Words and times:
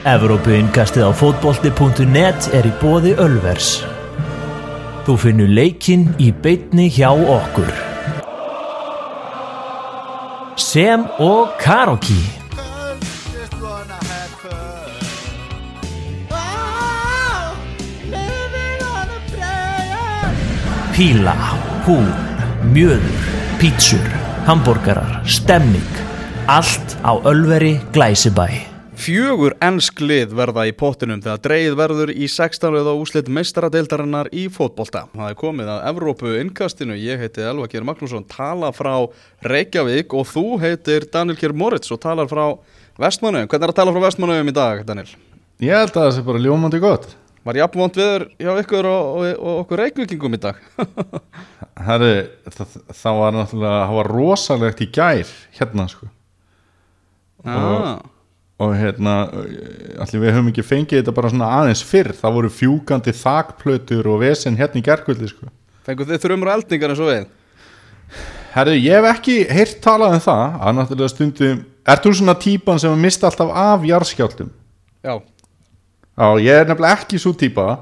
Evrópuinkastið 0.00 1.04
á 1.04 1.12
fótbolti.net 1.12 2.46
er 2.56 2.64
í 2.64 2.70
bóði 2.80 3.10
Ölvers. 3.20 3.82
Þú 5.04 5.16
finnur 5.20 5.50
leikinn 5.52 6.06
í 6.16 6.30
beitni 6.32 6.86
hjá 6.88 7.10
okkur. 7.12 7.68
Sem 10.56 11.04
og 11.20 11.52
Karoki. 11.60 12.16
Píla, 20.96 21.36
húl, 21.84 22.08
mjöður, 22.72 23.28
pítsur, 23.60 24.10
hambúrgarar, 24.48 25.20
stemming. 25.28 25.92
Allt 26.48 26.96
á 27.04 27.20
Ölveri 27.20 27.76
Glæsibæ. 27.92 28.69
Fjögur 29.00 29.54
ennsk 29.64 30.02
lið 30.04 30.34
verða 30.36 30.66
í 30.68 30.72
pottinum 30.76 31.22
þegar 31.24 31.38
dreigið 31.40 31.76
verður 31.78 32.10
í 32.12 32.26
16. 32.28 32.74
og 32.82 32.98
úslit 33.00 33.30
meistaradeildarinnar 33.32 34.28
í 34.36 34.42
fótbolta. 34.52 35.06
Það 35.14 35.30
er 35.30 35.38
komið 35.40 35.70
að 35.72 35.86
Evrópu 35.88 36.34
innkastinu, 36.36 36.98
ég 37.00 37.22
heiti 37.22 37.46
Elva 37.48 37.70
Geir 37.72 37.86
Magnússon, 37.88 38.26
tala 38.28 38.68
frá 38.76 38.92
Reykjavík 39.46 40.12
og 40.12 40.28
þú 40.28 40.44
heitir 40.60 41.08
Daniel 41.08 41.40
Kjær 41.40 41.56
Moritz 41.56 41.88
og 41.94 42.02
talar 42.04 42.28
frá 42.28 42.44
Vestmannaugum. 43.00 43.48
Hvernig 43.48 43.70
er 43.70 43.72
að 43.72 43.80
tala 43.80 43.96
frá 43.96 44.04
Vestmannaugum 44.04 44.52
í 44.52 44.56
dag, 44.60 44.84
Daniel? 44.84 45.08
Ég 45.64 45.80
held 45.80 45.96
að 45.96 46.04
það 46.04 46.14
sé 46.18 46.28
bara 46.28 46.44
ljómandi 46.44 46.84
gott 46.84 47.10
Var 47.44 47.56
jafnvont 47.56 47.96
viður 47.96 48.28
hjá 48.36 48.52
ykkur 48.60 48.86
og, 48.88 49.10
og, 49.16 49.26
og 49.40 49.58
okkur 49.64 49.80
Reykjavíkingum 49.80 50.36
í 50.36 50.44
dag? 50.44 50.60
Herri, 51.88 52.14
það, 52.52 52.78
það 53.00 53.20
var 53.24 53.36
náttúrulega 53.38 53.82
það 53.82 53.98
var 54.02 54.10
rosalegt 54.12 54.84
í 54.84 54.88
gær 54.92 55.36
hérna 55.56 55.86
sko 55.88 56.08
ah, 57.48 57.54
og 57.56 58.19
hérna, 58.76 59.14
allir 60.04 60.22
við 60.24 60.34
höfum 60.36 60.50
ekki 60.52 60.66
fengið 60.66 61.00
þetta 61.00 61.16
bara 61.16 61.32
svona 61.32 61.50
aðeins 61.60 61.82
fyrr 61.86 62.12
það 62.18 62.36
voru 62.36 62.52
fjúkandi 62.52 63.14
þakplötur 63.16 64.10
og 64.12 64.20
vesen 64.20 64.58
hérna 64.60 64.82
í 64.82 64.84
gærkvöldi 64.84 65.30
sko 65.30 65.48
fengur 65.86 66.08
þið 66.10 66.22
þrjumur 66.26 66.52
eldningar 66.54 66.92
eins 66.92 67.02
og 67.02 67.10
við? 67.10 67.26
Herri, 68.54 68.78
ég 68.82 68.98
hef 68.98 69.10
ekki 69.14 69.36
heyrt 69.48 69.80
talað 69.84 70.16
um 70.18 70.24
það 70.26 70.56
að 70.60 70.78
náttúrulega 70.78 71.14
stundum 71.14 71.66
Ert 71.90 72.04
þú 72.04 72.10
svona 72.12 72.34
típan 72.36 72.78
sem 72.78 72.92
að 72.92 73.00
mista 73.00 73.26
alltaf 73.26 73.48
af 73.56 73.84
jarðskjáltum? 73.88 74.50
Já, 75.00 75.14
Já, 76.20 76.36
ég 76.44 76.52
er 76.52 76.66
nefnilega 76.68 76.98
ekki 77.00 77.18
svo 77.20 77.30
típa 77.32 77.78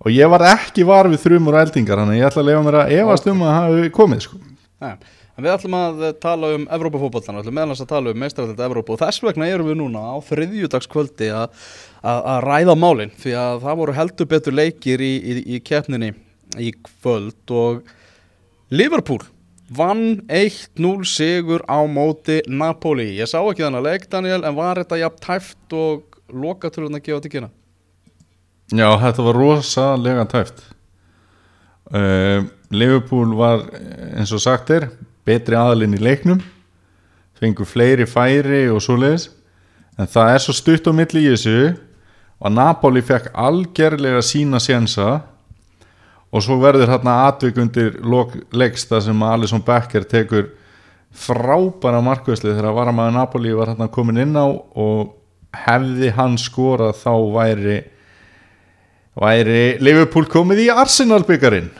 og 0.00 0.06
ég 0.12 0.30
var 0.32 0.46
ekki 0.54 0.84
var 0.88 1.10
við 1.12 1.20
þrjumur 1.26 1.58
og 1.58 1.66
eldingar 1.66 2.00
þannig 2.00 2.16
að 2.16 2.20
ég 2.22 2.28
ætla 2.30 2.40
að 2.40 2.48
lefa 2.48 2.62
mér 2.64 2.78
að 2.80 2.92
efast 2.96 3.28
um 3.28 3.42
að 3.42 3.50
það 3.50 3.58
hafi 3.58 3.90
komið 3.98 4.22
sko. 4.24 4.38
Nei, 4.84 4.94
en 5.34 5.44
við 5.44 5.52
ætlum 5.54 5.76
að 5.78 6.04
eh, 6.06 6.14
tala 6.22 6.52
um 6.56 6.66
Evrópafótbollan, 6.76 7.38
við 7.38 7.44
ætlum 7.44 7.58
meðal 7.58 7.74
þess 7.74 7.84
að 7.86 7.92
tala 7.94 8.14
um 8.14 8.22
meistaradeilda 8.22 8.68
Evrópu 8.68 8.94
og 8.94 9.02
þess 9.02 9.24
vegna 9.24 9.50
erum 9.50 9.70
við 9.70 9.78
núna 9.80 10.04
á 10.14 10.16
þriðjudagskvöldi 10.28 11.30
að 11.34 12.40
ræða 12.44 12.78
málin 12.78 13.14
því 13.20 13.36
að 13.40 13.60
það 13.66 13.78
voru 13.82 13.98
heldur 13.98 14.30
betur 14.30 14.58
leikir 14.58 15.04
í, 15.04 15.12
í, 15.18 15.36
í 15.56 15.60
keppninni 15.64 16.12
í 16.60 16.72
kvöld 16.86 17.54
og 17.54 17.84
Liverpool 18.74 19.22
vann 19.74 20.20
1-0 20.28 21.06
sigur 21.08 21.64
á 21.64 21.80
móti 21.88 22.40
Napoli. 22.46 23.14
Ég 23.16 23.28
sá 23.30 23.40
ekki 23.40 23.64
þannig 23.64 23.80
að 23.80 23.88
leik 23.88 24.08
Daniel 24.12 24.42
en 24.44 24.56
var 24.58 24.80
þetta 24.82 25.00
jafn 25.00 25.22
tæft 25.24 25.76
og 25.76 26.20
lokatöluðin 26.30 27.00
að 27.00 27.06
gefa 27.08 27.24
til 27.24 27.32
kynna? 27.32 27.50
Já, 28.74 28.88
þetta 29.00 29.26
var 29.26 29.38
rosalega 29.38 30.24
tæft 30.32 30.62
uh, 31.92 32.44
Liverpool 32.74 33.34
var 33.36 33.66
eins 34.16 34.32
og 34.34 34.42
sagt 34.42 34.72
er 34.72 34.88
betri 35.26 35.56
aðalinn 35.58 35.96
í 35.96 36.02
leiknum 36.02 36.42
fengur 37.40 37.68
fleiri 37.68 38.06
færi 38.08 38.66
og 38.72 38.82
svoleiðis 38.84 39.28
en 39.98 40.10
það 40.10 40.32
er 40.34 40.42
svo 40.44 40.54
stutt 40.56 40.88
á 40.90 40.92
milli 40.96 41.24
í 41.24 41.30
þessu 41.32 41.74
og 42.44 42.52
Napoli 42.52 43.02
fekk 43.04 43.30
algerlega 43.34 44.22
sína 44.24 44.60
sénsa 44.62 45.22
og 46.34 46.42
svo 46.42 46.58
verður 46.62 46.90
hérna 46.90 47.20
atvik 47.28 47.58
undir 47.62 47.98
leggsta 48.52 49.00
sem 49.04 49.22
að 49.22 49.36
Alisson 49.38 49.64
Becker 49.64 50.06
tekur 50.10 50.50
frábæra 51.14 52.02
markvæsli 52.02 52.52
þegar 52.56 52.74
varamæður 52.74 53.18
Napoli 53.18 53.54
var 53.54 53.72
hérna 53.72 53.90
komin 53.92 54.22
inn 54.24 54.34
á 54.34 54.46
og 54.50 55.14
hefði 55.54 56.10
hann 56.16 56.34
skorað 56.40 56.98
þá 57.04 57.12
væri 57.36 57.78
væri 59.14 59.62
Liverpool 59.78 60.26
komið 60.26 60.64
í 60.66 60.70
Arsenal 60.74 61.22
byggarinn 61.26 61.70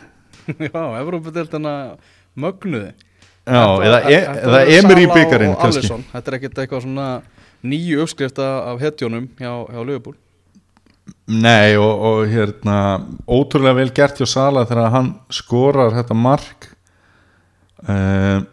Já, 0.68 0.80
Evrópadeildina 1.00 1.96
mögnuði. 2.36 2.92
Eða, 3.44 4.00
e, 4.08 4.18
eða 4.40 4.60
Emery 4.78 5.06
Salah 5.06 5.12
byggarinn. 5.12 5.56
Þetta 5.60 6.30
er 6.30 6.36
ekkert 6.38 6.60
eitthvað 6.62 6.84
svona 6.86 7.08
nýju 7.64 8.04
uppskrifta 8.04 8.46
af 8.70 8.80
hetjónum 8.80 9.26
hjá, 9.38 9.50
hjá 9.68 9.80
Liverpool. 9.84 10.16
Nei 11.28 11.76
og, 11.80 11.92
og 12.08 12.32
hérna 12.32 12.78
ótrúlega 13.28 13.78
vel 13.78 13.92
gert 13.96 14.20
hjá 14.20 14.28
Sala 14.28 14.64
þegar 14.68 14.92
hann 14.92 15.10
skorar 15.32 15.92
þetta 15.96 16.16
mark 16.16 16.68
uh, 17.88 18.44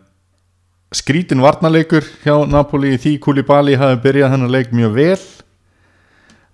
skrítin 0.95 1.43
varnarleikur 1.43 2.07
hjá 2.23 2.35
Napoli 2.47 2.93
í 2.95 2.99
því 2.99 3.17
Koulibaly 3.23 3.77
hafi 3.79 3.99
byrjað 4.03 4.35
hennar 4.35 4.51
leik 4.55 4.71
mjög 4.75 4.95
vel 4.95 5.21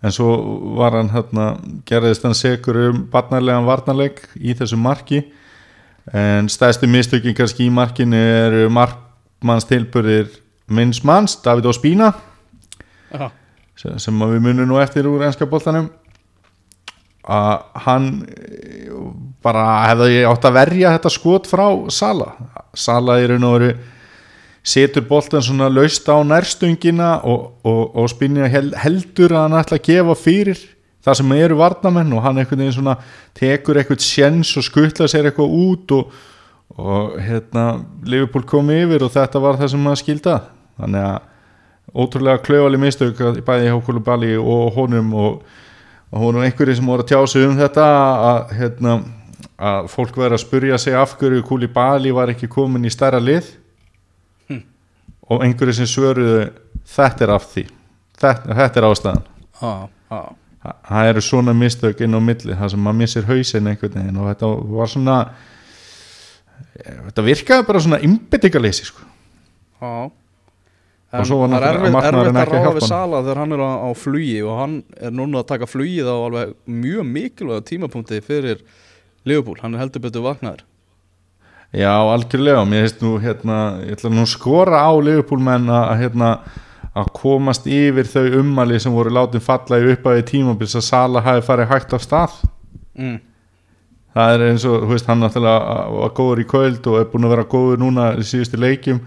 en 0.06 0.14
svo 0.14 0.34
var 0.78 0.98
hann 0.98 1.10
hérna, 1.14 1.48
gerðist 1.90 2.26
hann 2.26 2.38
segur 2.38 2.82
um 2.88 3.06
barnarlegan 3.14 3.66
varnarleik 3.70 4.22
í 4.38 4.58
þessu 4.58 4.78
marki 4.78 5.24
en 6.14 6.48
stæðstu 6.52 6.88
mistökin 6.92 7.36
kannski 7.36 7.68
í 7.68 7.74
markinu 7.74 8.18
eru 8.18 8.68
markmanns 8.72 9.68
tilbyrðir 9.68 10.30
minns 10.68 11.04
manns, 11.04 11.38
David 11.44 11.68
Ospina 11.68 12.12
Já. 13.12 13.30
sem, 13.80 14.20
við 14.20 14.44
munum 14.44 14.68
nú 14.68 14.80
eftir 14.82 15.08
úr 15.08 15.26
enska 15.28 15.48
boltanum. 15.48 15.90
Að 17.28 17.84
hann 17.84 18.08
bara 19.44 19.64
hefði 19.90 20.24
átt 20.28 20.48
að 20.48 20.58
verja 20.62 20.94
þetta 20.96 21.12
skot 21.12 21.48
frá 21.50 21.66
Sala. 21.92 22.32
Sala 22.76 23.18
í 23.20 23.28
raun 23.28 23.48
og 23.48 23.58
veru 23.58 23.72
setur 24.68 25.06
boltan 25.08 25.44
svona 25.44 25.70
laust 25.72 26.08
á 26.12 26.20
nærstungina 26.28 27.22
og, 27.24 27.60
og, 27.64 27.84
og 27.96 28.10
spinja 28.12 28.50
heldur 28.52 29.36
að 29.36 29.46
hann 29.46 29.60
ætla 29.62 29.80
að 29.80 29.86
gefa 29.88 30.16
fyrir 30.20 30.64
það 31.08 31.20
sem 31.22 31.32
eru 31.38 31.58
varnamenn 31.60 32.12
og 32.18 32.24
hann 32.26 32.42
einhvern 32.42 32.62
veginn 32.66 32.76
svona 32.76 32.98
tekur 33.38 33.80
eitthvað 33.80 34.04
sjens 34.04 34.52
og 34.60 34.66
skuttla 34.68 35.08
sér 35.10 35.30
eitthvað 35.32 35.56
út 35.64 35.96
og, 35.98 36.12
og 36.78 37.16
hérna 37.24 37.66
Liverpool 38.06 38.44
kom 38.50 38.70
yfir 38.76 39.06
og 39.08 39.14
þetta 39.16 39.42
var 39.44 39.58
það 39.62 39.72
sem 39.74 39.86
maður 39.88 40.02
skilda 40.04 40.38
þannig 40.78 41.08
að 41.08 41.34
ótrúlega 41.98 42.44
klauðali 42.44 42.78
mistök 42.84 43.22
að- 43.24 43.40
bæði 43.48 43.70
hjá 43.72 43.78
Koulibaly 43.88 44.34
og 44.38 44.74
honum 44.76 45.14
og, 45.18 45.38
og 46.12 46.20
honum 46.26 46.44
einhverju 46.44 46.76
sem 46.76 46.90
voru 46.92 47.06
að 47.06 47.14
tjá 47.14 47.22
sig 47.32 47.46
um 47.48 47.56
þetta 47.58 47.86
að, 48.32 48.52
hérna, 48.60 48.98
að 49.58 49.88
fólk 49.94 50.20
verður 50.20 50.36
að 50.38 50.44
spurja 50.44 50.78
sig 50.84 50.94
af 51.00 51.16
hverju 51.18 51.46
Koulibaly 51.48 52.12
var 52.14 52.34
ekki 52.34 52.50
komin 52.52 52.86
í 52.86 52.92
stærra 52.94 53.22
lið. 53.24 53.48
Og 55.28 55.42
einhverju 55.44 55.74
sem 55.80 55.88
svöruðu 55.92 56.44
þetta 56.88 57.26
er 57.26 57.32
af 57.36 57.48
því. 57.52 57.64
Þetta, 58.20 58.56
þetta 58.60 58.80
er 58.80 58.86
ástæðan. 58.88 59.24
Já, 59.62 59.72
já. 60.12 60.22
Þa- 60.68 60.76
það 60.90 61.10
eru 61.14 61.22
svona 61.24 61.54
mistök 61.56 62.02
inn 62.04 62.18
á 62.18 62.20
milli 62.20 62.56
það 62.60 62.72
sem 62.74 62.82
maður 62.84 63.00
missir 63.02 63.28
hausinn 63.30 63.70
einhvern 63.72 63.94
veginn 64.02 64.18
og 64.20 64.28
þetta 64.34 64.50
var 64.78 64.90
svona 64.92 65.18
þetta 67.08 67.24
virkaði 67.26 67.68
bara 67.68 67.82
svona 67.84 68.00
innbyttingaleysi 68.04 68.88
sko. 68.92 69.06
Já 69.82 70.10
Og 71.08 71.22
En 71.22 71.26
svo 71.30 71.38
var 71.40 71.48
náttúrulega 71.48 72.42
að 72.44 72.50
ráða 72.52 72.72
við. 72.76 72.84
Sala 72.84 73.20
þegar 73.24 73.38
hann 73.40 73.54
er 73.56 73.62
á, 73.64 73.70
á 73.80 73.90
flugi 73.96 74.42
og 74.44 74.58
hann 74.60 74.74
er 75.00 75.14
núna 75.16 75.40
að 75.40 75.46
taka 75.54 75.70
flugið 75.72 76.10
á 76.12 76.16
alveg 76.20 76.50
mjög 76.68 77.06
mikilvæg 77.08 77.62
tímapunkti 77.70 78.20
fyrir 78.26 78.60
Liverpool, 79.24 79.56
hann 79.64 79.74
er 79.78 79.86
heldur 79.86 80.04
betur 80.04 80.26
vaknaður 80.26 80.66
Já, 81.72 81.94
algjörlega, 81.96 82.66
mér 82.68 82.84
finnst 82.90 83.02
nú 83.06 83.14
hérna, 83.24 83.58
ég 83.88 83.96
ætla 83.96 84.12
nú 84.12 84.28
skora 84.28 84.84
á 84.84 84.92
Liverpool 85.00 85.40
menn 85.48 85.72
að 85.72 85.96
hérna 86.04 86.34
að 86.98 87.14
komast 87.18 87.68
yfir 87.70 88.10
þau 88.10 88.40
ummali 88.42 88.80
sem 88.82 88.94
voru 88.94 89.14
látin 89.14 89.44
falla 89.44 89.80
í 89.80 89.94
uppæði 89.94 90.26
tímabils 90.32 90.76
að 90.78 90.86
Sala 90.88 91.24
hafi 91.26 91.46
farið 91.46 91.72
hægt 91.72 91.96
af 91.98 92.06
stað. 92.06 92.38
Mm. 92.98 93.18
það 94.18 94.32
er 94.34 94.44
eins 94.48 94.64
og, 94.66 94.88
veist, 94.90 95.06
hann 95.06 95.20
náttúrulega 95.22 95.82
var 95.94 96.14
góður 96.18 96.40
í 96.42 96.46
kvöld 96.50 96.88
og 96.90 96.96
er 96.98 97.10
búin 97.12 97.28
að 97.28 97.34
vera 97.36 97.50
góður 97.52 97.82
núna 97.84 98.08
í 98.18 98.26
síðustu 98.26 98.58
leikjum. 98.58 99.02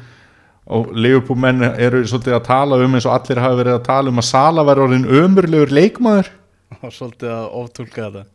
Og 0.71 0.93
Liverpool 0.95 1.41
menn 1.43 1.65
eru 1.67 2.05
svolítið 2.07 2.37
að 2.37 2.45
tala 2.47 2.79
um 2.79 2.93
eins 2.95 3.09
og 3.09 3.17
allir 3.17 3.41
hafi 3.43 3.59
verið 3.59 3.75
að 3.75 3.87
tala 3.89 4.13
um 4.13 4.23
að 4.23 4.29
Sala 4.29 4.65
var 4.69 4.79
orðin 4.85 5.09
ömurlegur 5.09 5.73
leikmaður. 5.75 6.31
Og 6.79 6.93
svolítið 6.99 7.33
að 7.35 7.49
oftúlka 7.65 8.05
þetta. 8.05 8.29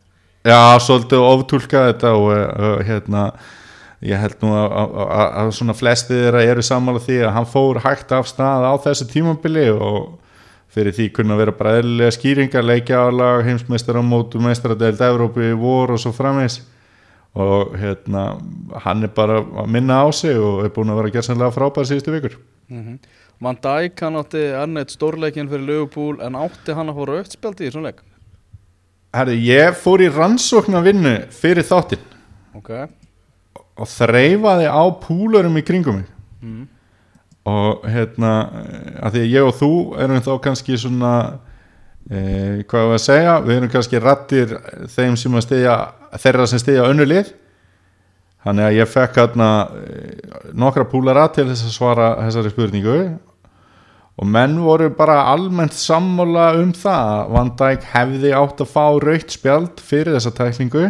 Já, 0.46 0.60
svolítið 0.84 1.24
oftúlka 1.30 1.86
þetta 1.88 2.12
og 2.18 2.28
uh, 2.34 2.66
hérna 2.86 3.22
ég 4.04 4.20
held 4.20 4.42
nú 4.44 4.52
að, 4.52 5.50
svona 5.56 5.74
flesti 5.76 6.14
þeirra 6.14 6.44
eru 6.44 6.64
sammála 6.64 7.00
því 7.00 7.18
að 7.24 7.34
hann 7.38 7.48
fór 7.48 7.80
hægt 7.84 8.12
af 8.12 8.28
stað 8.28 8.66
á 8.68 8.74
þessu 8.84 9.08
tímabili 9.10 9.68
og 9.72 10.16
fyrir 10.76 10.92
því 10.96 11.10
kunna 11.16 11.38
vera 11.38 11.54
bara 11.56 11.78
eðlilega 11.80 12.12
skýringar 12.12 12.66
leikja 12.66 13.06
álag, 13.08 13.44
heimsmeistar 13.46 13.96
á 13.96 14.04
mótu 14.04 14.42
meistaradeild 14.44 15.00
Evrópu 15.00 15.46
í 15.46 15.54
vor 15.56 15.94
og 15.94 16.02
svo 16.02 16.12
framins 16.16 16.60
og 17.36 17.76
hérna 17.76 18.26
hann 18.84 19.04
er 19.04 19.12
bara 19.12 19.40
að 19.40 19.70
minna 19.72 20.02
á 20.04 20.08
sig 20.12 20.36
og 20.36 20.64
er 20.64 20.72
búin 20.72 20.92
að 20.92 21.00
vera 21.02 21.14
gerðsanlega 21.16 21.56
frábær 21.56 21.88
síðustu 21.88 22.12
vikur. 22.16 22.36
Mm 22.72 22.98
Van 23.36 23.58
Dijk 23.60 24.00
hann 24.00 24.16
átti 24.16 24.40
enn 24.56 24.80
eitt 24.80 24.94
stórleikin 24.94 25.50
fyrir 25.50 25.66
Liverpool 25.68 26.22
en 26.24 26.38
átti 26.40 26.72
hann 26.72 26.88
að 26.88 26.96
fá 26.96 27.08
rauðspjaldi 27.10 27.66
í 27.66 27.72
svona 27.74 27.90
leik? 27.90 27.98
Herri, 29.12 29.36
ég 29.44 29.76
fór 29.76 30.00
í 30.00 30.08
rannsókna 30.08 30.80
vinnu 30.84 31.12
fyrir 31.36 31.66
þáttinn. 31.68 32.06
Ok, 32.56 32.70
og 33.76 33.90
þreifaði 33.90 34.68
á 34.72 34.82
púlurum 35.02 35.58
í 35.60 35.64
kringum 35.66 36.00
mig. 36.00 36.12
Mm. 36.46 36.66
og 37.46 37.84
hérna 37.88 38.30
að 39.06 39.14
því 39.14 39.20
að 39.22 39.32
ég 39.32 39.46
og 39.46 39.54
þú 39.56 39.70
erum 40.02 40.22
þá 40.22 40.32
kannski 40.44 40.76
svona 40.78 41.12
e, 42.10 42.18
hvað 42.66 42.88
var 42.90 42.98
að 42.98 43.04
segja 43.04 43.36
við 43.44 43.54
erum 43.56 43.70
kannski 43.72 44.00
rattir 44.02 44.54
þeim 44.92 45.14
sem 45.18 45.38
að 45.38 45.44
stiðja 45.46 45.76
þeirra 46.24 46.48
sem 46.50 46.62
stiðja 46.62 46.88
önnu 46.90 47.06
lið. 47.06 47.30
Þannig 48.46 48.66
að 48.66 48.76
ég 48.80 48.90
fekk 48.90 49.20
hérna 49.22 49.48
e, 49.78 49.94
nokkra 50.58 50.86
púlara 50.90 51.28
til 51.34 51.46
þess 51.48 51.68
að 51.70 51.76
svara 51.78 52.10
þessari 52.24 52.52
spurningu. 52.52 52.98
Og 54.16 54.28
menn 54.32 54.58
voru 54.64 54.90
bara 54.96 55.26
almennt 55.30 55.76
sammála 55.76 56.50
um 56.58 56.70
það 56.74 57.10
að 57.14 57.32
Van 57.36 57.50
Dijk 57.60 57.88
hefði 57.92 58.36
átt 58.38 58.62
að 58.64 58.70
fá 58.72 58.84
raukt 59.02 59.34
spjald 59.34 59.82
fyrir 59.84 60.16
þessa 60.16 60.34
tæklingu 60.38 60.86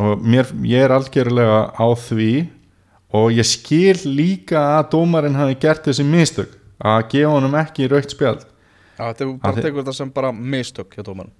og 0.00 0.22
mér, 0.24 0.48
ég 0.64 0.84
er 0.86 0.94
algjörlega 0.94 1.58
á 1.76 1.86
því 1.98 2.30
og 3.12 3.32
ég 3.36 3.44
skil 3.44 3.98
líka 4.08 4.60
að 4.78 4.90
dómarinn 4.94 5.36
hafi 5.36 5.58
gert 5.60 5.84
þessi 5.84 6.04
mistök 6.08 6.54
að 6.82 7.02
gefa 7.12 7.32
honum 7.34 7.54
ekki 7.60 7.88
raukt 7.92 8.10
spjald. 8.14 8.46
Já, 8.98 9.04
þetta 9.12 9.20
er 9.24 9.28
Að 9.28 9.38
bara 9.42 9.52
þið- 9.56 9.62
tekur 9.66 9.82
þetta 9.82 9.94
sem 9.94 10.10
bara 10.10 10.32
mistök 10.32 10.96
hjá 10.96 11.02
dómarum 11.04 11.30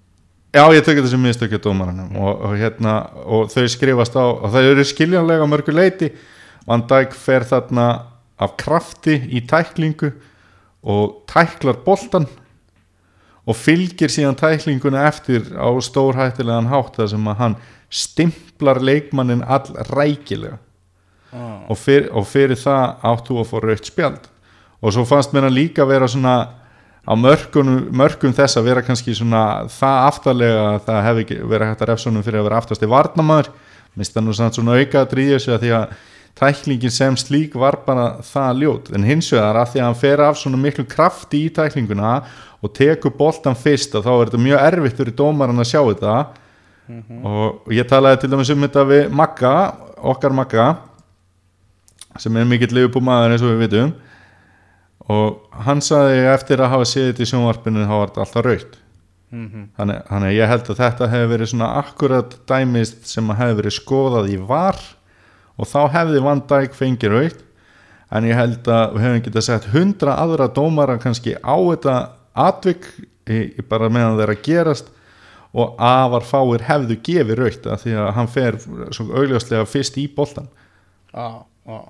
Já, 0.52 0.66
ég 0.72 0.84
tökja 0.84 1.02
þessi 1.06 1.18
mistök 1.20 1.50
hjá 1.54 1.60
dómarinn 1.64 2.16
og, 2.16 2.42
og, 2.44 2.56
hérna, 2.60 2.94
og 3.24 3.48
þau 3.48 3.64
skrifast 3.72 4.16
á 4.20 4.24
og 4.24 4.50
þau 4.52 4.60
eru 4.72 4.84
skiljanlega 4.84 5.46
mörgu 5.48 5.72
leiti 5.72 6.10
Van 6.66 6.84
Dijk 6.86 7.12
fer 7.16 7.40
þarna 7.48 7.86
af 8.38 8.56
krafti 8.60 9.16
í 9.32 9.40
tæklingu 9.48 10.12
og 10.82 11.22
tæklar 11.30 11.78
boltan 11.84 12.26
og 13.46 13.56
fylgir 13.58 14.10
síðan 14.12 14.36
tæklinguna 14.38 15.06
eftir 15.08 15.48
á 15.56 15.66
stórhættilegan 15.82 16.68
hátt 16.70 16.96
þar 17.00 17.08
sem 17.10 17.24
að 17.32 17.40
hann 17.40 17.56
stimplar 17.92 18.80
leikmannin 18.80 19.44
all 19.44 19.68
rækilega 19.92 20.56
ah. 21.32 21.68
og, 21.68 21.76
fyr, 21.76 22.08
og 22.12 22.26
fyrir 22.28 22.56
það 22.58 23.04
áttu 23.12 23.38
að 23.40 23.50
fá 23.50 23.56
raukt 23.62 23.90
spjald. 23.90 24.28
Og 24.82 24.94
svo 24.94 25.04
fannst 25.06 25.34
mér 25.34 25.46
hann 25.46 25.54
líka 25.54 25.86
vera 25.86 26.08
svona 26.10 26.36
á 27.02 27.12
mörkum, 27.18 27.68
mörkum 27.94 28.34
þess 28.34 28.58
að 28.58 28.70
vera 28.70 28.84
kannski 28.86 29.14
svona 29.14 29.66
það 29.70 30.06
aftarlega 30.06 30.64
að 30.70 30.80
það 30.86 31.04
hefði 31.08 31.38
verið 31.50 31.70
hægt 31.70 31.84
að 31.84 31.92
refsónum 31.92 32.24
fyrir 32.24 32.40
að 32.40 32.48
vera 32.48 32.62
aftast 32.62 32.82
í 32.82 32.90
varnamaður 32.90 33.52
minnst 33.98 34.14
það 34.16 34.26
nú 34.26 34.34
svona 34.36 34.78
auka 34.78 35.02
að 35.02 35.10
dríja 35.12 35.40
sig 35.42 35.54
að 35.54 35.64
því 35.64 35.72
að 35.76 35.96
tæklingin 36.38 36.94
sem 36.94 37.16
slík 37.20 37.56
var 37.60 37.82
bara 37.86 38.06
það 38.24 38.62
ljót. 38.62 38.92
En 38.96 39.04
hins 39.04 39.28
vegar 39.34 39.58
að 39.60 39.74
því 39.74 39.82
að 39.82 39.88
hann 39.88 39.98
fer 40.00 40.22
af 40.24 40.38
svona 40.40 40.60
miklu 40.62 40.86
krafti 40.88 41.42
í 41.46 41.50
tæklinguna 41.52 42.14
og 42.62 42.72
tekur 42.76 43.12
boltan 43.18 43.58
fyrst 43.58 43.98
og 43.98 44.06
þá 44.06 44.12
er 44.14 44.30
þetta 44.30 44.44
mjög 44.46 44.64
erfitt 44.70 45.02
fyrir 45.02 45.18
dómaran 45.18 45.60
að 45.60 45.70
sjá 45.74 45.80
þetta 45.82 46.14
og 47.24 47.72
ég 47.72 47.86
talaði 47.88 48.22
til 48.22 48.30
dæmis 48.32 48.50
um 48.52 48.64
þetta 48.64 48.86
við 48.88 49.10
Magga, 49.10 49.54
okkar 49.98 50.34
Magga 50.34 50.66
sem 52.20 52.36
er 52.36 52.48
mikill 52.48 52.72
liðbúmaður 52.76 53.34
eins 53.34 53.44
og 53.44 53.54
við 53.54 53.62
vitum. 53.66 53.92
Og 55.12 55.60
hann 55.66 55.80
saði 55.82 56.26
eftir 56.30 56.60
að 56.62 56.74
hafa 56.74 56.88
séð 56.88 57.10
þetta 57.10 57.24
í 57.24 57.30
sjónvarpinu 57.30 57.86
þá 57.86 57.94
var 57.94 58.10
þetta 58.10 58.24
alltaf 58.26 58.46
raut 58.46 58.78
mm 59.32 59.68
þannig, 59.76 60.00
þannig 60.08 60.28
að 60.28 60.36
ég 60.36 60.50
held 60.50 60.66
að 60.70 60.80
þetta 60.82 61.08
hefði 61.12 61.30
verið 61.32 61.50
svona 61.52 61.68
akkurat 61.80 62.34
dæmist 62.48 63.06
sem 63.08 63.30
að 63.30 63.38
hefði 63.40 63.56
verið 63.60 63.76
skoðað 63.78 64.28
í 64.28 64.36
var 64.50 64.80
og 65.56 65.68
þá 65.68 65.80
hefði 65.96 66.24
Van 66.26 66.42
Dijk 66.50 66.76
fengið 66.76 67.14
raut 67.14 67.44
en 68.12 68.28
ég 68.28 68.36
held 68.36 68.68
að 68.68 68.96
við 68.96 69.06
hefum 69.06 69.24
getað 69.26 69.46
sett 69.48 69.70
hundra 69.72 70.16
aðra 70.20 70.48
dómara 70.52 70.98
kannski 71.00 71.36
á 71.40 71.56
þetta 71.56 71.96
atvik 72.34 72.88
í, 73.28 73.56
í 73.56 73.62
bara 73.68 73.88
meðan 73.88 74.18
þeirra 74.20 74.36
gerast 74.44 74.92
og 75.52 75.74
afar 75.76 76.24
fáir 76.24 76.64
hefðu 76.64 76.98
gefið 77.04 77.40
raut 77.40 77.66
af 77.74 77.82
því 77.84 77.96
að 78.00 78.12
hann 78.16 78.30
fer 78.32 78.58
augljóslega 78.62 79.68
fyrst 79.68 79.98
í 80.00 80.06
boltan 80.08 80.48
Já, 81.12 81.44
já. 81.68 81.80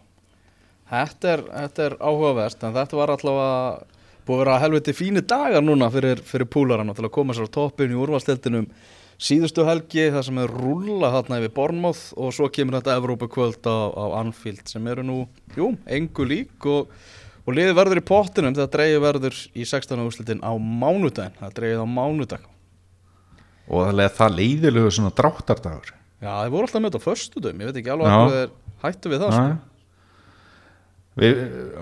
Þetta 0.92 1.28
er, 1.30 1.42
þetta 1.48 1.84
er 1.86 1.94
áhugavert 2.02 2.64
en 2.66 2.74
þetta 2.74 2.98
var 2.98 3.12
allavega 3.14 3.52
búið 4.26 4.34
að 4.34 4.42
vera 4.42 4.56
helviti 4.62 4.94
fíni 4.94 5.22
dagar 5.24 5.64
núna 5.64 5.88
fyrir, 5.94 6.20
fyrir 6.26 6.50
púlarana 6.50 6.94
til 6.94 7.06
að 7.06 7.14
koma 7.14 7.36
sér 7.36 7.48
á 7.48 7.54
toppin 7.54 7.94
í 7.94 7.98
úrvalstildinum 7.98 8.66
síðustu 9.22 9.64
helgi 9.66 10.10
það 10.10 10.26
sem 10.26 10.42
er 10.42 10.52
rúlla 10.52 11.12
þarna 11.14 11.40
yfir 11.40 11.54
Bornmoth 11.56 12.04
og 12.18 12.34
svo 12.34 12.50
kemur 12.52 12.80
þetta 12.80 12.98
Evrópa 12.98 13.30
kvöld 13.30 13.64
á, 13.64 13.78
á 13.94 14.04
Anfield 14.20 14.66
sem 14.68 14.86
eru 14.90 15.06
nú, 15.06 15.18
jú, 15.56 15.72
engu 15.86 16.26
lík 16.28 16.68
og, 16.68 16.92
og 17.46 17.56
liði 17.56 17.76
verður 17.78 18.02
í 18.02 18.06
pottinum 18.12 18.56
þegar 18.58 18.72
dreigi 18.76 19.02
verður 19.06 19.42
í 19.54 19.64
16. 19.64 20.02
úrslitin 20.02 20.42
á 20.42 20.52
mánudaginn, 20.58 21.38
það 21.38 21.56
dreigið 21.60 21.86
á 21.86 21.88
mánudag 21.88 22.51
og 23.68 23.84
það 23.86 23.98
leið 24.00 24.16
það 24.18 24.36
leiðilegu 24.38 24.90
svona 24.96 25.12
dráttardagur 25.20 25.92
Já, 26.22 26.32
þeir 26.44 26.52
voru 26.54 26.66
alltaf 26.68 26.82
með 26.82 26.90
þetta 26.92 27.02
á 27.02 27.08
föstudum, 27.08 27.60
ég 27.62 27.68
veit 27.70 27.78
ekki 27.82 27.92
alveg 27.92 28.12
að 28.14 28.34
þeir 28.36 28.50
hættu 28.82 29.10
við 29.12 29.22
það 29.24 29.32
sko. 29.36 29.46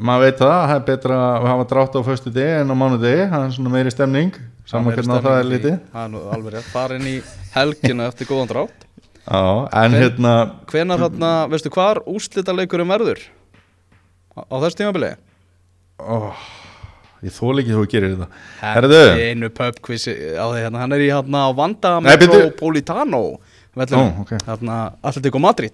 Maður 0.03 0.23
veit 0.25 0.39
það, 0.41 0.55
það 0.67 0.73
er 0.75 0.87
betra 0.89 1.17
að 1.23 1.45
hafa 1.47 1.67
drátt 1.71 1.95
á 1.95 2.01
föstu 2.03 2.33
degi 2.35 2.55
en 2.65 2.73
á 2.73 2.77
mánu 2.81 2.97
degi, 2.99 3.27
það 3.31 3.45
er 3.47 3.53
svona 3.55 3.71
meiri 3.77 3.93
stemning 3.95 4.33
saman 4.67 4.97
hvernig 4.97 5.23
það 5.27 5.37
er 5.39 5.47
litið 5.51 5.77
Það 5.93 6.49
er 6.51 6.67
farin 6.73 7.07
í 7.07 7.13
helgina 7.55 8.09
eftir 8.11 8.27
góðan 8.31 8.51
drátt 8.51 8.87
Já, 9.31 9.43
en 9.71 9.93
Hven- 9.95 10.01
hérna 10.01 10.33
Hvenar 10.73 11.05
þarna, 11.05 11.31
veistu 11.53 11.71
hvar 11.71 12.01
úrslitaleikurinn 12.11 12.91
verður? 12.91 13.23
Á, 14.35 14.41
á 14.51 14.57
þessu 14.65 14.81
tímabili? 14.81 15.13
ó, 16.01 16.33
ég 17.27 17.35
þól 17.37 17.61
ekki 17.61 17.75
þú 17.77 17.85
gerir 17.93 18.15
þetta. 18.17 18.29
Herðu, 18.63 19.01
Einu 19.29 19.51
pubquiz 19.55 20.07
á 20.09 20.45
því 20.49 20.63
hérna, 20.65 20.81
hann 20.85 20.93
er 20.97 21.05
í 21.05 21.11
hérna 21.13 21.43
á 21.45 21.51
Vanda. 21.57 21.95
Metropolitano 22.05 23.23
Ó, 23.77 24.05
ok. 24.25 24.33
hérna 24.49 24.79
Atletico 25.03 25.39
Madrid. 25.43 25.73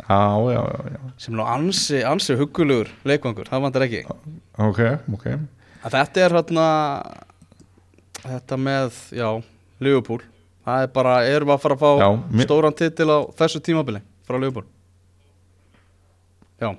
Já, 0.00 0.18
já, 0.50 0.60
já, 0.60 0.90
já. 0.96 1.00
Sem 1.20 1.34
er 1.34 1.38
nú 1.38 1.46
ansi, 1.46 2.00
ansi 2.04 2.34
huggulegur 2.40 2.88
leikvangur, 3.06 3.46
það 3.48 3.62
vandar 3.66 3.84
ekki. 3.86 4.02
Ok, 4.58 4.80
ok. 5.14 5.26
Að 5.84 5.94
Þetta 5.96 6.20
er 6.26 6.34
hérna 6.36 6.66
þetta 8.20 8.58
með, 8.60 8.98
já, 9.16 9.28
Liverpool. 9.80 10.20
Það 10.66 10.82
er 10.84 10.90
bara, 10.92 11.14
erum 11.24 11.48
við 11.48 11.54
að 11.56 11.62
fara 11.62 11.76
að 11.78 11.80
fá 11.80 11.90
Já, 12.02 12.08
mér- 12.36 12.46
stóran 12.50 12.74
titil 12.76 13.08
á 13.08 13.18
þessu 13.38 13.60
tímabili 13.64 14.02
frá 14.28 14.36
Liverpool? 14.36 14.66
Já, 16.60 16.74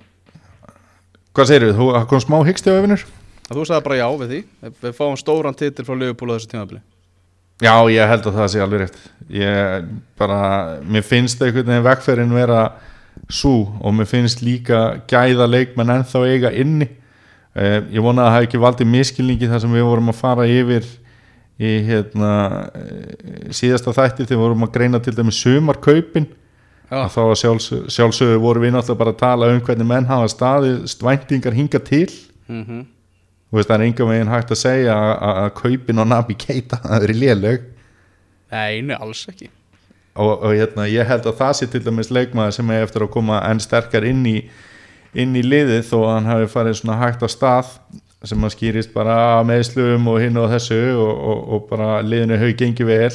Hvað 1.32 1.48
segir 1.48 1.72
þú, 1.74 1.86
það 1.96 2.06
kom 2.12 2.20
smá 2.22 2.38
hyggst 2.46 2.68
á 2.68 2.76
öfinur? 2.76 3.04
Að 3.52 3.60
þú 3.60 3.66
sagði 3.68 3.86
bara 3.88 4.00
já 4.00 4.08
við 4.22 4.32
því. 4.32 4.40
Við, 4.82 4.96
fáum 4.98 5.20
stóran 5.20 5.58
titil 5.60 5.86
frá 5.88 5.96
Liverpool 5.98 6.32
á 6.32 6.36
þessu 6.38 6.52
tímabili. 6.54 6.82
Já, 7.62 7.76
ég 7.94 8.10
held 8.10 8.26
að 8.26 8.38
það 8.40 8.48
sé 8.50 8.62
alveg 8.64 8.82
rétt. 8.82 9.02
Ég 9.38 9.90
bara, 10.18 10.40
mér 10.82 11.06
finnst 11.06 11.44
einhvern 11.46 11.68
veginn 11.70 11.86
vegferðin 11.86 12.34
vera 12.34 12.62
svo 13.30 13.54
og 13.78 13.94
mér 13.94 14.10
finnst 14.10 14.42
líka 14.42 14.80
gæða 15.10 15.46
leikmenn 15.50 15.94
ennþá 16.00 16.24
eiga 16.32 16.52
inni. 16.58 16.88
Eh, 17.54 17.82
Ég 17.92 18.02
vona 18.02 18.24
að 18.24 18.30
það 18.30 18.36
hafi 18.38 18.48
ekki 18.50 18.64
valdið 18.64 18.92
miskilningi 18.96 19.50
þar 19.52 19.62
sem 19.62 19.76
við 19.76 19.86
vorum 19.86 20.10
að 20.10 20.22
fara 20.24 20.48
yfir 20.50 20.88
í 21.62 21.72
hérna 21.86 22.32
eh, 22.74 23.52
síðasta 23.54 23.94
þætti 23.94 24.26
þegar 24.26 24.42
vorum 24.46 24.66
að 24.66 24.74
greina 24.78 25.02
til 25.04 25.14
dæmis 25.18 25.42
sumarkaupin. 25.44 26.30
Þá 26.92 27.22
að 27.24 27.38
sjálfs, 27.40 27.70
sjálfsögur 27.94 28.42
vorum 28.44 28.66
við 28.66 28.74
náttúrulega 28.76 29.00
bara 29.00 29.14
að 29.14 29.22
tala 29.22 29.52
um 29.54 29.62
hvernig 29.64 29.88
menn 29.88 30.10
hafa 30.10 30.28
staðið 30.34 30.98
væntingar 31.06 31.56
hinga 31.56 31.80
til. 31.88 32.10
Mm 32.50 32.66
Þú 32.66 33.01
veist, 33.60 33.70
það 33.70 33.76
er 33.78 33.86
enga 33.88 34.08
veginn 34.12 34.32
hægt 34.32 34.54
að 34.54 34.62
segja 34.62 34.98
að, 35.16 35.48
kaupin 35.60 36.04
á 36.04 36.06
Nabi 36.08 36.38
Keita 36.40 36.80
það 36.88 37.08
er 37.08 37.16
léleg. 37.18 37.66
Nei, 38.52 38.82
nei, 38.84 38.96
alls 38.98 39.24
ekki. 39.32 39.50
Og, 40.20 40.32
og 40.44 40.52
hérna, 40.52 40.86
ég 40.92 41.08
held 41.08 41.28
að 41.28 41.38
það 41.40 41.54
sé 41.58 41.68
til 41.72 41.84
dæmis 41.86 42.12
leikmaður 42.12 42.58
sem 42.58 42.72
er 42.76 42.86
eftir 42.86 43.06
að 43.06 43.14
koma 43.14 43.40
enn 43.48 43.62
sterkar 43.64 44.08
inn 44.08 44.26
í, 44.28 44.38
inn 45.16 45.36
í 45.40 45.44
liðið 45.46 45.86
þó 45.88 45.98
að 46.02 46.16
hann 46.18 46.32
hafi 46.34 46.50
farið 46.52 46.80
svona 46.82 46.98
hægt 47.00 47.24
á 47.24 47.30
stað 47.32 47.70
sem 48.28 48.44
að 48.44 48.54
skýrist 48.54 48.92
bara 48.94 49.16
meðslum 49.48 50.10
og 50.12 50.20
hinn 50.22 50.38
og 50.38 50.52
þessu 50.52 50.82
og, 50.94 51.14
og, 51.16 51.40
og 51.56 51.64
bara 51.72 52.02
liðinu 52.06 52.38
hefur 52.38 52.58
gengið 52.60 52.92
vel. 52.92 53.14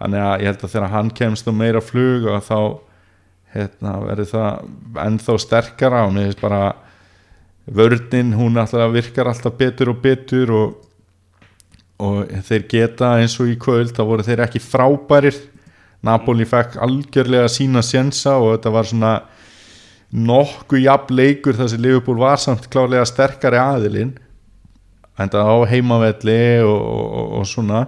Þannig 0.00 0.24
að 0.24 0.34
ég 0.40 0.50
held 0.50 0.64
að 0.64 0.72
þegar 0.72 0.94
hann 0.96 1.12
kemst 1.20 1.50
og 1.52 1.56
meira 1.58 1.84
flug 1.84 2.26
og 2.32 2.40
þá 2.48 2.58
hérna, 3.54 3.92
verður 4.02 4.30
það 4.32 5.04
ennþá 5.04 5.36
sterkara 5.44 6.02
og 6.08 6.16
mér 6.16 6.30
finnst 6.30 6.42
bara 6.42 6.62
vörnin, 7.66 8.34
hún 8.36 8.58
alltaf 8.60 8.92
virkar 8.92 9.30
alltaf 9.30 9.56
betur 9.58 9.92
og 9.94 10.02
betur 10.02 10.52
og, 10.52 10.74
og 12.02 12.32
þeir 12.48 12.66
geta 12.68 13.14
eins 13.20 13.38
og 13.40 13.52
í 13.52 13.58
kvöld, 13.60 13.94
þá 13.96 14.02
voru 14.04 14.26
þeir 14.26 14.44
ekki 14.46 14.62
frábærir. 14.62 15.38
Napoli 16.04 16.44
fekk 16.44 16.76
algjörlega 16.84 17.48
sína 17.48 17.80
sjensa 17.80 18.36
og 18.36 18.58
þetta 18.58 18.74
var 18.74 18.88
svona 18.90 19.14
nokkuð 20.14 20.84
jafn 20.84 21.16
leikur 21.16 21.56
þar 21.56 21.70
sem 21.72 21.80
Liverpool 21.80 22.20
var 22.20 22.42
samt 22.42 22.68
klárlega 22.70 23.06
sterkari 23.08 23.58
aðilinn 23.58 24.12
enda 25.18 25.44
á 25.46 25.54
heimavelli 25.70 26.62
og, 26.66 26.80
og, 26.80 27.26
og 27.38 27.46
svona. 27.48 27.84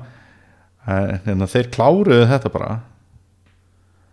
En 0.87 1.43
þeir 1.51 1.73
kláruðu 1.75 2.29
þetta 2.31 2.53
bara. 2.55 2.77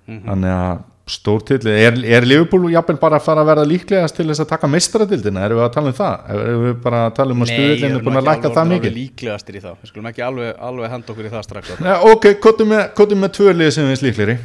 Mhm. 0.03 0.24
þannig 0.27 0.51
að 0.51 0.79
stórtilli, 1.10 1.72
er, 1.84 1.98
er 2.16 2.24
Liverpool 2.24 2.70
jafnvel 2.72 2.96
bara 3.02 3.18
að 3.20 3.26
fara 3.26 3.44
að 3.44 3.50
verða 3.50 3.64
líklegast 3.68 4.16
til 4.16 4.26
þess 4.30 4.44
að 4.46 4.50
taka 4.54 4.70
mestradildina, 4.72 5.42
erum 5.44 5.60
við 5.60 5.66
að 5.66 5.74
tala 5.76 5.92
um 5.92 5.98
það? 5.98 6.30
Erum 6.36 6.64
við 6.64 6.78
bara 6.86 7.02
að 7.08 7.16
tala 7.18 7.36
um 7.36 7.44
að 7.44 7.52
stuðillin 7.52 7.98
er 7.98 8.06
búin 8.06 8.20
að 8.22 8.30
lækka 8.30 8.52
það 8.56 8.70
mikið? 8.70 8.96
líklegastir 9.00 9.58
í 9.58 9.64
það. 9.66 9.76
Við 9.82 9.92
skulum 9.92 10.08
ekki 10.14 10.24
alveg, 10.24 10.54
alveg 10.70 10.94
henda 10.94 11.14
okkur 11.14 11.28
í 11.28 11.34
það 11.34 11.44
strax 11.50 11.74
ja, 11.74 11.98
ok, 12.14 12.30
kottum 12.46 12.72
með, 12.72 13.18
með 13.26 13.34
tvölið 13.40 13.74
sem 13.76 13.90
við 13.90 13.96
eins 13.98 14.06
líklegri. 14.06 14.38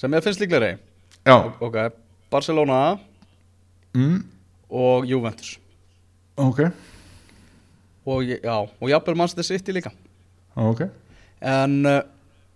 Sem 0.00 0.16
ég 0.16 0.24
finnst 0.24 0.40
líklegri? 0.46 0.72
Já, 1.24 1.36
Ok, 1.68 1.78
Barcelona 2.32 2.80
mm, 3.92 4.18
og 4.72 5.06
Juventus. 5.08 5.58
Ok. 6.40 6.64
Og, 8.08 8.24
já, 8.24 8.56
og 8.56 8.88
jafnvel 8.88 9.20
Manchester 9.20 9.52
City 9.52 9.76
líka. 9.76 9.92
Ok, 10.56 10.86
En 11.44 11.84
uh, 11.84 12.00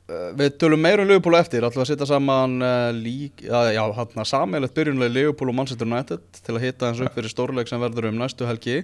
við 0.08 0.54
tölum 0.56 0.80
meira 0.80 1.04
um 1.04 1.08
Liverpool 1.08 1.36
á 1.36 1.44
eftir 1.44 1.64
Alltaf 1.66 1.82
að 1.84 1.90
setja 1.90 2.08
saman 2.08 2.62
uh, 2.64 2.88
lík, 2.96 3.42
já, 3.44 3.74
já 3.74 3.82
hann 3.92 4.28
sammeilegt 4.28 4.76
byrjunlega 4.76 5.12
Liverpool 5.12 5.52
og 5.52 5.58
Manchester 5.58 5.88
United 5.88 6.22
Til 6.40 6.54
að 6.56 6.64
hitta 6.64 6.88
hans 6.88 7.02
upp 7.04 7.16
fyrir 7.16 7.32
stórleik 7.32 7.68
sem 7.68 7.82
verður 7.82 8.08
um 8.08 8.20
næstu 8.22 8.48
helgi. 8.48 8.80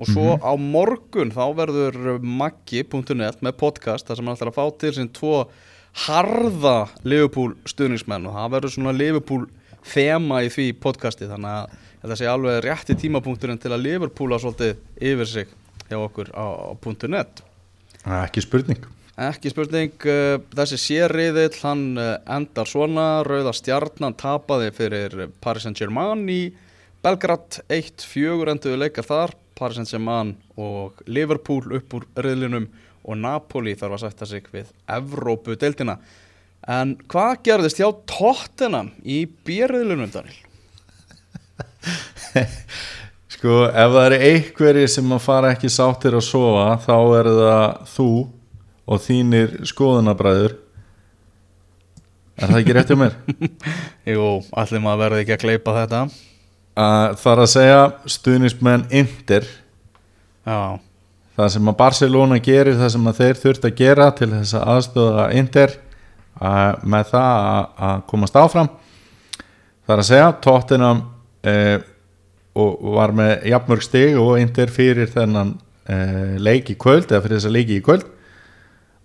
Og 0.00 0.08
svo 0.08 0.38
á 0.40 0.52
morgun 0.56 1.30
þá 1.34 1.42
verður 1.58 2.22
maggi.net 2.24 3.42
með 3.44 3.58
podcast 3.60 4.08
þar 4.08 4.18
sem 4.18 4.30
hann 4.30 4.38
ætlar 4.38 4.50
að 4.54 4.56
fá 4.56 4.78
til 4.80 4.92
sín 4.96 5.10
tvo 5.12 5.34
harða 6.06 6.76
Liverpool 7.04 7.52
stuðningsmenn. 7.68 8.24
Og 8.30 8.38
það 8.38 8.54
verður 8.56 8.74
svona 8.78 8.96
Liverpool 8.96 9.44
þema 9.92 10.40
í 10.46 10.48
því 10.54 10.66
podcasti 10.80 11.28
þannig 11.28 11.58
að 11.58 11.76
þetta 11.98 12.18
sé 12.22 12.32
alveg 12.32 12.58
rétti 12.64 12.98
tímapunkturinn 13.04 13.60
til 13.60 13.74
að 13.74 13.84
Liverpoola 13.84 14.40
svolítið 14.40 14.80
yfir 15.12 15.32
sig 15.34 15.54
hjá 15.90 16.00
okkur 16.00 16.32
á, 16.32 16.72
á 16.72 17.08
.net. 17.12 17.44
Ekki 18.24 18.48
spurning 18.48 18.88
Ekki 19.20 19.50
spurning, 19.52 19.92
uh, 20.08 20.38
þessi 20.56 20.78
sérriðill 20.80 21.58
hann 21.60 21.82
uh, 22.00 22.14
endar 22.32 22.68
svona, 22.68 23.20
Rauða 23.26 23.52
Stjarnan 23.52 24.16
tapaði 24.16 24.70
fyrir 24.72 25.26
Paris 25.44 25.66
Saint-Germain 25.68 26.24
í 26.32 26.54
Belgrad 27.04 27.58
1-4 27.68 28.54
enduðu 28.54 28.80
leikar 28.80 29.04
þar, 29.04 29.34
Paris 29.58 29.76
Saint-Germain 29.76 30.32
og 30.56 31.04
Liverpool 31.04 31.76
upp 31.76 31.98
úr 31.98 32.08
riðlinum 32.24 32.70
og 33.02 33.20
Napoli 33.20 33.76
þarf 33.76 33.98
að 33.98 34.04
sætta 34.06 34.30
sig 34.32 34.48
við 34.54 34.72
Evrópu-deildina. 34.96 35.98
En 36.72 36.96
hvað 37.10 37.40
gerðist 37.50 37.82
hjá 37.82 37.90
Tottenham 38.08 38.94
í 39.04 39.26
björriðlunum, 39.44 40.12
Daniel? 40.14 40.38
Sko, 43.32 43.66
ef 43.68 43.90
það 43.92 44.04
eru 44.06 44.20
einhverjir 44.28 44.88
sem 44.94 45.12
að 45.12 45.24
fara 45.24 45.52
ekki 45.52 45.68
sáttir 45.72 46.16
að 46.16 46.30
sofa 46.30 46.78
þá 46.84 46.96
er 47.18 47.28
það 47.42 47.66
þú 47.92 48.12
og 48.92 49.00
þínir 49.00 49.56
skoðunabræður 49.68 50.58
Er 52.42 52.48
það 52.48 52.60
ekki 52.62 52.74
rétt 52.76 52.90
hjá 52.90 52.98
mér? 52.98 53.16
Jú, 54.14 54.28
allir 54.58 54.82
maður 54.82 55.02
verði 55.04 55.22
ekki 55.22 55.34
að 55.36 55.42
kleipa 55.44 55.74
þetta. 55.76 56.00
Að 56.82 57.18
það 57.20 57.32
er 57.32 57.42
að 57.42 57.50
segja 57.52 57.82
stuðnismenn 58.14 58.86
Inter. 59.02 59.48
Já, 60.48 60.58
það 61.36 61.50
sem 61.54 61.70
að 61.70 61.78
Barcelona 61.82 62.38
gerir 62.42 62.78
það 62.80 62.92
sem 62.96 63.10
að 63.10 63.20
þeir 63.20 63.40
þurft 63.42 63.68
að 63.68 63.76
gera 63.82 64.08
til 64.16 64.30
þess 64.32 64.56
að 64.58 64.68
aðstöða 64.74 65.26
Inter 65.38 65.76
að, 66.40 66.80
með 66.94 67.12
það 67.12 67.28
að, 67.52 67.68
að 67.90 68.02
komast 68.10 68.40
áfram. 68.40 68.72
Það 69.82 69.94
er 69.94 70.02
að 70.02 70.08
segja 70.08 70.32
Tottenham 70.42 71.04
eh, 71.52 71.76
og 72.58 72.88
var 72.96 73.12
með 73.16 73.46
jafnmörg 73.52 73.84
stig 73.84 74.18
og 74.18 74.34
Inter 74.40 74.72
fyrir 74.72 75.12
þennan 75.12 75.54
eh, 75.84 76.34
leik 76.40 76.72
í 76.72 76.78
kvöld 76.80 77.12
eða 77.12 77.22
fyrir 77.26 77.38
þessa 77.38 77.54
leiki 77.54 77.78
í 77.78 77.84
kvöld 77.84 78.08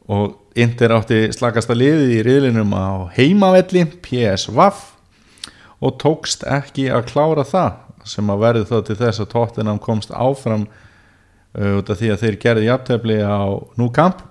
og 0.07 0.37
Inter 0.57 0.95
átti 0.95 1.27
slakasta 1.35 1.75
liðið 1.77 2.13
í 2.15 2.21
riðlinum 2.25 2.71
á 2.73 3.11
heimavelli 3.13 3.83
PSV 4.01 4.69
og 5.77 5.99
tókst 6.01 6.47
ekki 6.49 6.87
að 6.89 7.11
klára 7.11 7.45
það 7.45 7.83
sem 8.07 8.31
að 8.31 8.41
verði 8.41 8.67
þá 8.69 8.77
til 8.87 8.97
þess 9.01 9.21
að 9.21 9.31
Tottenham 9.33 9.79
komst 9.83 10.13
áfram 10.15 10.65
uh, 10.65 11.77
út 11.77 11.91
af 11.91 11.99
því 11.99 12.11
að 12.13 12.23
þeir 12.23 12.39
gerði 12.41 12.67
jafntefli 12.69 13.17
á 13.21 13.43
Núkamp. 13.79 14.23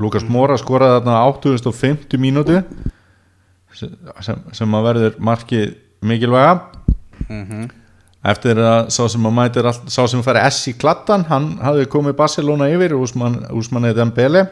Lukas 0.00 0.24
Mora 0.26 0.56
skoraði 0.58 1.00
þarna 1.00 1.20
á 1.22 1.24
850 1.30 2.18
mínútu 2.22 2.60
sem, 3.74 4.40
sem 4.54 4.76
að 4.78 4.86
verður 4.88 5.18
markið 5.22 5.74
mikilvæga. 6.04 6.60
Mhm. 7.28 7.72
Eftir 8.24 8.56
að 8.56 8.86
sá 8.94 9.02
sem 9.12 9.26
að 9.28 9.34
mætir 9.36 9.66
all, 9.68 9.76
sá 9.92 10.06
sem 10.08 10.22
færi 10.24 10.40
S 10.48 10.62
í 10.70 10.72
kladdan 10.80 11.26
hann 11.28 11.58
hafði 11.60 11.90
komið 11.92 12.16
Barcelona 12.16 12.70
yfir 12.72 12.94
Úsmann 12.96 13.84
eða 13.84 13.98
Dembele 13.98 14.46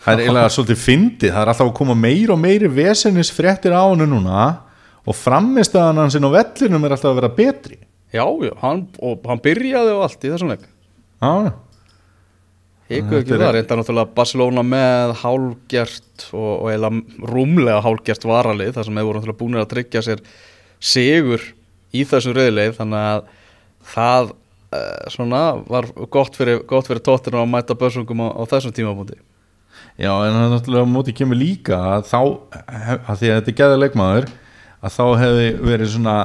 það 0.00 0.12
er 0.12 0.24
eiginlega 0.24 0.52
svolítið 0.54 0.82
fyndið. 0.84 1.32
Það 1.34 1.42
er 1.42 1.52
alltaf 1.52 1.70
að 1.70 1.78
koma 1.80 1.96
meir 1.98 2.34
og 2.34 2.40
meiri 2.40 2.70
vesennis 2.72 3.32
fréttir 3.34 3.76
á 3.76 3.84
hann 3.84 4.04
núna 4.08 4.50
og 5.06 5.16
framistæðan 5.16 6.02
hans 6.02 6.16
inn 6.18 6.28
á 6.28 6.30
vellinum 6.32 6.84
er 6.86 6.96
alltaf 6.96 7.12
að 7.12 7.20
vera 7.22 7.32
betri. 7.40 7.80
Já, 8.10 8.24
já, 8.42 8.52
hann, 8.62 8.86
og 8.98 9.26
hann 9.30 9.42
byrjaði 9.42 9.92
og 9.94 10.06
allt 10.06 10.24
í 10.24 10.32
þessum 10.32 10.54
leik. 10.54 10.64
já, 11.22 11.32
já. 11.46 11.52
Hikuðu 12.90 13.20
ekki 13.20 13.36
það, 13.38 13.52
reynda 13.54 13.76
náttúrulega 13.78 14.14
Barcelona 14.16 14.62
með 14.66 15.12
hálgert 15.20 16.24
og, 16.34 16.54
og 16.56 16.70
eiginlega 16.72 17.28
rúmlega 17.30 17.82
hálgert 17.84 18.24
varalið 18.26 18.72
þar 18.74 18.88
sem 18.88 18.98
voru 18.98 19.20
náttúrulega 19.20 19.38
búinir 19.38 19.62
að 19.62 19.68
tryggja 19.70 20.02
sér 20.02 20.22
sigur 20.82 21.44
í 21.94 22.02
þessum 22.10 22.34
reyðleið 22.34 22.74
þannig 22.80 23.06
að 23.12 23.28
það 23.92 24.32
uh, 24.32 25.06
svona 25.14 25.42
var 25.70 25.86
gott 26.10 26.34
fyrir, 26.40 26.64
gott 26.66 26.90
fyrir 26.90 27.04
tóttina 27.06 27.44
að 27.44 27.52
mæta 27.52 27.78
börsungum 27.78 28.24
á, 28.26 28.28
á 28.34 28.42
þessum 28.50 28.74
tímabúndi 28.74 29.20
Já, 30.00 30.10
en 30.14 30.32
það 30.32 30.44
er 30.44 30.52
náttúrulega 30.54 30.86
á 30.88 30.94
móti 30.94 31.14
kemur 31.16 31.36
líka 31.36 31.78
að 31.96 32.06
þá, 32.08 32.20
að 32.70 33.20
því 33.20 33.30
að 33.30 33.36
þetta 33.38 33.52
er 33.52 33.58
geða 33.58 33.80
leikmaður 33.82 34.30
að 34.80 34.94
þá 34.96 35.04
hefði 35.20 35.48
verið 35.66 35.92
svona 35.94 36.16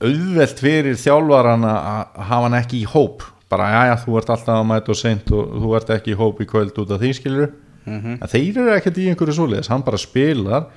auðvelt 0.00 0.62
fyrir 0.64 1.00
þjálfaran 1.00 1.66
að 1.68 2.20
hafa 2.28 2.44
hann 2.46 2.58
ekki 2.60 2.82
í 2.82 2.88
hóp. 2.88 3.24
Bara, 3.50 3.70
já, 3.72 3.80
já, 3.90 3.94
þú 4.04 4.20
ert 4.20 4.32
alltaf 4.36 4.60
að 4.60 4.68
mæta 4.68 4.92
og 4.92 5.00
seint 5.00 5.32
og 5.34 5.56
þú 5.64 5.74
ert 5.78 5.92
ekki 5.96 6.14
í 6.14 6.20
hóp 6.20 6.40
í 6.40 6.48
kvöld 6.48 6.76
út 6.80 6.94
af 6.94 7.02
því 7.02 7.12
skilur 7.18 7.50
mm 7.86 8.18
en 8.20 8.28
þeir 8.28 8.60
eru 8.60 8.72
ekkert 8.76 8.98
í 9.00 9.08
einhverju 9.10 9.34
svoleiðis. 9.34 9.70
Hann 9.72 9.82
bara 9.82 9.98
spilar 9.98 10.68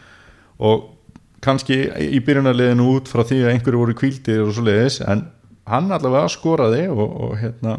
og 0.58 0.90
kannski 1.44 1.76
í 2.00 2.20
byrjunarliðinu 2.24 2.86
út 2.96 3.12
frá 3.12 3.24
því 3.28 3.44
að 3.44 3.52
einhverju 3.54 3.82
voru 3.82 3.96
kvíldir 4.00 4.46
og 4.46 4.54
svoleiðis 4.56 5.02
en 5.04 5.26
hann 5.68 5.92
allavega 5.92 6.32
skoraði 6.32 6.88
og, 6.92 7.04
og 7.04 7.36
hérna 7.42 7.78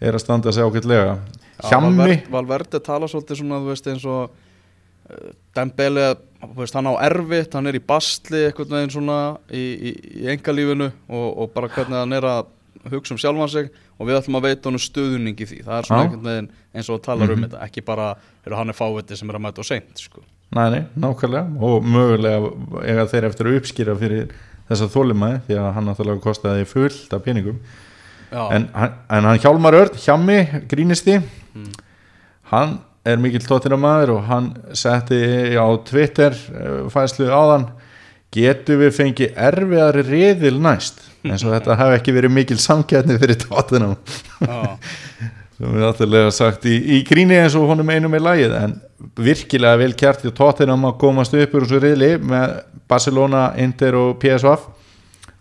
er 0.00 0.14
að 0.14 0.22
standa 0.22 0.52
sig 0.52 0.64
ágætlega 0.64 1.18
Hjammi 1.64 2.18
Valverde 2.32 2.80
tala 2.84 3.08
svolítið 3.08 3.40
svona 3.40 3.62
þú 3.62 3.72
veist 3.72 3.88
eins 3.92 4.04
og 4.08 4.28
uh, 4.28 5.30
Dembele, 5.56 6.10
hann 6.42 6.90
á 6.92 6.94
erfitt 7.06 7.56
hann 7.56 7.70
er 7.70 7.78
í 7.78 7.84
bastli 7.84 8.44
eitthvað 8.48 8.76
veginn 8.76 8.92
svona 8.92 9.18
í, 9.48 9.62
í, 9.62 9.94
í 10.20 10.28
engalífinu 10.34 10.90
og, 11.08 11.26
og 11.32 11.54
bara 11.54 11.72
hvernig 11.72 12.02
hann 12.02 12.16
er 12.16 12.28
að 12.28 12.52
hugsa 12.92 13.14
um 13.14 13.20
sjálfan 13.20 13.50
sig 13.50 13.70
og 13.96 14.08
við 14.08 14.18
ætlum 14.20 14.38
að 14.38 14.48
veita 14.50 14.70
hann 14.70 14.80
stuðning 14.82 15.40
í 15.40 15.48
því. 15.48 15.62
Það 15.66 15.78
er 15.78 15.88
svona 15.88 16.00
Já. 16.00 16.06
einhvern 16.06 16.28
veginn 16.28 16.50
eins 16.76 16.90
og 16.92 17.02
talar 17.04 17.32
um 17.32 17.46
þetta 17.46 17.62
ekki 17.64 17.84
bara, 17.86 18.10
eru 18.46 18.58
hann 18.58 18.72
er 18.72 18.76
fáviti 18.76 19.18
sem 19.18 19.30
er 19.32 19.38
að 19.38 19.46
mæta 19.46 19.62
og 19.64 19.68
seint 19.68 20.02
sko. 20.02 20.22
Nei, 20.56 20.68
nei, 20.70 20.82
nákvæmlega. 21.02 21.56
Og 21.66 21.88
mögulega 21.88 22.52
eiga 22.84 23.08
þeir 23.10 23.28
eftir 23.30 23.50
að 23.50 23.58
uppskýra 23.60 23.96
fyrir 23.98 24.28
þessa 24.68 24.88
þólimæði 24.92 25.42
því 25.48 25.58
að 25.62 25.68
hann 25.76 25.88
náttúrulega 25.90 26.24
kostaði 26.26 26.68
fullt 26.70 27.16
af 27.16 27.24
peningum 27.24 27.58
en, 28.32 28.68
en 28.74 29.28
hann 29.30 29.40
Hjálmar 29.42 29.76
Örn, 29.78 29.98
Hjammi, 30.00 30.40
grínisti 30.70 31.20
hann 32.52 32.78
er 33.06 33.20
mikill 33.22 33.44
tóttina 33.46 33.78
maður 33.78 34.16
og 34.16 34.28
hann 34.30 34.50
setti 34.76 35.18
á 35.54 35.66
Twitter 35.86 36.34
eh, 36.34 36.86
fæslu 36.92 37.28
áðan 37.30 37.68
getum 38.34 38.82
við 38.82 38.94
fengið 38.96 39.38
erfiðari 39.48 40.02
riðil 40.06 40.56
næst? 40.62 40.98
Eins 41.26 41.44
og 41.46 41.54
þetta 41.54 41.78
hefði 41.78 42.00
ekki 42.00 42.14
verið 42.16 42.34
mikil 42.36 42.58
samkjætni 42.62 43.18
fyrir 43.22 43.38
tóttina 43.46 43.92
já, 43.94 44.58
sem 45.56 45.70
við 45.70 45.84
náttúrulega 45.84 46.34
sagt 46.34 46.66
í, 46.68 46.76
í 46.98 47.02
gríni 47.06 47.38
eins 47.38 47.56
og 47.58 47.70
honum 47.70 47.94
einum 47.94 48.14
er 48.18 48.26
lagið 48.26 48.56
en 48.58 48.78
virkilega 49.22 49.80
vel 49.80 49.92
kjart 49.98 50.26
í 50.26 50.34
tóttinam 50.34 50.88
að 50.90 50.98
komast 51.02 51.36
upp 51.36 51.54
úr 51.54 51.66
þessu 51.66 51.82
riðli 51.82 52.16
með 52.22 52.58
Barcelona, 52.90 53.48
Inter 53.62 53.96
og 53.98 54.18
PSV 54.22 54.56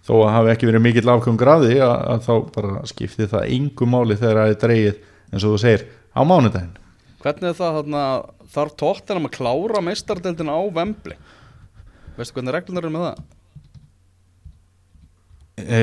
þó 0.06 0.14
að 0.20 0.34
hafi 0.36 0.54
ekki 0.54 0.70
verið 0.70 0.86
mikill 0.86 1.12
afkvæm 1.16 1.38
graði 1.42 1.78
að, 1.82 1.96
að 2.14 2.26
þá 2.28 2.34
bara 2.56 2.82
skipti 2.90 3.30
það 3.32 3.54
engu 3.58 3.90
máli 3.90 4.18
þegar 4.20 4.42
það 4.42 4.52
er 4.54 4.60
dreigið 4.66 5.00
eins 5.32 5.46
og 5.46 5.56
þú 5.56 5.62
segir 5.64 5.88
á 6.14 6.22
mánudaginn. 6.26 6.76
Hvernig 7.26 7.50
er 7.50 7.58
það 7.58 7.80
þarna, 7.80 8.04
þarf 8.54 8.76
tóttina 8.82 9.24
að 9.26 9.34
klára 9.34 9.82
meistardeldina 9.82 10.58
á 10.58 10.62
Vembli 10.76 11.18
veistu 12.16 12.38
hvernig 12.38 12.56
reglunar 12.56 12.86
eru 12.86 12.94
með 12.94 13.08
það? 13.10 13.24
e, 15.56 15.82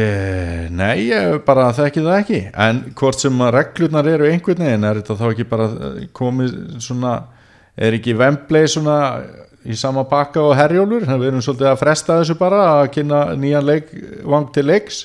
Nei, 0.73 1.09
ég 1.09 1.38
bara 1.47 1.71
þekki 1.76 2.05
það 2.07 2.19
ekki. 2.19 2.41
En 2.67 2.83
hvort 2.99 3.21
sem 3.21 3.45
að 3.45 3.55
reglurnar 3.59 4.09
eru 4.14 4.29
einhvern 4.31 4.64
veginn 4.67 4.88
er 4.88 5.00
þetta 5.00 5.19
þá 5.21 5.26
ekki 5.31 5.49
bara 5.50 5.69
eh, 5.73 6.02
komið 6.17 6.59
svona 6.85 7.14
er 7.76 7.97
ekki 7.97 8.17
Vembley 8.21 8.69
svona 8.69 8.97
í 9.64 9.76
sama 9.78 10.04
bakka 10.09 10.42
og 10.42 10.54
herjólfur. 10.59 11.07
Við 11.07 11.28
erum 11.31 11.42
svolítið 11.45 11.71
að 11.71 11.81
fresta 11.81 12.19
þessu 12.21 12.37
bara 12.40 12.62
að 12.75 12.90
kynna 12.97 13.23
nýjan 13.38 13.66
leik 13.66 13.90
vang 14.26 14.49
til 14.54 14.66
leiks. 14.69 15.02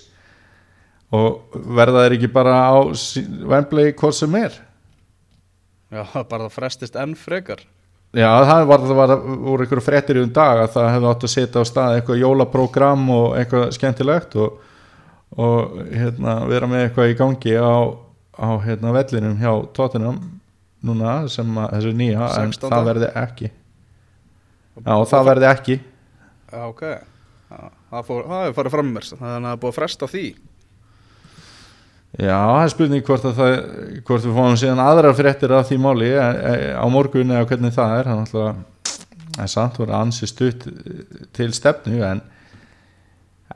Og 1.16 1.60
verða 1.78 2.04
þeir 2.06 2.18
ekki 2.18 2.30
bara 2.34 2.56
á 2.68 2.78
Wembley 3.48 3.94
hvort 3.96 4.18
sem 4.18 4.34
er? 4.40 4.56
Já, 5.94 6.04
bara 6.28 6.48
það 6.48 6.56
frestist 6.58 6.98
enn 7.00 7.16
frekar. 7.16 7.62
Já, 8.16 8.28
það 8.48 8.66
var, 8.68 8.84
það 8.88 8.98
var, 8.98 9.14
voru 9.44 9.66
einhverju 9.66 9.84
fréttir 9.84 10.18
í 10.20 10.24
um 10.24 10.32
dag 10.34 10.62
að 10.64 10.72
það 10.78 10.90
hefði 10.94 11.10
átt 11.10 11.26
að 11.28 11.32
setja 11.34 11.64
á 11.64 11.66
stað 11.68 11.98
eitthvað 11.98 12.22
jólaprógram 12.22 13.04
og 13.14 13.26
eitthvað 13.40 13.66
skemmtilegt 13.76 14.38
og, 14.40 14.58
og 15.36 15.78
hérna, 15.92 16.38
vera 16.48 16.70
með 16.72 16.86
eitthvað 16.86 17.12
í 17.12 17.18
gangi 17.20 17.56
á, 17.60 17.78
á 18.40 18.50
hérna, 18.64 18.94
vellinum 18.96 19.38
hjá 19.42 19.52
Tottenham 19.76 20.22
núna 20.88 21.20
sem 21.32 21.60
að 21.60 21.74
þessu 21.76 21.94
nýja 22.00 22.32
en 22.40 22.56
16. 22.56 22.72
það 22.72 22.90
verði 22.92 23.12
ekki 23.24 23.52
Já, 24.84 24.94
það 25.12 25.30
verði 25.32 25.50
ekki. 25.52 25.80
Já, 26.52 26.62
ok. 26.68 26.84
Já, 27.48 27.60
Það 27.88 28.12
hefur 28.12 28.56
farið 28.58 28.74
fram 28.76 28.94
mér 28.94 29.06
þannig 29.08 29.28
að 29.28 29.44
það 29.48 29.52
er 29.52 29.60
búið 29.62 29.74
að 29.74 29.78
fresta 29.80 30.10
því. 30.12 30.24
Já, 32.18 32.38
það 32.40 32.64
er 32.64 32.72
spurning 32.74 33.06
hvort, 33.08 33.28
að 33.28 33.38
það, 33.38 33.54
hvort 34.08 34.26
við 34.26 34.38
fáum 34.40 34.58
síðan 34.58 34.82
aðrar 34.82 35.16
fréttir 35.16 35.54
af 35.54 35.68
því 35.68 35.78
máli 35.84 36.08
e, 36.10 36.24
e, 36.24 36.56
á 36.74 36.86
morgun 36.90 37.36
eða 37.36 37.48
hvernig 37.52 37.76
það 37.76 37.94
er. 37.98 38.10
Er 38.10 38.20
náttúrulega 38.22 38.56
það 39.38 39.46
er 39.46 39.54
samt 39.54 39.78
voru 39.78 39.96
ansi 39.98 40.28
stutt 40.30 40.66
til 41.38 41.48
stefnu 41.54 42.02
en, 42.08 42.24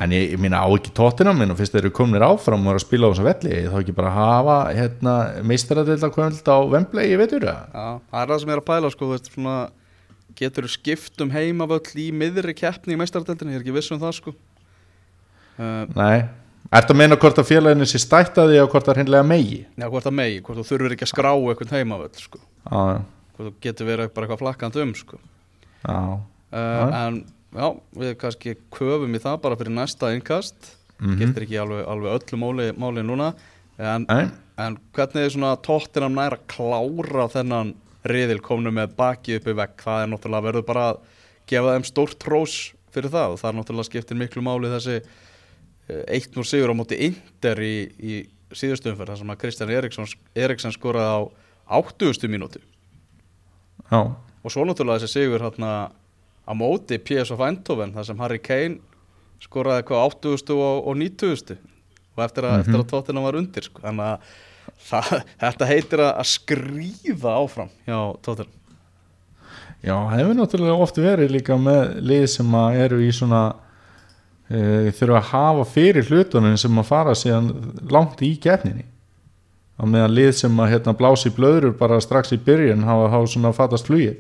en 0.01 0.13
ég, 0.13 0.35
ég 0.35 0.41
minna 0.41 0.61
á 0.61 0.69
ekki 0.69 0.93
tóttina 0.97 1.33
minn 1.35 1.53
og 1.53 1.57
fyrst 1.59 1.73
þeir 1.73 1.87
eru 1.87 1.93
komnir 1.97 2.25
áfram 2.25 2.67
og 2.67 2.75
eru 2.75 2.81
að 2.81 2.85
spila 2.85 3.09
á 3.09 3.11
þessa 3.11 3.27
velli 3.27 3.61
þá 3.71 3.77
ekki 3.81 3.97
bara 3.97 4.13
hafa 4.15 4.57
hérna, 4.77 5.15
meistaradilda 5.47 6.11
kvöld 6.13 6.45
á 6.45 6.57
Vemblei, 6.75 7.07
ég 7.09 7.21
veitur 7.21 7.47
það 7.47 7.61
Já, 7.73 7.87
það 8.11 8.21
er 8.21 8.33
það 8.33 8.43
sem 8.43 8.51
ég 8.51 8.57
er 8.57 8.61
að 8.61 8.69
pæla 8.69 8.93
sko, 8.93 9.09
veist, 9.15 9.31
svona, 9.33 9.57
getur 10.39 10.67
skipt 10.71 11.21
um 11.23 11.31
heimavöll 11.33 11.95
í 12.01 12.09
miðri 12.15 12.53
keppni 12.57 12.95
í 12.95 12.99
meistardeltinni, 13.01 13.53
ég 13.55 13.61
er 13.61 13.65
ekki 13.65 13.75
viss 13.75 13.91
um 13.93 13.99
það 14.01 14.15
sko. 14.17 14.33
uh, 15.59 15.85
Nei, 15.95 16.23
ertu 16.71 16.95
að 16.95 16.99
meina 17.01 17.17
hvort 17.19 17.41
að 17.41 17.49
félaginu 17.51 17.87
sé 17.89 18.01
stættaði 18.01 18.59
og 18.63 18.71
hvort 18.73 18.87
það 18.89 19.01
hreinlega 19.01 19.27
megi 19.27 19.61
Já, 19.77 19.87
hvort 19.89 20.07
það 20.07 20.17
megi, 20.21 20.41
hvort 20.45 20.61
þú 20.61 20.67
þurfur 20.71 20.95
ekki 20.97 21.07
að 21.07 21.13
skrá 21.13 21.31
eitthvað 21.35 21.75
heimavöll 21.77 22.21
sko. 22.21 22.41
Já, 22.65 22.81
hvort 23.35 23.47
þú 23.47 23.53
getur 23.67 23.89
verið 23.91 24.13
bara 24.15 24.27
eitthvað 24.27 24.43
flakkand 24.45 24.81
um 24.85 24.93
sko. 24.95 25.21
já, 25.87 25.95
uh, 25.95 26.19
Já. 26.51 27.07
En 27.07 27.23
já, 27.51 27.67
við 27.99 28.13
kannski 28.21 28.55
köfum 28.71 29.15
í 29.17 29.23
það 29.23 29.41
bara 29.41 29.59
fyrir 29.59 29.75
næsta 29.75 30.13
innkast 30.15 30.77
Mhm. 31.01 31.17
Getur 31.17 31.41
ekki 31.47 31.57
alveg, 31.57 31.79
alveg 31.89 32.11
öllu 32.13 32.37
máli, 32.37 32.65
máli 32.77 33.01
núna 33.01 33.31
En. 33.81 34.05
En 34.61 34.75
hvernig 34.93 35.23
er 35.25 35.31
svona 35.33 35.55
tóttinam 35.57 36.13
nær 36.13 36.35
að 36.35 36.43
klára 36.51 37.23
þennan 37.33 37.71
riðil 38.07 38.39
komnu 38.43 38.71
með 38.73 38.95
baki 38.97 39.37
uppi 39.37 39.55
vekk, 39.57 39.81
það 39.85 40.03
er 40.03 40.11
náttúrulega 40.11 40.47
verður 40.47 40.67
bara 40.67 40.85
að 40.91 41.01
gefa 41.51 41.75
þeim 41.75 41.87
stórt 41.87 42.27
rós 42.29 42.55
fyrir 42.91 43.13
það 43.13 43.35
og 43.35 43.41
það 43.41 43.51
er 43.51 43.57
náttúrulega 43.59 43.89
skiptir 43.89 44.19
miklu 44.19 44.43
máli 44.45 44.71
þessi 44.71 44.97
eh, 44.99 46.17
1-0 46.17 46.45
sigur 46.47 46.73
á 46.73 46.75
móti 46.77 46.99
Inder 47.07 47.61
í, 47.63 47.75
í 48.01 48.19
síðustu 48.51 48.91
umferð, 48.91 49.13
þar 49.13 49.21
sem 49.21 49.33
að 49.33 49.41
Kristján 49.43 49.73
Eriksson, 49.77 50.11
Eriksson 50.35 50.75
skoraði 50.75 51.31
á 51.71 51.75
80. 51.81 52.31
mínútu 52.31 52.61
já, 53.91 54.01
og 54.01 54.53
svo 54.53 54.65
náttúrulega 54.67 55.03
þessi 55.03 55.21
sigur 55.21 55.45
hérna 55.45 55.91
á 55.91 56.51
móti 56.57 56.97
PSV 56.99 57.45
Eindhoven, 57.47 57.93
þar 57.95 58.07
sem 58.09 58.23
Harry 58.23 58.41
Kane 58.43 58.81
skoraði 59.41 59.83
eitthvað 59.83 60.07
80. 60.09 60.55
og, 60.57 60.87
og 60.89 60.97
90. 60.99 61.59
og 62.17 62.23
eftir 62.25 62.47
að, 62.47 62.63
eftir 62.63 62.79
að 62.81 62.89
tóttina 62.91 63.23
var 63.23 63.37
undir 63.39 63.67
sko. 63.69 63.83
þannig 63.85 64.09
að 64.09 64.39
það, 64.89 65.13
þetta 65.43 65.69
heitir 65.69 66.03
að 66.05 66.11
að 66.13 66.31
skríða 66.31 67.37
áfram. 67.37 67.71
Hjá 67.87 67.99
tóttina 68.25 68.57
Já, 69.81 69.95
það 69.97 70.19
hefur 70.19 70.37
náttúrulega 70.37 70.85
oft 70.85 70.97
verið 71.01 71.31
líka 71.33 71.57
með 71.57 71.95
lið 72.05 72.25
sem 72.35 72.51
að 72.53 72.75
eru 72.83 72.99
í 73.01 73.07
svona 73.17 73.41
e, 74.45 74.91
þurfa 74.93 75.17
að 75.17 75.29
hafa 75.31 75.63
fyrir 75.71 76.05
hlutunum 76.05 76.57
sem 76.61 76.77
að 76.77 76.89
fara 76.91 77.15
síðan 77.17 77.47
langt 77.89 78.21
í 78.21 78.35
gefninni 78.43 78.85
á 79.81 79.83
meðan 79.89 80.13
lið 80.13 80.35
sem 80.37 80.61
að 80.61 80.75
hérna, 80.75 80.93
blási 80.93 81.31
blöður 81.33 81.71
bara 81.79 81.97
strax 82.03 82.35
í 82.35 82.37
byrjun 82.45 82.85
hafa, 82.85 83.09
hafa 83.15 83.31
svona 83.33 83.53
fatast 83.57 83.89
flugið. 83.89 84.19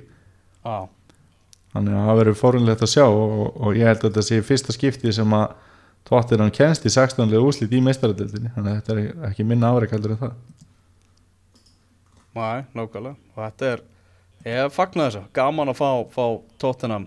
Já, 0.65 0.89
þannig 1.75 1.97
að 1.99 2.07
það 2.07 2.21
verður 2.23 2.39
fórunlegt 2.41 2.81
að 2.87 2.93
sjá 2.95 3.05
og, 3.05 3.43
og 3.61 3.77
ég 3.77 3.85
held 3.85 4.01
að 4.01 4.07
þetta 4.09 4.25
sé 4.25 4.41
fyrsta 4.47 4.73
skipti 4.73 5.13
sem 5.13 5.37
að 5.37 5.53
tóttir 6.07 6.41
hann 6.41 6.53
kennst 6.55 6.85
í 6.87 6.91
16. 6.93 7.29
úslit 7.39 7.71
í 7.73 7.81
meistaradildinni 7.83 8.51
þannig 8.55 8.71
að 8.71 8.79
þetta 8.79 8.95
er 8.95 9.29
ekki 9.31 9.45
minna 9.47 9.71
afreik 9.71 9.93
heldur 9.95 10.15
en 10.15 10.21
það. 10.21 10.35
Næ, 12.31 12.45
nákvæmlega. 12.77 13.15
Og 13.35 13.41
þetta 13.43 13.71
er, 13.75 13.83
ég 14.47 14.75
fagnar 14.75 15.09
þessu. 15.09 15.23
Gaman 15.35 15.73
að 15.73 15.79
fá, 15.81 15.89
fá 16.13 16.25
tóttina 16.61 17.01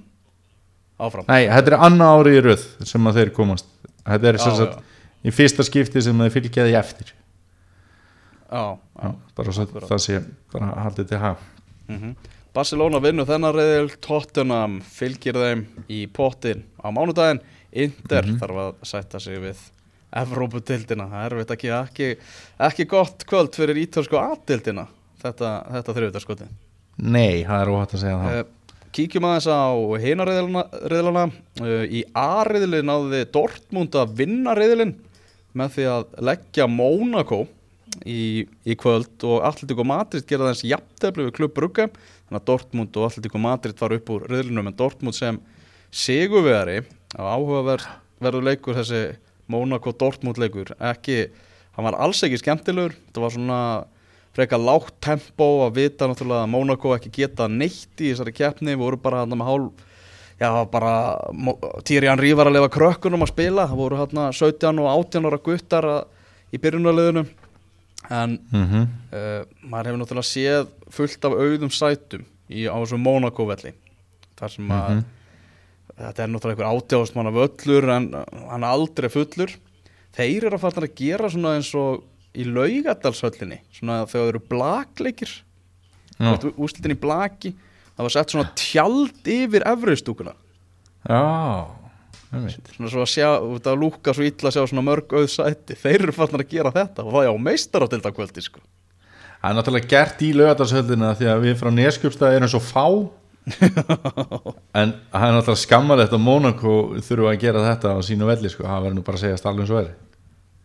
áfram. 1.00 1.26
Nei, 1.30 1.46
þetta 1.48 1.72
er 1.72 1.78
annað 1.88 2.18
ári 2.18 2.36
í 2.36 2.44
röð 2.44 2.66
sem 2.90 3.10
að 3.10 3.20
þeir 3.20 3.34
komast. 3.36 3.70
Þetta 4.04 4.30
er 4.30 4.40
sem 4.42 4.56
sagt 4.60 5.24
í 5.24 5.32
fyrsta 5.32 5.64
skipti 5.64 6.02
sem 6.04 6.24
þeir 6.24 6.34
fylgjaði 6.34 6.76
eftir. 6.78 7.14
Já, 8.54 8.76
já. 9.00 9.10
Bara 9.34 9.52
svo 9.56 9.64
Akkurat. 9.64 9.88
það 9.90 10.02
sé 10.04 10.20
bara 10.52 10.70
haldið 10.84 11.08
til 11.10 11.18
haf 11.18 11.50
Mm 11.88 12.14
Barcelona 12.54 13.00
vinnur 13.02 13.26
þennan 13.26 13.50
reyðil 13.50 13.96
Tottenham 13.98 14.76
fylgir 14.86 15.34
þeim 15.34 15.64
í 15.90 16.04
pottin 16.06 16.60
á 16.78 16.86
mánudaginn 17.74 17.94
Inter 17.94 18.28
þarf 18.40 18.60
að 18.64 18.74
sætta 18.86 19.20
sig 19.20 19.40
við 19.42 19.62
Evróputildina, 20.14 21.08
það 21.10 21.24
er 21.24 21.32
erfitt 21.34 21.54
ekki, 21.56 21.70
ekki 21.74 22.10
ekki 22.62 22.84
gott 22.86 23.24
kvöld 23.26 23.56
fyrir 23.56 23.80
ítölsku 23.82 24.18
aðtildina 24.20 24.86
þetta, 25.22 25.54
þetta 25.74 25.96
þriðutaskoti 25.96 26.46
Nei, 27.02 27.42
það 27.42 27.60
er 27.60 27.72
óhætt 27.72 27.96
að 27.96 28.02
segja 28.04 28.18
það. 28.20 28.36
Uh, 28.38 28.80
Kíkjum 28.94 29.24
aðeins 29.26 29.48
á 29.50 29.74
hina 29.98 30.26
reyðilana 30.28 31.24
uh, 31.26 31.82
í 31.90 32.04
A-reyðili 32.14 32.84
náði 32.86 33.24
Dortmund 33.34 33.96
að 33.98 34.12
vinna 34.20 34.54
reyðilin 34.54 34.94
með 35.58 35.72
því 35.74 35.86
að 35.90 36.04
leggja 36.28 36.68
Mónakó 36.70 37.40
í, 38.06 38.46
í 38.46 38.76
kvöld 38.78 39.26
og 39.26 39.42
Atletico 39.48 39.86
Madrid 39.86 40.26
gera 40.30 40.52
þess 40.52 40.68
jafntefli 40.70 41.26
við 41.26 41.34
klubb 41.40 41.56
Brugge. 41.58 41.88
Þannig 42.28 42.38
að 42.38 42.46
Dortmund 42.52 43.00
og 43.00 43.08
Atletico 43.08 43.42
Madrid 43.42 43.82
var 43.82 43.96
upp 43.98 44.14
úr 44.14 44.28
reyðlinum 44.30 44.70
en 44.70 44.78
Dortmund 44.78 45.18
sem 45.18 45.42
sigurvegari 45.94 46.84
á 46.84 46.86
áhugaverður 47.18 48.40
leikur 48.44 48.78
þessi 48.78 49.02
Mónakó 49.50 49.92
Dortmund 49.92 50.38
leikur. 50.40 50.72
Ekki, 50.80 51.28
hann 51.76 51.88
var 51.88 51.98
alls 52.00 52.22
ekki 52.24 52.40
skemmtilegur. 52.40 52.94
Þetta 53.08 53.24
var 53.24 53.34
svona 53.34 53.58
frekar 54.34 54.62
lágt 54.62 54.96
tempo 55.04 55.48
að 55.66 55.80
vita 55.82 56.08
náttúrulega 56.08 56.46
að 56.46 56.52
Mónakó 56.54 56.94
ekki 56.96 57.12
geta 57.14 57.48
neitt 57.50 58.00
í 58.00 58.10
þessari 58.10 58.34
keppni. 58.34 58.78
Voru 58.80 58.98
bara 59.00 59.22
hann 59.22 59.34
með 59.36 59.50
hálf 59.50 59.90
já 60.40 60.50
bara 60.66 60.94
Týri 61.86 62.08
Henry 62.10 62.32
var 62.34 62.50
að 62.50 62.58
lefa 62.58 62.72
krökkunum 62.74 63.24
að 63.26 63.32
spila. 63.34 63.68
Það 63.70 63.82
voru 63.82 64.00
hann 64.00 64.22
17 64.34 64.82
og 64.82 64.90
18 64.90 65.28
ára 65.28 65.40
guttar 65.44 65.90
í 66.54 66.60
byrjunarliðunum 66.62 67.28
en 68.10 68.38
mm 68.52 68.64
-hmm. 68.68 68.86
uh, 69.16 69.44
maður 69.62 69.86
hefur 69.86 70.00
náttúrulega 70.00 70.28
séð 70.28 70.66
fullt 70.90 71.24
af 71.24 71.32
auðum 71.32 71.70
sætum 71.70 72.24
í, 72.48 72.66
á 72.68 72.76
þessum 72.76 73.00
Monaco 73.00 73.46
velli. 73.46 73.72
Þar 74.36 74.50
sem 74.50 74.70
að 74.70 75.04
þetta 75.98 76.24
er 76.24 76.32
náttúrulega 76.32 76.56
einhver 76.56 76.72
átjáðast 76.72 77.18
manna 77.18 77.34
völlur 77.34 77.88
en 77.96 78.10
uh, 78.14 78.24
hann 78.50 78.66
er 78.66 78.70
aldrei 78.70 79.10
fullur. 79.12 79.54
Þeir 80.14 80.48
eru 80.48 80.58
að 80.58 80.64
fara 80.66 80.86
að 80.86 80.96
gera 80.98 81.30
svona 81.30 81.56
eins 81.58 81.72
og 81.78 82.04
í 82.34 82.46
laugadalshöllinni 82.48 83.60
svona 83.74 84.02
þegar 84.04 84.14
þeir 84.14 84.32
eru 84.32 84.42
blakleikir. 84.50 85.36
Úslitin 86.54 86.94
í 86.94 86.98
blaki 86.98 87.54
það 87.94 88.06
var 88.06 88.14
sett 88.14 88.34
svona 88.34 88.52
tjald 88.58 89.30
yfir 89.30 89.64
efriðstúkuna 89.66 90.34
Já, 91.04 91.20
svona 92.32 92.88
svo 92.88 93.02
að 93.04 93.10
sjá, 93.12 93.26
að 93.36 93.74
lúka 93.76 94.14
svo 94.16 94.24
illa 94.24 94.48
að 94.48 94.54
sjá 94.56 94.62
svona 94.70 94.84
mörg 94.86 95.10
auð 95.12 95.26
sæti. 95.28 95.76
Þeir 95.76 96.06
eru 96.06 96.14
farin 96.16 96.40
að 96.40 96.54
gera 96.54 96.72
þetta 96.72 97.04
og 97.04 97.12
það 97.12 97.26
er 97.26 97.34
á 97.36 97.44
meistar 97.44 97.84
á 97.84 97.88
kvöldi 97.92 98.44
sko. 98.46 98.62
Það 99.42 99.50
er 99.50 99.58
náttúrulega 99.58 99.90
gert 99.90 100.22
í 100.24 100.30
lögatarsöldina 100.32 101.10
því 101.18 101.28
að 101.28 101.44
við 101.44 101.58
frá 101.60 101.70
Neskjöpstað 101.76 102.38
erum 102.38 102.52
svo 102.54 102.62
fá 102.64 102.86
en 104.80 104.94
það 105.12 105.26
er 105.26 105.34
náttúrulega 105.36 105.60
skammalegt 105.60 106.16
að 106.16 106.24
Monaco 106.24 106.76
þurfa 107.04 107.34
að 107.34 107.42
gera 107.44 107.64
þetta 107.68 107.94
á 107.96 107.98
sínu 108.06 108.28
velli 108.28 108.52
sko, 108.52 108.64
það 108.68 108.86
verður 108.86 108.98
nú 108.98 109.04
bara 109.06 109.20
að 109.20 109.24
segja 109.26 109.40
stallum 109.42 109.68
svo 109.68 109.80
er. 109.82 109.90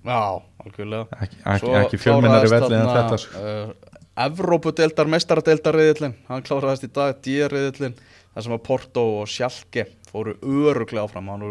Já, 0.08 0.22
algjörlega. 0.64 1.20
Ekki, 1.20 1.40
ekki, 1.44 1.60
Svo 1.66 1.76
ekki 1.82 2.00
fjölmennari 2.00 2.52
velli 2.54 2.78
en 2.78 2.92
þetta 2.96 3.20
sko. 3.20 3.44
uh, 3.44 3.96
Evrópudeildar, 4.20 5.08
meistaradeildarriðillin 5.12 6.16
Hann 6.28 6.44
kláraðist 6.44 6.88
í 6.88 6.90
dag, 6.92 7.20
D-riðillin 7.24 7.94
Það 8.34 8.46
sem 8.46 8.56
að 8.56 8.64
Porto 8.68 9.04
og 9.20 9.30
Schalke 9.32 9.86
fóru 10.10 10.36
öruglega 10.42 11.06
áfram. 11.06 11.30
Hann 11.34 11.46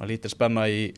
hann 0.00 0.08
lítið 0.08 0.32
spenna 0.32 0.66
í, 0.70 0.88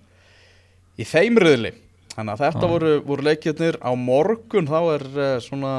í 0.99 1.07
þeim 1.09 1.39
riðli. 1.41 1.73
Þannig 2.13 2.35
að 2.35 2.43
þetta 2.45 2.71
voru, 2.71 2.93
voru 3.07 3.27
leikirnir. 3.27 3.79
Á 3.81 3.91
morgun 3.99 4.69
þá 4.69 4.79
er 4.95 5.07
uh, 5.13 5.37
svona 5.43 5.73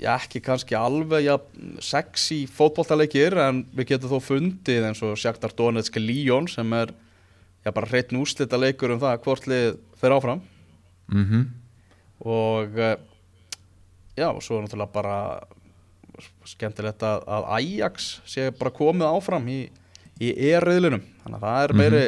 Já, 0.00 0.16
ekki 0.16 0.40
kannski 0.42 0.74
alveg 0.74 1.28
ja, 1.28 1.36
sexy 1.78 2.40
fótboltaleikir 2.50 3.36
En 3.38 3.60
við 3.70 3.92
getum 3.92 4.10
þó 4.10 4.24
fundið 4.32 4.88
eins 4.88 5.02
og 5.06 5.14
Shakhtar 5.20 5.54
Donetsk 5.54 6.00
Lyon 6.02 6.48
sem 6.50 6.74
er 6.74 6.90
Já, 7.60 7.72
bara 7.76 7.88
hreitn 7.90 8.16
úrslita 8.16 8.56
leikur 8.56 8.94
um 8.94 9.00
það 9.00 9.18
hvort 9.24 9.46
lið 9.50 9.74
fer 10.00 10.14
áfram. 10.16 10.44
Mm 11.12 11.48
og 12.20 12.74
eh, 12.76 12.98
já, 14.12 14.28
og 14.28 14.42
svo 14.44 14.58
er 14.58 14.66
náttúrulega 14.66 14.92
bara 14.92 15.14
skemmtilegt 16.44 17.00
að, 17.00 17.22
að 17.24 17.46
Ajax 17.56 18.08
sé 18.28 18.50
bara 18.52 18.72
komið 18.76 19.06
áfram 19.08 19.46
í, 19.48 19.60
í 20.20 20.28
e-riðlinum. 20.50 21.00
Þannig 21.22 21.38
að 21.38 21.46
það 21.46 21.62
er 21.62 21.74
meiri, 21.80 22.02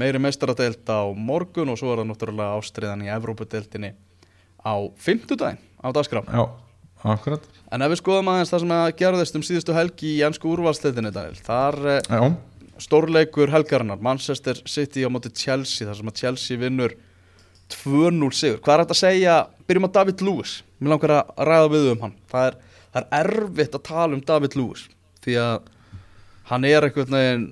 meiri 0.00 0.22
meistaradeild 0.24 0.88
á 0.88 1.04
morgun 1.12 1.74
og 1.74 1.76
svo 1.76 1.92
er 1.92 2.00
það 2.00 2.08
náttúrulega 2.14 2.56
ástriðan 2.62 3.04
í 3.04 3.12
Evrópudeildinni 3.12 3.92
á 4.64 4.74
fimmtudaginn 4.96 5.60
á 5.84 5.88
dagskrá. 5.92 6.24
Já, 6.24 6.48
akkurat. 7.04 7.44
En 7.72 7.82
ef 7.84 7.92
við 7.92 8.00
skoðum 8.00 8.30
aðeins 8.32 8.50
það 8.52 8.62
sem 8.64 8.72
að 8.78 8.86
gerðist 8.98 9.36
um 9.38 9.44
síðustu 9.46 9.74
helgi 9.76 10.12
í 10.16 10.22
ennsku 10.26 10.48
úrvalstættinni 10.54 11.12
Daniel 11.14 11.36
Þar 11.46 11.76
eh, 11.92 12.00
Já, 12.08 12.22
stórleikur 12.82 13.52
helgarinnar 13.52 14.00
Manchester 14.02 14.58
City 14.66 15.04
á 15.04 15.10
móti 15.12 15.30
Chelsea 15.36 15.86
þar 15.88 15.98
sem 16.00 16.10
að 16.10 16.18
Chelsea 16.22 16.60
vinnur 16.60 16.94
2-0 17.74 18.30
sigur. 18.32 18.60
Hvað 18.64 18.74
er 18.74 18.82
þetta 18.84 18.96
að 18.96 19.02
segja? 19.02 19.34
Byrjum 19.68 19.88
á 19.90 19.96
David 19.98 20.22
Lewis. 20.24 20.54
Mér 20.80 20.94
langar 20.94 21.12
að 21.18 21.42
ræða 21.50 21.68
við 21.74 21.90
um 21.92 22.04
hann. 22.06 22.14
Það 22.32 22.46
er, 22.48 22.56
það 22.94 23.02
er 23.02 23.30
erfitt 23.34 23.76
að 23.76 23.84
tala 23.90 24.16
um 24.16 24.22
David 24.24 24.56
Lewis 24.56 24.86
Því 25.24 25.34
að 25.42 25.68
hann 26.48 26.64
er 26.64 26.86
einhvern 26.86 27.12
veginn 27.18 27.46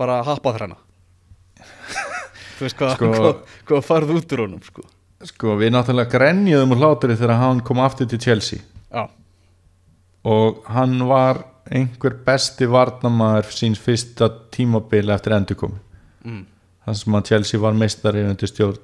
bara 0.00 0.16
happað 0.26 0.58
hræna 0.58 0.78
Þú 2.56 2.64
veist 2.66 2.78
hvað, 2.80 2.94
Sko- 2.96 3.10
hvað, 3.14 3.40
hvað 3.68 3.84
farð 3.86 4.12
út 4.16 4.32
úr 4.34 4.42
honum 4.46 4.62
sko. 4.66 4.82
Sko 5.26 5.56
við 5.60 5.74
náttúrulega 5.74 6.12
grenjuðum 6.14 6.74
úr 6.74 6.82
hlátri 6.82 7.16
þegar 7.16 7.40
hann 7.42 7.62
kom 7.66 7.82
aftur 7.84 8.08
til 8.10 8.22
Chelsea. 8.22 8.64
Já, 8.90 9.08
og 10.26 10.64
hann 10.74 10.98
var 11.06 11.44
einhver 11.70 12.16
besti 12.26 12.66
varnamaður 12.70 13.50
síns 13.54 13.80
fyrsta 13.82 14.28
tímabili 14.54 15.12
eftir 15.14 15.34
endurkomi 15.34 15.78
mm. 16.26 16.42
þar 16.86 16.98
sem 17.00 17.18
að 17.18 17.30
Chelsea 17.30 17.62
var 17.62 17.78
meistari 17.78 18.22
undir 18.26 18.50
stjórn 18.50 18.80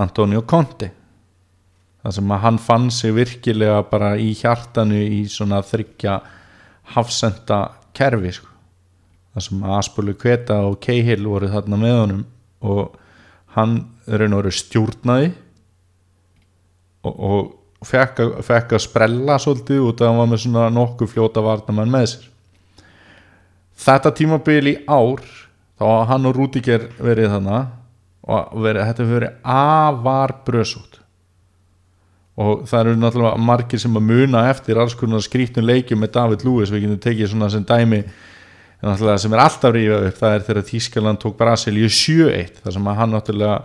Antonio 0.00 0.42
Conte. 0.46 0.92
Þar 2.00 2.14
sem 2.16 2.30
að 2.32 2.42
hann 2.44 2.58
fann 2.62 2.86
sig 2.94 3.12
virkilega 3.12 3.82
bara 3.90 4.14
í 4.16 4.30
hjartanu 4.38 5.00
í 5.02 5.24
svona 5.28 5.58
þryggja 5.66 6.14
hafsenda 6.94 7.58
kerfi 7.96 8.32
sko. 8.38 8.48
þar 9.34 9.46
sem 9.46 9.66
að 9.66 9.76
Aspulu 9.76 10.14
Kveta 10.18 10.60
og 10.66 10.78
Cahill 10.82 11.26
voru 11.26 11.50
þarna 11.50 11.78
með 11.78 11.98
honum 11.98 12.22
og 12.66 12.96
hann 13.56 13.76
raun 14.06 14.34
og 14.34 14.42
veru 14.42 14.54
stjórnaði 14.54 15.32
og, 17.16 17.52
og 17.80 17.88
fekk, 17.90 18.22
að, 18.24 18.32
fekk 18.46 18.76
að 18.76 18.84
sprella 18.86 19.38
svolítið 19.42 19.84
út 19.88 20.02
að 20.02 20.12
hann 20.12 20.22
var 20.22 20.30
með 20.30 20.42
svona 20.44 20.68
nokkuð 20.74 21.12
fljóta 21.14 21.44
varnamann 21.44 21.92
með 21.92 22.08
sér. 22.14 22.30
Þetta 23.80 24.14
tímabil 24.16 24.72
í 24.74 24.78
ár 24.84 25.22
þá 25.80 25.84
hafa 25.86 26.08
hann 26.12 26.28
og 26.28 26.36
Rúdiger 26.36 26.88
verið 27.00 27.30
þannig 27.34 27.76
og 28.30 28.58
verið, 28.60 28.82
þetta 28.90 29.06
verið 29.08 29.52
afar 29.56 30.34
brösút 30.44 31.00
og 32.40 32.64
það 32.68 32.80
eru 32.80 32.98
náttúrulega 33.00 33.44
margir 33.44 33.80
sem 33.82 33.96
að 33.98 34.06
muna 34.06 34.46
eftir 34.48 34.78
alls 34.80 34.94
konar 34.96 35.22
skrítun 35.24 35.66
leikjum 35.68 36.00
með 36.00 36.14
David 36.14 36.44
Lewis. 36.46 36.70
Við 36.72 36.86
getum 36.86 37.00
tekið 37.04 37.32
svona 37.32 37.50
sem 37.52 37.66
dæmi 37.68 38.00
sem 38.80 39.34
er 39.34 39.42
alltaf 39.42 39.74
rífað 39.74 40.06
upp. 40.08 40.16
Það 40.20 40.36
er 40.36 40.46
þegar 40.46 40.68
Þískaland 40.70 41.20
tók 41.20 41.36
Brasilíu 41.36 41.90
7-1 41.92 42.62
þar 42.62 42.76
sem 42.76 42.88
að 42.88 43.00
hann 43.00 43.14
náttúrulega 43.16 43.58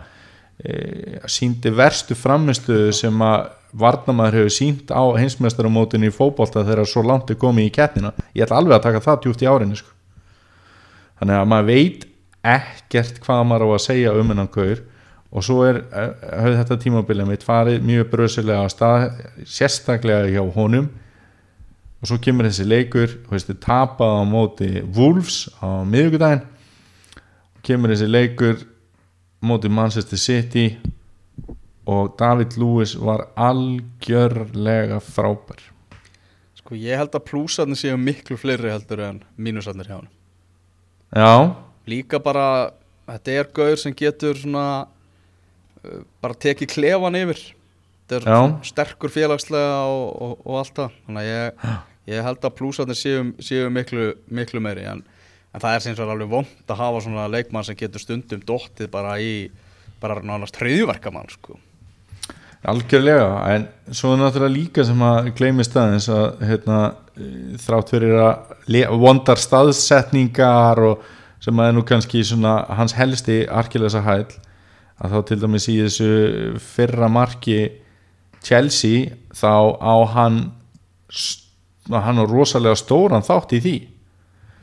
e, 0.59 1.19
síndi 1.31 1.71
verstu 1.75 2.15
framistuðu 2.17 2.93
sem 2.95 3.21
að 3.25 3.51
varnamaður 3.75 4.39
hefur 4.39 4.55
sínt 4.55 4.91
á 4.91 5.03
heimsmeistaramótinu 5.19 6.07
í 6.07 6.15
fótbolta 6.15 6.63
þegar 6.63 6.87
svo 6.87 7.03
langt 7.03 7.31
er 7.31 7.39
komið 7.39 7.69
í 7.69 7.75
keppnina. 7.75 8.13
Ég 8.35 8.45
ætla 8.45 8.61
alveg 8.61 8.77
að 8.77 8.85
taka 8.87 9.03
það 9.03 9.21
djúpt 9.23 9.43
í 9.43 9.49
árinu 9.51 9.79
sko. 9.79 9.91
þannig 11.19 11.37
að 11.39 11.47
maður 11.47 11.67
veit 11.69 12.05
ekkert 12.45 13.19
hvað 13.23 13.45
maður 13.47 13.65
á 13.65 13.69
að 13.75 13.85
segja 13.85 14.13
um 14.13 14.31
hennan 14.31 14.51
gaur 14.51 14.81
og 15.31 15.43
svo 15.43 15.63
er 15.67 15.81
höfð 15.91 16.57
þetta 16.59 16.77
tímabilið 16.83 17.29
mitt 17.29 17.43
farið 17.43 17.83
mjög 17.83 18.09
bröðsilega 18.11 18.63
á 18.63 18.67
stað 18.71 19.05
sérstaklega 19.43 20.29
hjá 20.31 20.43
honum. 20.55 20.87
Og 21.99 22.09
svo 22.11 22.19
kemur 22.21 22.47
þessi 22.47 22.67
leikur 22.67 23.15
þið 23.31 23.57
tapað 23.63 24.19
á 24.19 24.23
móti 24.27 24.69
Wolves 24.95 25.47
á 25.59 25.83
miðvikudaginn. 25.87 26.45
Og 27.55 27.65
kemur 27.65 27.91
þessi 27.91 28.07
leikur 28.11 28.61
móti 29.45 29.71
Manchester 29.71 30.19
City 30.19 30.67
og 31.85 32.15
David 32.19 32.57
Lewis 32.57 32.95
var 32.97 33.27
algjörlega 33.37 34.99
frábær. 35.03 35.61
Sko 36.57 36.77
ég 36.79 36.97
held 36.97 37.13
að 37.13 37.27
plúsarnir 37.29 37.77
séu 37.77 37.97
miklu 38.01 38.37
fleiri 38.41 38.73
heldur 38.73 39.03
en 39.05 39.21
mínusarnir 39.37 39.89
hjá 39.89 39.99
hann 39.99 40.09
já, 41.15 41.55
Líka 41.85 42.19
bara, 42.19 42.73
þetta 43.05 43.33
er 43.37 43.49
gaur 43.53 43.77
sem 43.77 43.93
getur 43.93 44.39
svona 44.39 44.87
uh, 45.85 45.99
bara 46.21 46.33
tekið 46.33 46.71
klefan 46.71 47.17
yfir. 47.19 47.43
Þetta 48.09 48.33
er 48.33 48.55
sterkur 48.65 49.13
félagslega 49.13 49.83
og, 49.85 50.07
og, 50.21 50.33
og 50.41 50.57
allt 50.61 50.79
það. 50.79 50.95
Þannig 51.05 51.21
að 51.21 51.29
ég, 51.29 51.67
ég 52.09 52.25
held 52.25 52.47
að 52.49 52.55
plúsarnir 52.57 52.97
séu, 52.97 53.27
séu 53.37 53.69
miklu, 53.73 54.07
miklu 54.33 54.61
meiri 54.65 54.87
en, 54.89 55.03
en 55.55 55.63
það 55.63 55.75
er 55.75 55.83
sem 55.83 55.95
svo 55.95 56.07
alveg 56.11 56.31
vond 56.31 56.71
að 56.73 56.81
hafa 56.81 57.03
svona 57.05 57.29
leikmann 57.31 57.65
sem 57.65 57.77
getur 57.79 58.03
stundum 58.03 58.43
dottið 58.43 58.91
bara 58.91 59.15
í 59.23 59.47
bara 60.01 60.19
nánast 60.19 60.57
hriðjuverkamann 60.59 61.31
sko. 61.31 61.55
algjörlega 62.65 63.27
en 63.53 63.67
svo 63.93 64.15
er 64.15 64.19
náttúrulega 64.19 64.55
líka 64.55 64.83
sem 64.83 65.01
að 65.05 65.29
gleymist 65.37 65.75
aðeins 65.77 66.09
að 66.09 66.41
hérna, 66.49 66.79
eh, 67.15 67.55
þrátt 67.61 67.93
fyrir 67.93 68.15
að 68.25 68.99
vondar 68.99 69.39
staðsetningar 69.39 70.81
og 70.89 71.03
sem 71.39 71.55
að 71.55 71.67
er 71.67 71.73
nú 71.77 71.85
kannski 71.85 72.23
svona 72.25 72.65
hans 72.75 72.93
helsti 72.97 73.45
arkilesa 73.47 74.01
hæll 74.01 74.27
að 74.99 75.11
þá 75.11 75.19
til 75.27 75.39
dæmis 75.39 75.69
í 75.69 75.77
þessu 75.83 76.59
fyrra 76.59 77.07
marki 77.07 77.71
Chelsea 78.43 79.13
þá 79.31 79.77
á 79.79 79.95
hann 80.15 80.51
hann 81.85 82.17
á 82.19 82.25
rosalega 82.25 82.75
stóran 82.75 83.23
þátt 83.23 83.53
í 83.53 83.61
því 83.61 83.77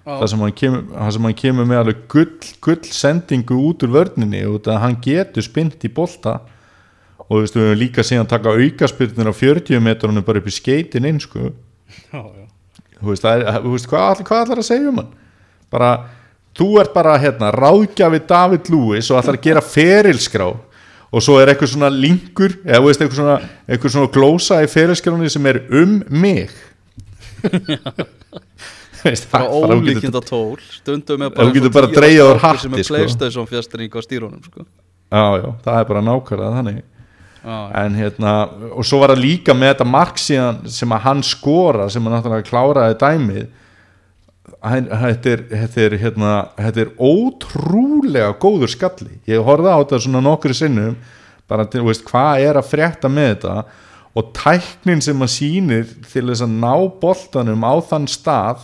það 0.07 0.25
sem 0.33 0.41
hann 0.43 0.55
kemur, 0.59 0.87
það 0.91 1.12
sem 1.15 1.27
hann 1.29 1.37
kemur 1.38 1.69
með 1.69 1.81
alveg 1.83 2.01
gull, 2.11 2.49
gull 2.65 2.88
sendingu 2.91 3.59
út 3.69 3.85
úr 3.87 3.93
vörninni 3.95 4.41
út 4.51 4.71
að 4.71 4.81
hann 4.83 4.97
getur 5.05 5.47
spynt 5.47 5.87
í 5.87 5.91
bolta. 5.93 6.41
Og 7.23 7.37
þú 7.37 7.43
veist 7.45 7.57
við 7.57 7.69
höfum 7.69 7.81
líka 7.81 8.05
síðan 8.07 8.31
taka 8.31 8.55
aukaspyrnir 8.57 9.31
á 9.31 9.35
40 9.37 9.85
metrunum 9.85 10.27
bara 10.27 10.43
upp 10.43 10.51
í 10.51 10.55
skeitin 10.57 11.07
inn 11.09 11.21
sko. 11.23 11.53
Já, 12.11 12.19
já. 12.19 12.47
þú 12.99 13.12
veist, 13.12 13.29
er, 13.31 13.47
þú 13.62 13.77
veist 13.77 13.88
hvað, 13.93 14.25
hvað 14.27 14.43
allar 14.43 14.65
að 14.65 14.69
segja 14.69 14.91
um 14.91 15.01
hann? 15.01 15.15
Bara, 15.73 15.93
þú 16.59 16.69
ert 16.83 16.93
bara 16.97 17.15
hérna, 17.23 17.53
ráðgjafi 17.55 18.21
David 18.29 18.73
Lewis 18.75 19.11
og 19.12 19.23
allar 19.23 19.38
að 19.38 19.47
gera 19.47 19.65
ferilskrá. 19.65 20.51
Og 21.12 21.21
svo 21.23 21.37
er 21.38 21.53
eitthvað 21.53 21.75
svona 21.75 21.93
linkur 21.93 22.57
eða 22.65 22.83
veist, 22.87 23.01
eitthvað 23.05 23.21
svona, 23.21 23.38
eitthvað 23.69 23.95
svona 23.95 24.12
glósa 24.12 24.62
í 24.65 24.69
ferilskráni 24.73 25.31
sem 25.31 25.49
er 25.53 25.62
um 25.79 25.99
mig. 26.11 26.51
Veist, 28.82 28.82
bara 29.33 29.49
getur- 29.49 29.75
ólíkinda 29.79 30.21
tól. 30.25 30.57
Stundum 30.79 31.23
Ef 31.27 31.35
bara 31.37 31.71
bara 31.75 31.91
tíu 31.91 32.29
strákur 32.38 32.62
sem 32.62 32.75
er 32.79 32.85
sko. 32.87 32.95
Playstation 32.95 33.47
fjastring 33.51 33.93
á 33.93 34.01
stýrunum 34.05 34.43
sko. 34.47 34.67
já, 35.12 35.25
já, 35.43 35.49
það 35.65 35.79
er 35.81 35.88
bara 35.91 36.03
nákvæmlega 36.09 36.57
þannig. 36.59 36.83
Já, 37.43 37.57
en 37.83 37.97
hérna, 37.99 38.33
og 38.71 38.87
svo 38.87 39.01
var 39.03 39.11
það 39.17 39.25
líka 39.25 39.55
með 39.59 39.73
þetta 39.73 39.87
mark 39.91 40.21
síðan 40.23 40.61
sem 40.71 40.93
að 40.95 41.03
hann 41.09 41.23
skora 41.27 41.88
sem 41.91 42.05
að 42.07 42.15
náttúrulega 42.15 42.47
kláraði 42.47 42.99
dæmið. 43.01 43.49
Þetta 44.62 45.31
er, 45.33 45.43
þetta 45.51 45.81
er, 45.83 45.97
hérna, 45.99 46.33
þetta 46.59 46.85
er 46.85 46.93
ótrúlega 47.03 48.31
góður 48.43 48.71
skalli. 48.71 49.17
Ég 49.27 49.43
horfði 49.43 49.75
á 49.75 49.79
þetta 49.83 50.01
svona 50.05 50.23
nokkru 50.23 50.55
sinnum 50.55 50.95
bara 51.51 51.67
til, 51.69 51.83
veist, 51.87 52.05
hvað 52.07 52.45
er 52.47 52.59
að 52.61 52.69
frétta 52.71 53.11
með 53.11 53.33
þetta? 53.35 53.57
Og 54.19 54.31
tæknin 54.37 55.03
sem 55.05 55.25
að 55.25 55.31
sýnir 55.35 55.91
til 56.12 56.27
þess 56.29 56.45
að 56.45 56.55
ná 56.62 56.73
boltanum 57.03 57.65
á 57.67 57.75
þann 57.91 58.07
stað 58.11 58.62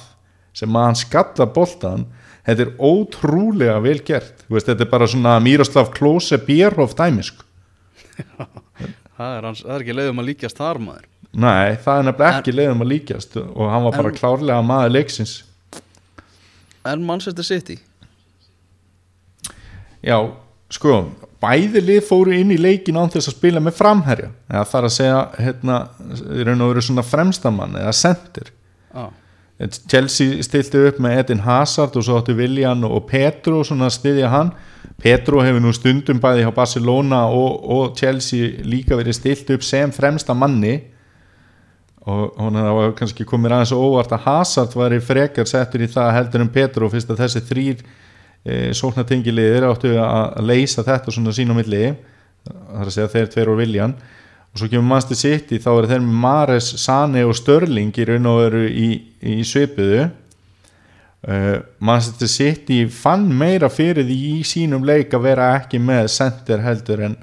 sem 0.56 0.76
að 0.76 0.86
hann 0.88 0.98
skalla 0.98 1.46
boltan 1.54 2.06
þetta 2.48 2.64
er 2.64 2.72
ótrúlega 2.80 3.76
vel 3.84 3.98
gert. 4.06 4.44
Veist, 4.48 4.66
þetta 4.70 4.86
er 4.86 4.90
bara 4.92 5.08
svona 5.10 5.34
Miroslav 5.44 5.90
Klose 5.96 6.38
Bierhoff 6.40 6.94
dæmi 6.98 7.26
sko. 7.26 7.44
Það, 9.18 9.32
er 9.34 9.46
hans, 9.48 9.60
það 9.66 9.72
er 9.74 9.82
ekki 9.82 9.94
leiðum 9.98 10.20
að 10.22 10.26
líkjast 10.28 10.58
þar 10.60 10.78
maður. 10.78 11.06
Nei, 11.42 11.72
það 11.82 11.96
er 11.98 12.04
nefnilega 12.06 12.36
ekki 12.38 12.52
leiðum 12.54 12.84
að 12.84 12.88
líkjast 12.92 13.32
og 13.42 13.64
hann 13.72 13.82
var 13.88 13.96
bara 13.96 14.12
En- 14.12 14.18
klárlega 14.20 14.58
maður 14.62 14.92
leiksins. 14.94 15.32
En 16.86 17.02
Manchester 17.02 17.42
City? 17.46 17.74
Já, 20.06 20.16
sko 20.70 21.00
bæði 21.42 21.82
lið 21.82 22.00
fóru 22.06 22.34
inn 22.38 22.54
í 22.54 22.58
leikin 22.62 22.98
án 22.98 23.10
þess 23.10 23.32
að 23.32 23.36
spila 23.40 23.62
með 23.62 23.76
framherja. 23.78 24.30
Eða 24.50 24.64
það 24.70 24.78
er 24.80 24.86
að 24.88 24.94
segja 25.00 25.18
hérna, 25.42 25.78
í 26.38 26.46
raun 26.46 26.62
og 26.64 26.72
veru 26.72 26.84
svona 26.86 27.04
fremstamann 27.06 27.74
eða 27.82 27.94
sendir 27.98 28.52
já, 28.94 29.04
Chelsea 29.66 30.42
stilti 30.46 30.78
upp 30.86 31.00
með 31.02 31.16
Edin 31.18 31.40
Hazard 31.42 31.96
og 31.98 32.04
svo 32.06 32.20
áttu 32.20 32.34
Viljan 32.38 32.84
og 32.86 33.08
Petro 33.10 33.64
svona 33.66 33.88
að 33.88 33.96
styðja 33.96 34.28
hann. 34.30 34.52
Petro 35.02 35.42
hefur 35.42 35.62
nú 35.62 35.72
stundum 35.74 36.20
bæði 36.22 36.44
hjá 36.44 36.52
Barcelona 36.54 37.24
og, 37.34 37.64
og 37.66 37.96
Chelsea 37.98 38.62
líka 38.62 38.94
verið 38.98 39.18
stilt 39.18 39.50
upp 39.54 39.66
sem 39.66 39.90
fremsta 39.94 40.34
manni. 40.34 40.76
Og 42.08 42.38
hún 42.38 42.54
var 42.54 42.94
kannski 42.98 43.26
komið 43.26 43.56
aðeins 43.56 43.74
óvart 43.74 44.14
að 44.14 44.28
Hazard 44.28 44.76
væri 44.78 45.00
frekar 45.02 45.50
settur 45.50 45.82
í 45.82 45.90
það 45.90 46.14
heldur 46.16 46.44
en 46.44 46.52
Petro 46.54 46.90
fyrst 46.92 47.10
að 47.10 47.24
þessi 47.24 47.42
þrýr 47.50 47.82
e, 47.82 48.54
sóknartengilegir 48.78 49.66
áttu 49.66 49.90
að 50.00 50.38
leysa 50.46 50.86
þetta 50.86 51.12
svona 51.12 51.34
sín 51.34 51.50
á 51.50 51.58
milli. 51.58 51.82
Það 52.46 52.78
er 52.78 52.86
að 52.86 52.94
segja 52.94 53.12
þeir 53.16 53.34
tveir 53.34 53.52
og 53.52 53.58
Viljan 53.58 53.98
og 54.52 54.60
svo 54.60 54.68
kemur 54.70 54.88
Manchester 54.88 55.18
City 55.18 55.58
þá 55.62 55.68
eru 55.74 55.90
þeir 55.90 56.04
með 56.04 56.20
Mares, 56.24 56.70
Sane 56.80 57.24
og 57.26 57.36
Störling 57.36 57.92
í 57.94 58.06
raun 58.08 58.30
og 58.30 58.40
veru 58.44 58.64
í, 58.68 58.88
í 59.20 59.36
svipuðu. 59.46 60.08
Uh, 61.18 61.58
Manchester 61.82 62.30
City 62.30 62.84
fann 62.94 63.26
meira 63.34 63.68
fyrir 63.72 64.06
því 64.06 64.18
í 64.38 64.44
sínum 64.46 64.86
leik 64.86 65.12
að 65.16 65.24
vera 65.26 65.50
ekki 65.58 65.80
með 65.82 66.12
center 66.14 66.62
heldur 66.62 67.04
en 67.08 67.18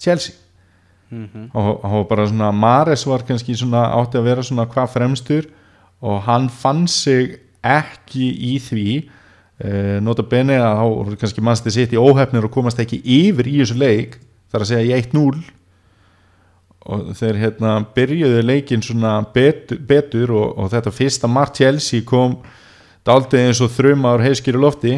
Chelsea. 0.00 0.36
Mhm. 1.10 1.50
og 1.58 1.80
hann 1.82 1.96
var 1.96 2.04
bara 2.06 2.26
svona 2.26 2.52
Mares 2.54 3.02
var 3.06 3.24
kannski 3.26 3.56
svona 3.58 3.80
átti 3.98 4.14
að 4.14 4.26
vera 4.28 4.42
svona 4.46 4.66
hvað 4.70 4.92
fremstur 4.92 5.48
og 6.00 6.20
hann 6.22 6.48
fann 6.48 6.86
sig 6.86 7.40
ekki 7.64 8.30
í 8.30 8.58
því. 8.62 9.10
Uh, 9.60 9.98
nota 10.00 10.22
bene 10.22 10.54
að 10.56 10.78
þá 10.78 11.16
kannski 11.20 11.70
sitt 11.70 11.92
í 11.92 11.98
óhefnir 11.98 12.46
og 12.46 12.52
komast 12.54 12.78
ekki 12.78 13.02
yfir 13.02 13.48
í 13.50 13.58
þessu 13.58 13.76
leik 13.76 14.20
þar 14.52 14.62
að 14.62 14.70
segja 14.70 14.86
í 14.86 15.02
1-0 15.02 15.42
og 16.88 17.12
þeir 17.18 17.38
hérna 17.42 17.74
byrjuðu 17.94 18.42
leikin 18.44 18.82
svona 18.84 19.18
betur, 19.34 19.80
betur 19.84 20.32
og, 20.32 20.58
og 20.58 20.70
þetta 20.72 20.92
fyrsta 20.94 21.28
mark 21.28 21.54
Chelsea 21.58 22.04
kom 22.06 22.38
daldið 23.06 23.48
eins 23.48 23.60
og 23.64 23.72
þrumaður 23.74 24.26
heiskir 24.28 24.56
í 24.56 24.62
lofti. 24.62 24.94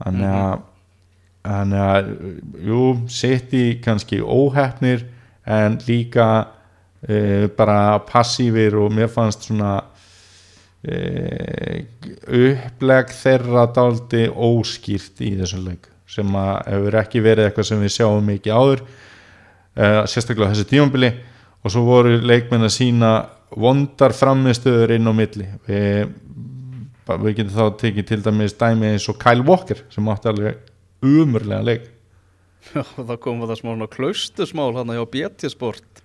Þannig 0.00 0.30
að 0.30 0.58
þannig 1.40 1.82
að 1.82 2.08
jú, 2.68 2.86
City 3.08 3.64
kannski 3.84 4.20
óhefnir 4.20 5.06
en 5.48 5.78
líka 5.86 6.26
e, 7.00 7.48
bara 7.56 8.00
passífir 8.08 8.76
og 8.76 8.92
mér 8.92 9.08
fannst 9.12 9.48
svona 9.48 9.78
e, 10.84 11.86
uppleg 12.26 13.14
þeirra 13.16 13.66
daldi 13.72 14.26
óskýrt 14.28 15.24
í 15.24 15.32
þessum 15.40 15.70
leik 15.70 15.88
sem 16.10 16.36
að 16.36 16.52
hefur 16.74 16.98
ekki 17.00 17.24
verið 17.24 17.48
eitthvað 17.48 17.70
sem 17.70 17.84
við 17.84 17.96
sjáum 17.96 18.28
mikið 18.28 18.56
áður 18.60 18.84
e, 19.76 19.90
sérstaklega 20.10 20.50
á 20.50 20.52
þessu 20.54 20.68
tímambili 20.70 21.12
og 21.60 21.74
svo 21.74 21.84
voru 21.86 22.16
leikmenn 22.22 22.66
að 22.66 22.74
sína 22.76 23.12
vondar 23.50 24.14
framistöður 24.16 24.96
inn 24.96 25.10
á 25.10 25.12
milli 25.14 25.46
við, 25.68 26.12
við 27.10 27.38
getum 27.40 27.56
þá 27.56 27.78
tekið 27.82 28.10
til 28.10 28.20
dæmis 28.26 28.58
dæmi 28.58 28.92
eins 28.94 29.08
og 29.10 29.18
Kyle 29.22 29.46
Walker 29.46 29.82
sem 29.92 30.12
átti 30.12 30.30
alveg 30.30 30.60
umurlega 31.02 31.64
leik 31.66 31.88
Já, 32.70 32.84
það 32.84 33.16
kom 33.24 33.40
það 33.46 33.56
smá 33.62 33.86
klaustusmál 33.90 34.74
hann 34.76 34.92
hjá 34.92 35.06
BT 35.10 35.50
Sport 35.50 36.04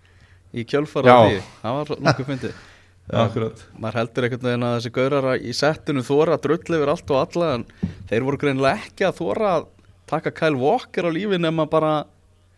í 0.56 0.64
kjölfara 0.64 1.12
Já. 1.12 1.18
því, 1.20 1.42
það 1.62 1.78
var 1.78 2.02
nokkuð. 2.08 2.48
Akkurat. 3.06 3.60
maður 3.78 4.00
heldur 4.00 4.26
einhvern 4.26 4.48
veginn 4.48 4.66
að 4.66 4.76
þessi 4.80 4.92
gaurar 4.96 5.28
í 5.38 5.52
settinu 5.54 6.02
þóra 6.02 6.40
að 6.40 6.46
drull 6.48 6.78
yfir 6.80 6.90
allt 6.90 7.12
og 7.14 7.20
alla 7.20 7.50
en 7.60 7.66
þeir 8.10 8.24
voru 8.26 8.40
greinilega 8.42 8.80
ekki 8.88 9.06
að 9.06 9.20
þóra 9.20 9.52
að 9.60 9.68
taka 10.10 10.34
Kyle 10.34 10.58
Walker 10.58 11.06
á 11.06 11.12
lífi 11.14 11.38
nema 11.38 11.68
bara 11.70 11.92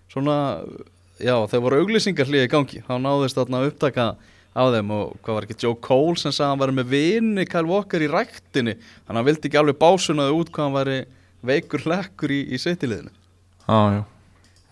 svona 0.07 0.37
já 1.23 1.35
þeir 1.51 1.63
voru 1.65 1.79
auglýsingar 1.83 2.29
hlýði 2.29 2.47
í 2.47 2.51
gangi 2.51 2.81
þá 2.87 2.93
náðist 3.03 3.37
þarna 3.39 3.63
upptaka 3.67 4.07
á 4.57 4.63
þeim 4.73 4.91
og 4.95 5.15
hvað 5.21 5.37
var 5.37 5.47
ekki 5.47 5.59
Joe 5.63 5.77
Cole 5.85 6.17
sem 6.17 6.33
sagði 6.33 6.49
hann 6.51 6.61
væri 6.63 6.75
með 6.79 6.91
vini 6.93 7.45
Kyle 7.49 7.69
Walker 7.69 8.01
í 8.01 8.09
ræktinni 8.11 8.75
þannig 8.79 9.07
að 9.07 9.17
hann 9.19 9.27
vildi 9.29 9.49
ekki 9.51 9.61
alveg 9.61 9.79
básunaði 9.81 10.37
út 10.41 10.51
hvað 10.53 10.67
hann 10.67 10.77
væri 10.77 10.99
veikur 11.47 11.83
hlekkur 11.85 12.33
í, 12.33 12.43
í 12.53 12.61
sveitiliðinu 12.61 13.11
Já, 13.67 13.79
já 13.97 14.03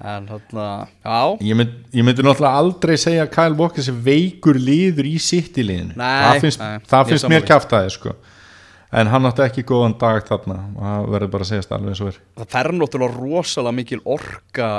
en 0.05 0.25
þarna, 0.27 0.63
já 1.05 1.19
Ég, 1.47 1.55
mynd, 1.55 1.75
ég 1.95 2.03
myndi 2.03 2.23
náttúrulega 2.25 2.60
aldrei 2.60 2.95
segja 2.99 3.23
að 3.23 3.31
Kyle 3.38 3.55
Walker 3.62 3.86
sé 3.86 3.93
veikur 4.05 4.58
liður 4.60 5.08
í 5.08 5.13
sitt 5.23 5.55
í 5.62 5.63
liðinu 5.63 5.95
Nei, 5.95 6.23
það 6.25 6.39
finnst, 6.43 6.63
nei, 6.63 6.88
það 6.89 7.12
finnst 7.12 7.29
mér 7.29 7.39
sammála. 7.39 7.49
kjaftaði 7.51 7.93
sko. 7.95 8.15
En 8.95 9.10
hann 9.12 9.27
átti 9.27 9.43
ekki 9.45 9.63
góðan 9.67 9.97
dag 9.99 10.23
þarna 10.27 10.55
og 10.77 10.81
það 10.86 11.10
verður 11.15 11.31
bara 11.36 11.45
að 11.45 11.49
segja 11.51 11.75
alveg 11.75 11.91
eins 11.93 12.01
og 12.05 12.10
er 12.13 12.19
það 12.39 12.49
fer 12.55 12.69
náttúrulega 12.79 13.19
rosalega 13.19 13.75
mikil 13.81 14.01
orka 14.15 14.69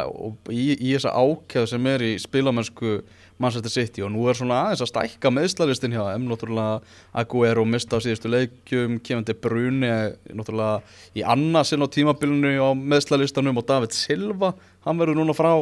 í, 0.50 0.66
í 0.78 0.94
þessa 0.94 1.12
ákjæðu 1.20 1.70
sem 1.74 1.88
er 1.92 2.04
í 2.06 2.12
spilamennsku 2.22 2.96
Manchester 3.36 3.68
City 3.74 4.00
og 4.00 4.14
nú 4.14 4.22
er 4.30 4.38
svona 4.38 4.62
aðeins 4.64 4.80
að 4.86 4.88
stækka 4.94 5.28
meðslalistin 5.36 5.92
hjá 5.92 6.00
þeim, 6.06 6.22
náttúrulega 6.30 6.78
Aguero 7.20 7.66
mista 7.68 7.98
á 7.98 8.00
síðustu 8.00 8.30
leikjum, 8.32 8.94
Kevin 9.04 9.26
De 9.28 9.34
Bruyne 9.36 9.90
náttúrulega 10.32 10.78
í 11.20 11.24
annarsinn 11.34 11.84
á 11.84 11.88
tímabilinu 11.92 12.54
á 12.56 12.72
meðslalistanum 12.72 13.60
og 13.60 13.66
David 13.68 13.92
Silva, 13.92 14.54
hann 14.88 14.96
verður 15.02 15.20
núna 15.20 15.36
frá 15.36 15.52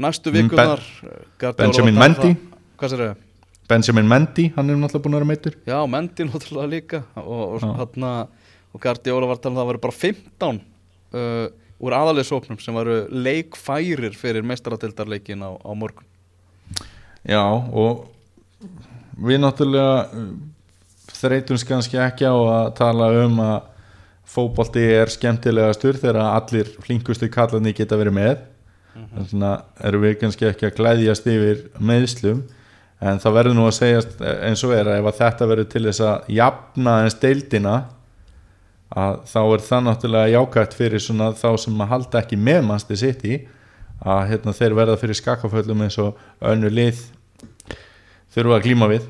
næstu 0.00 0.28
Mm, 0.28 0.34
Ben- 0.36 0.50
vikunar 0.50 0.84
Guardiola 1.40 1.56
Benjamin 1.56 1.98
Mendy. 2.04 2.36
Hvað 2.76 2.92
sér 2.92 3.00
þau? 3.06 3.16
Benjamin 3.70 4.08
Mendy, 4.10 4.48
hann 4.56 4.70
er 4.70 4.78
náttúrulega 4.78 5.04
búin 5.04 5.14
að 5.14 5.20
vera 5.20 5.30
meitur 5.30 5.56
Já, 5.68 5.78
Mendy 5.86 6.26
náttúrulega 6.26 6.70
líka. 6.72 7.00
Og, 7.22 7.56
og, 7.56 7.66
hérna, 7.78 8.12
og 8.74 8.82
Guardiola 8.82 9.28
var 9.30 9.38
að 9.38 9.44
tala 9.44 9.52
um 9.52 9.58
það 9.58 9.60
að 9.60 9.62
það 9.62 9.70
verður 9.70 9.84
bara 9.84 9.98
15 10.00 10.60
uh, 11.20 11.46
úr 11.80 11.96
aðaliðsóknum 12.00 12.60
sem 12.60 12.76
varu 12.76 12.96
leikfærir 13.14 14.16
fyrir 14.18 14.46
meistaratildarleikin 14.50 15.46
á, 15.46 15.50
á 15.54 15.70
morgun. 15.78 16.08
Já, 17.22 17.42
og 17.46 18.08
við 19.20 19.42
náttúrulega 19.44 19.96
uh, 20.18 20.28
þreytumst 21.14 21.68
kannski 21.68 22.00
ekki 22.02 22.26
á 22.26 22.34
að 22.34 22.70
tala 22.80 23.10
um 23.22 23.42
að 23.44 23.58
fótbolti 24.30 24.82
er 24.94 25.10
skemmtilegastur 25.10 25.98
þegar 25.98 26.22
allir 26.28 26.68
flinkustu 26.82 27.30
kallarni 27.32 27.74
geta 27.74 27.98
verið 27.98 28.18
með. 28.18 28.46
Þannig 29.14 29.44
að 29.46 29.84
erum 29.88 30.02
við 30.04 30.16
kannski 30.20 30.46
ekki 30.48 30.66
að 30.68 30.78
glæðjast 30.78 31.28
yfir 31.30 31.68
meðslum 31.78 32.40
en 33.00 33.20
það 33.20 33.36
verður 33.38 33.56
nú 33.56 33.64
að 33.68 33.76
segjast 33.78 34.20
eins 34.20 34.62
og 34.66 34.74
er 34.76 34.90
að 34.90 34.98
ef 35.00 35.08
að 35.08 35.20
þetta 35.22 35.48
verður 35.48 35.70
til 35.72 35.82
þess 35.86 36.02
að 36.04 36.28
jafna 36.36 36.96
eins 37.04 37.16
deildina 37.22 37.76
að 38.90 39.22
þá 39.30 39.40
er 39.40 39.64
það 39.64 39.86
náttúrulega 39.86 40.34
jákvæmt 40.34 40.76
fyrir 40.76 41.02
svona 41.04 41.30
þá 41.38 41.48
sem 41.62 41.80
að 41.80 41.90
halda 41.94 42.20
ekki 42.20 42.38
með 42.40 42.60
mannsti 42.66 42.98
sitt 43.00 43.24
í 43.24 43.38
að 44.00 44.20
hérna, 44.32 44.54
þeir 44.56 44.76
verða 44.76 44.98
fyrir 45.00 45.18
skakaföllum 45.18 45.84
eins 45.86 45.98
og 46.00 46.20
önnu 46.50 46.70
lið 46.72 47.00
þurfa 48.34 48.56
að 48.56 48.66
glíma 48.66 48.88
við. 48.90 49.08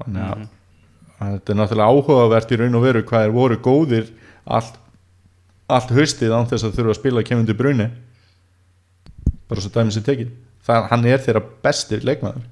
Þannig 0.00 0.24
að, 0.26 0.42
að 1.18 1.36
þetta 1.36 1.52
er 1.52 1.60
náttúrulega 1.60 1.92
áhugavert 1.92 2.52
í 2.52 2.58
raun 2.60 2.78
og 2.78 2.84
veru 2.84 3.04
hvað 3.08 3.26
er 3.26 3.36
voru 3.36 3.60
góðir 3.64 4.10
allt, 4.44 4.76
allt 5.72 5.94
haustið 5.96 6.36
án 6.36 6.48
þess 6.50 6.68
að 6.68 6.76
þurfa 6.78 6.94
að 6.94 7.00
spila 7.00 7.26
kemundu 7.26 7.56
bruni 7.56 7.88
bara 9.46 9.62
svo 9.62 9.72
dæmis 9.72 9.98
er 10.00 10.04
tekið. 10.06 10.36
Það, 10.66 10.86
hann 10.90 11.08
er 11.08 11.20
þeirra 11.22 11.42
besti 11.62 11.98
leikmaður 12.02 12.44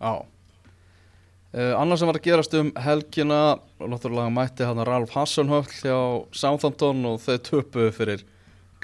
Já. 0.00 0.24
Uh, 1.48 1.72
Annars 1.80 2.02
sem 2.02 2.08
var 2.10 2.18
að 2.18 2.26
gerast 2.28 2.54
um 2.58 2.68
helgina 2.76 3.38
og 3.80 3.88
náttúrulega 3.88 4.28
mætti 4.34 4.66
hann 4.68 4.82
Ralf 4.84 5.14
Hassenhöll 5.16 5.64
hjá 5.80 5.96
Southampton 6.36 7.00
og 7.08 7.22
þau 7.24 7.38
töpuðu 7.48 7.92
fyrir 7.96 8.24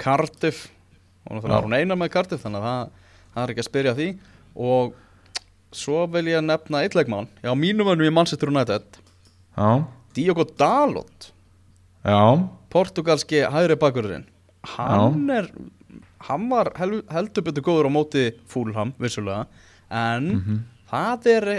Cardiff. 0.01 0.65
Og 1.29 1.37
náttúrulega 1.37 1.59
var 1.59 1.67
hún 1.69 1.77
eina 1.77 1.95
með 1.99 2.11
Cardiff 2.15 2.43
þannig 2.45 2.63
að 2.65 2.67
það, 2.71 2.89
það 3.35 3.43
er 3.45 3.53
ekki 3.53 3.63
að 3.63 3.69
spyrja 3.69 3.93
því. 3.99 4.07
Og 4.55 4.97
svo 5.75 6.01
vil 6.15 6.25
ég 6.33 6.41
nefna 6.45 6.81
eitt 6.85 6.97
leikmann. 6.97 7.29
Já, 7.45 7.51
mínum 7.53 7.91
önum 7.93 8.07
í 8.09 8.13
Manchester 8.17 8.49
United. 8.49 8.99
Já, 9.55 9.69
Diogo 10.17 10.45
Dalot. 10.57 11.31
Já, 12.05 12.19
portugalski 12.73 13.43
hægri 13.49 13.77
bakurinn. 13.81 14.25
Hann 14.75 15.29
er 15.29 15.51
hann 16.25 16.47
var 16.49 16.71
hel, 16.79 17.03
heldur 17.13 17.43
betur 17.45 17.61
góður 17.67 17.87
á 17.89 17.91
móti 17.93 18.23
Fúlham, 18.49 18.93
vissulega. 18.97 19.45
En 19.91 20.31
Mhm. 20.41 20.63
Það 20.91 21.31
er 21.31 21.49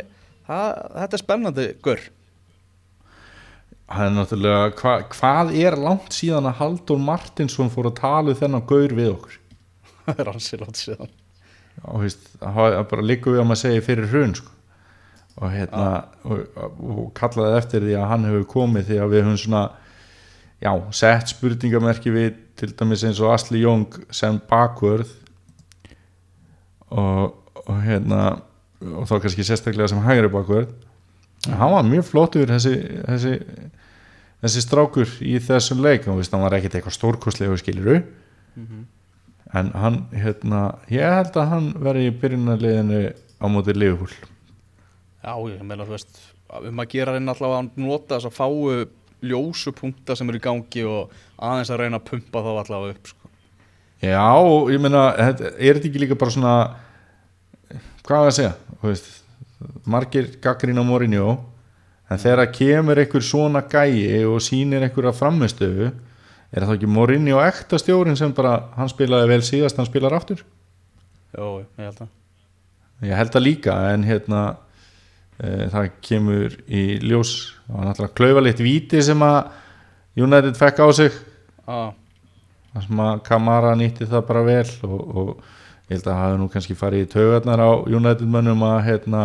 það, 0.46 0.68
þetta 0.96 1.18
er 1.18 1.22
spennandi 1.22 1.66
gaur. 1.84 2.04
Hann 3.86 4.08
er 4.08 4.16
náttúrulega 4.16 4.72
hva, 4.80 4.96
hvað 5.12 5.52
er 5.62 5.76
langt 5.78 6.16
síðan 6.16 6.48
að 6.50 6.58
Haldur 6.60 6.98
Martinsson 7.02 7.70
fór 7.70 7.92
að 7.92 8.00
tala 8.00 8.34
þennan 8.34 8.66
gaur 8.66 8.94
við 8.98 9.12
okkur? 9.12 9.38
Það 10.06 10.22
er 10.22 10.30
hansi 10.32 10.58
látt 10.58 10.80
síðan. 10.80 11.14
Og 11.86 12.02
veist, 12.02 12.28
það 12.40 12.76
bara 12.90 13.04
líka 13.04 13.30
við 13.30 13.42
að 13.42 13.48
maður 13.50 13.60
segja 13.60 13.84
fyrir 13.84 14.06
hrun 14.10 14.34
sko. 14.38 14.52
og 15.36 15.50
hérna 15.52 15.88
og, 16.24 16.38
og 16.56 17.00
kallaði 17.14 17.58
eftir 17.58 17.84
því 17.84 17.96
að 18.00 18.06
hann 18.08 18.24
hefur 18.24 18.46
komið 18.48 18.86
því 18.88 19.00
að 19.02 19.10
við 19.12 19.24
höfum 19.26 19.40
svona 19.42 19.62
já, 20.64 20.70
sett 20.96 21.34
spurningamerki 21.34 22.14
við 22.14 22.38
til 22.56 22.70
dæmis 22.72 23.04
eins 23.04 23.20
og 23.20 23.34
Asli 23.34 23.60
Jóng 23.60 23.84
sem 24.10 24.38
bakvörð. 24.48 25.12
Og, 26.96 27.36
og 27.66 27.82
hérna 27.84 28.22
og 28.80 29.08
þá 29.08 29.16
kannski 29.24 29.46
sérstaklega 29.46 29.88
sem 29.92 30.02
hægri 30.04 30.30
bakvörð 30.32 30.74
en 31.46 31.58
hann 31.60 31.72
var 31.72 31.86
mjög 31.86 32.08
flottur 32.10 32.50
þessi, 32.50 32.74
þessi, 33.06 33.34
þessi 34.44 34.62
strákur 34.64 35.16
í 35.22 35.36
þessum 35.42 35.82
leik. 35.84 36.08
Og 36.10 36.20
hann 36.20 36.44
var 36.44 36.56
ekkert 36.58 36.78
eitthvað 36.78 36.96
stórkostlegu 36.96 37.58
skiliru 37.60 38.00
en 39.56 39.70
hann, 39.78 40.00
hérna 40.16 40.62
ég 40.90 41.04
held 41.06 41.36
að 41.38 41.50
hann 41.52 41.68
verði 41.80 42.08
í 42.08 42.14
byrjunarliðinu 42.22 43.02
á 43.14 43.46
móti 43.52 43.76
Liverpool. 43.76 44.12
Já, 45.22 45.34
ég 45.50 45.62
meina 45.62 45.86
þú 45.86 45.96
veist 45.96 46.22
um 46.56 46.82
að 46.82 46.90
gera 46.94 47.14
reyna 47.14 47.34
allavega 47.34 47.62
að 47.64 47.82
nota 47.82 48.18
þess 48.18 48.30
að 48.30 48.36
fáu 48.36 48.86
ljósupunkta 49.26 50.16
sem 50.16 50.28
eru 50.30 50.40
í 50.40 50.44
gangi 50.44 50.84
og 50.86 51.14
aðeins 51.36 51.72
að 51.72 51.80
reyna 51.82 52.00
að 52.00 52.08
pumpa 52.10 52.42
þá 52.44 52.50
allavega 52.52 52.96
upp 52.96 53.10
sko. 53.10 53.30
já, 54.02 54.26
og 54.36 54.70
ég 54.70 54.82
meina 54.82 55.06
er 55.16 55.38
þetta 55.38 55.88
ekki 55.88 56.02
líka 56.02 56.18
bara 56.20 56.34
svona 56.34 56.56
hvað 58.06 58.22
er 58.22 58.30
að 58.30 58.36
segja? 58.38 58.54
Veist, 58.82 59.12
margir 59.88 60.30
gaggrín 60.42 60.80
á 60.80 60.84
Mourinho 60.86 61.36
en 62.10 62.20
þegar 62.22 62.52
kemur 62.54 63.00
einhver 63.02 63.24
svona 63.24 63.64
gæi 63.66 64.22
og 64.28 64.42
sýnir 64.44 64.84
einhverja 64.86 65.14
framistöfu 65.16 65.88
er 65.90 66.66
það 66.66 66.76
ekki 66.76 66.90
Mourinho 66.90 67.40
ekta 67.42 67.80
stjórin 67.80 68.18
sem 68.18 68.34
bara, 68.36 68.70
hann 68.76 68.90
spilaði 68.92 69.32
vel 69.32 69.42
síðast 69.44 69.80
hann 69.80 69.88
spilar 69.88 70.14
aftur? 70.16 70.44
Jó, 71.36 71.64
ég 71.64 71.82
held 71.82 72.06
að 72.06 72.14
ég 73.04 73.18
held 73.18 73.34
það 73.34 73.44
líka 73.44 73.76
en 73.90 74.06
hérna 74.06 74.42
e, 75.36 75.66
það 75.72 75.90
kemur 76.06 76.56
í 76.64 76.84
ljós 77.04 77.34
það 77.66 77.76
var 77.76 77.88
náttúrulega 77.90 78.18
klaufalitt 78.20 78.62
víti 78.64 79.02
sem 79.04 79.24
að 79.26 79.40
United 80.16 80.56
fekk 80.56 80.78
á 80.80 80.88
sig. 80.96 81.16
Ah, 81.68 81.90
þar 82.72 82.84
sem 82.86 83.00
að 83.04 83.18
Kamara 83.26 83.74
nýtti 83.76 84.08
það 84.08 84.22
bara 84.30 84.44
vel 84.46 84.70
og, 84.86 85.00
og 85.20 85.50
ég 85.86 85.96
held 85.96 86.08
að 86.10 86.20
hafi 86.20 86.38
nú 86.40 86.48
kannski 86.50 86.76
farið 86.78 87.04
í 87.04 87.10
taugarnar 87.12 87.62
á 87.62 87.70
United 87.86 88.26
mönnum 88.30 88.64
að 88.66 88.78
hérna 88.88 89.22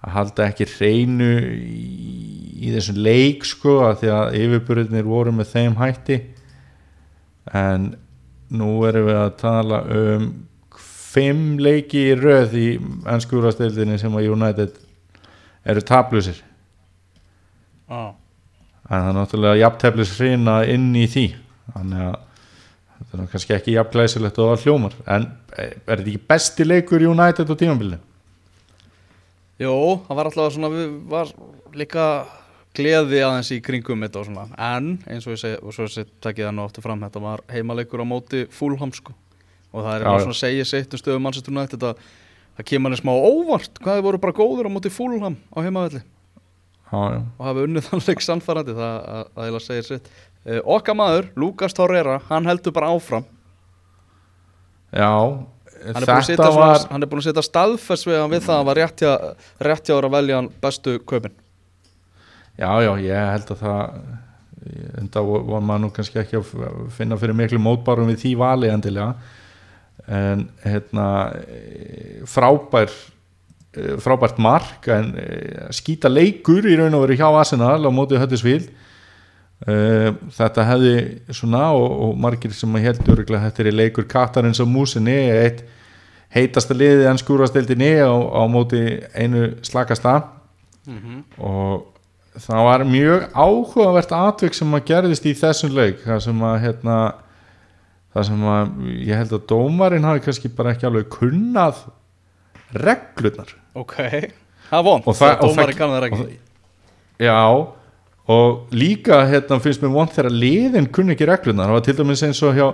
að 0.00 0.14
halda 0.16 0.46
ekki 0.48 0.66
hreinu 0.72 1.30
í, 1.54 1.80
í 2.66 2.74
þessum 2.74 3.00
leik 3.04 3.44
sko 3.46 3.80
að 3.86 3.98
því 4.02 4.12
að 4.16 4.36
yfirburðinir 4.40 5.08
voru 5.08 5.34
með 5.36 5.50
þeim 5.52 5.76
hætti. 5.78 6.20
En 7.56 7.90
nú 8.50 8.70
erum 8.88 9.06
við 9.10 9.18
að 9.20 9.34
tala 9.40 9.82
um 9.94 10.30
fimm 11.10 11.58
leiki 11.62 12.06
í 12.10 12.16
röð 12.18 12.56
í 12.58 12.68
ennskúrastildinni 13.10 13.98
sem 14.00 14.14
að 14.14 14.30
United 14.30 14.76
eru 15.66 15.82
tablusir 15.84 16.38
ah. 17.90 18.12
en 18.86 18.94
það 18.94 19.08
er 19.08 19.16
náttúrulega 19.16 19.60
jafnteflis 19.60 20.14
hrina 20.18 20.60
inn 20.70 20.90
í 20.96 21.06
því. 21.10 21.26
Þannig 21.74 22.04
að 22.08 22.18
þetta 23.00 23.22
er 23.22 23.30
kannski 23.32 23.56
ekki 23.56 23.74
jafn 23.76 23.94
glæsilegt 23.94 24.38
og 24.38 24.52
það 24.52 24.66
hljómar. 24.66 24.98
En 25.06 25.26
er 25.56 25.72
þetta 25.88 26.04
ekki 26.04 26.22
besti 26.30 26.66
leikur 26.66 27.06
United 27.10 27.50
á 27.50 27.54
tímabilinu? 27.56 28.00
Jó, 29.60 29.72
það 30.06 30.16
var 30.16 30.30
alltaf 30.30 30.54
svona 30.54 30.70
við 30.72 30.92
var 31.10 31.32
líka 31.76 32.04
gleði 32.76 33.18
aðeins 33.26 33.50
í 33.52 33.58
kringum 33.64 34.06
þetta 34.06 34.22
og 34.22 34.28
svona. 34.28 34.46
En 34.56 34.92
eins 35.10 35.26
og 35.26 35.34
ég 35.34 35.42
segi, 35.42 35.58
og 35.60 35.74
svo 35.74 35.88
ég 35.88 35.94
segi 35.94 36.08
takkið 36.24 36.48
það 36.48 36.56
nú 36.56 36.64
aftur 36.64 36.86
fram 36.86 37.02
þetta 37.04 37.24
var 37.24 37.42
heimaleikur 37.50 38.04
á 38.04 38.06
móti 38.08 38.46
Fulham 38.54 38.94
sko. 38.96 39.12
Og 39.74 39.84
það 39.84 39.92
er 39.96 40.06
Já, 40.06 40.12
svona 40.24 40.36
að 40.36 40.40
segja 40.40 40.68
sitt 40.70 40.94
um 40.94 41.02
stöðum 41.02 41.26
mannsistur 41.26 41.54
nætt 41.54 41.74
þetta 41.74 41.92
það 42.56 42.68
kemur 42.70 42.94
hann 42.94 43.02
smá 43.02 43.12
óvart 43.14 43.82
hvað 43.82 43.98
þið 43.98 44.06
voru 44.06 44.22
bara 44.22 44.38
góður 44.38 44.70
á 44.70 44.74
móti 44.74 44.92
Fulham 44.94 45.36
á 45.52 45.58
heimavelli. 45.60 46.02
Já, 46.90 47.00
já, 47.14 47.20
og 47.38 47.44
hafi 47.46 47.66
unnið 47.68 47.86
þann 47.86 48.00
leik 48.08 48.24
sannfærandi 48.24 48.72
það 48.74 48.96
að, 48.98 49.28
að 49.36 49.50
ég 49.50 49.66
segja 49.66 49.86
sitt 49.86 50.08
uh, 50.46 50.60
okkar 50.76 50.98
maður, 50.98 51.30
Lucas 51.36 51.76
Torreira, 51.76 52.20
hann 52.30 52.48
heldur 52.48 52.74
bara 52.76 52.92
áfram. 52.94 53.26
Já 54.90 55.10
hann 55.80 56.02
er 56.02 56.08
búin 56.10 56.56
var... 56.56 56.88
er 56.90 57.06
að 57.06 57.26
setja 57.28 57.44
staðfest 57.44 58.08
við 58.08 58.18
hann 58.20 58.32
við 58.32 58.42
það 58.44 58.54
að 58.54 58.58
hann 58.58 58.68
var 58.68 58.80
rétt 58.80 59.04
hjá, 59.04 59.12
rétt 59.64 59.86
hjá 59.86 59.94
þér 59.94 60.08
að 60.08 60.16
velja 60.16 60.40
hann 60.40 60.50
bestu 60.62 60.96
kaupin. 61.08 61.36
Já, 62.60 62.70
já, 62.84 62.90
ég 63.00 63.30
held 63.34 63.52
að 63.54 63.62
það 63.62 63.84
en 65.00 65.08
þá 65.08 65.20
var 65.24 65.62
maður 65.64 65.84
nú 65.86 65.92
kannski 65.96 66.20
ekki 66.20 66.40
að 66.40 66.50
finna 66.92 67.18
fyrir 67.20 67.36
miklu 67.38 67.60
mótbárum 67.62 68.10
við 68.10 68.24
því 68.24 68.34
vali 68.42 68.68
endilega. 68.72 69.14
En 70.10 70.46
hérna 70.64 71.06
eh, 71.38 72.20
frábær 72.28 72.90
eh, 72.90 73.96
frábært 74.02 74.40
mark 74.42 74.88
en 74.90 75.12
eh, 75.20 75.66
skýta 75.76 76.10
leikur 76.10 76.66
í 76.66 76.76
raun 76.80 76.96
og 76.98 77.06
veru 77.06 77.18
hjá 77.20 77.28
Arsenal 77.30 77.78
á 77.80 77.90
móti 77.94 78.18
Höttisvíl 78.20 78.66
þetta 79.66 80.64
hefði 80.64 80.92
svona 81.36 81.66
og, 81.76 81.90
og 82.06 82.16
margir 82.18 82.52
sem 82.56 82.74
að 82.78 82.86
heldur 82.88 83.24
þetta 83.28 83.62
er 83.66 83.72
leikur 83.76 84.06
Katarins 84.08 84.60
á 84.60 84.64
músinni 84.64 85.18
eitt 85.30 85.64
heitasta 86.32 86.72
liðið 86.74 87.08
en 87.10 87.18
skúrastildinni 87.20 87.90
á, 88.00 88.08
á 88.14 88.42
móti 88.48 88.80
einu 89.18 89.50
slakasta. 89.66 90.14
Og 91.38 91.86
það 92.40 92.62
var 92.64 92.84
mjög 92.88 93.24
áhugavert 93.34 94.12
atvik 94.16 94.54
sem 94.56 94.74
að 94.78 94.84
gerðist 94.92 95.26
í 95.26 95.34
þessum 95.36 95.74
leik 95.76 96.00
það 96.06 96.20
sem 96.24 96.44
að 96.46 96.56
hérna 96.64 96.98
það 98.14 98.24
sem 98.30 98.44
að 98.54 98.70
ég 99.06 99.18
held 99.20 99.34
að 99.36 99.44
dómarinn 99.50 100.06
hafi 100.08 100.22
kannski 100.24 100.48
bara 100.56 100.72
ekki 100.74 100.86
alveg 100.88 101.10
kunnað 101.12 101.82
reglurnar. 102.74 103.50
Ok, 103.74 103.96
það 104.70 104.78
er 104.80 104.86
vond 104.86 105.06
Og 105.10 105.14
það- 105.18 105.36
og 105.42 105.50
dómari 105.50 105.74
það- 105.74 105.78
kannan 105.78 106.10
það- 106.10 106.38
já 107.18 107.36
og 108.30 108.72
líka 108.76 109.24
hérna 109.26 109.58
finnst 109.62 109.82
mér 109.82 109.94
vond 109.94 110.12
þegar 110.14 110.34
liðin 110.34 110.88
kunni 110.94 111.16
ekki 111.16 111.28
reglurnar. 111.28 111.70
Það 111.70 111.78
var 111.78 111.86
til 111.86 111.96
dæmis 111.98 112.24
eins 112.26 112.42
og 112.46 112.56
hjá 112.58 112.66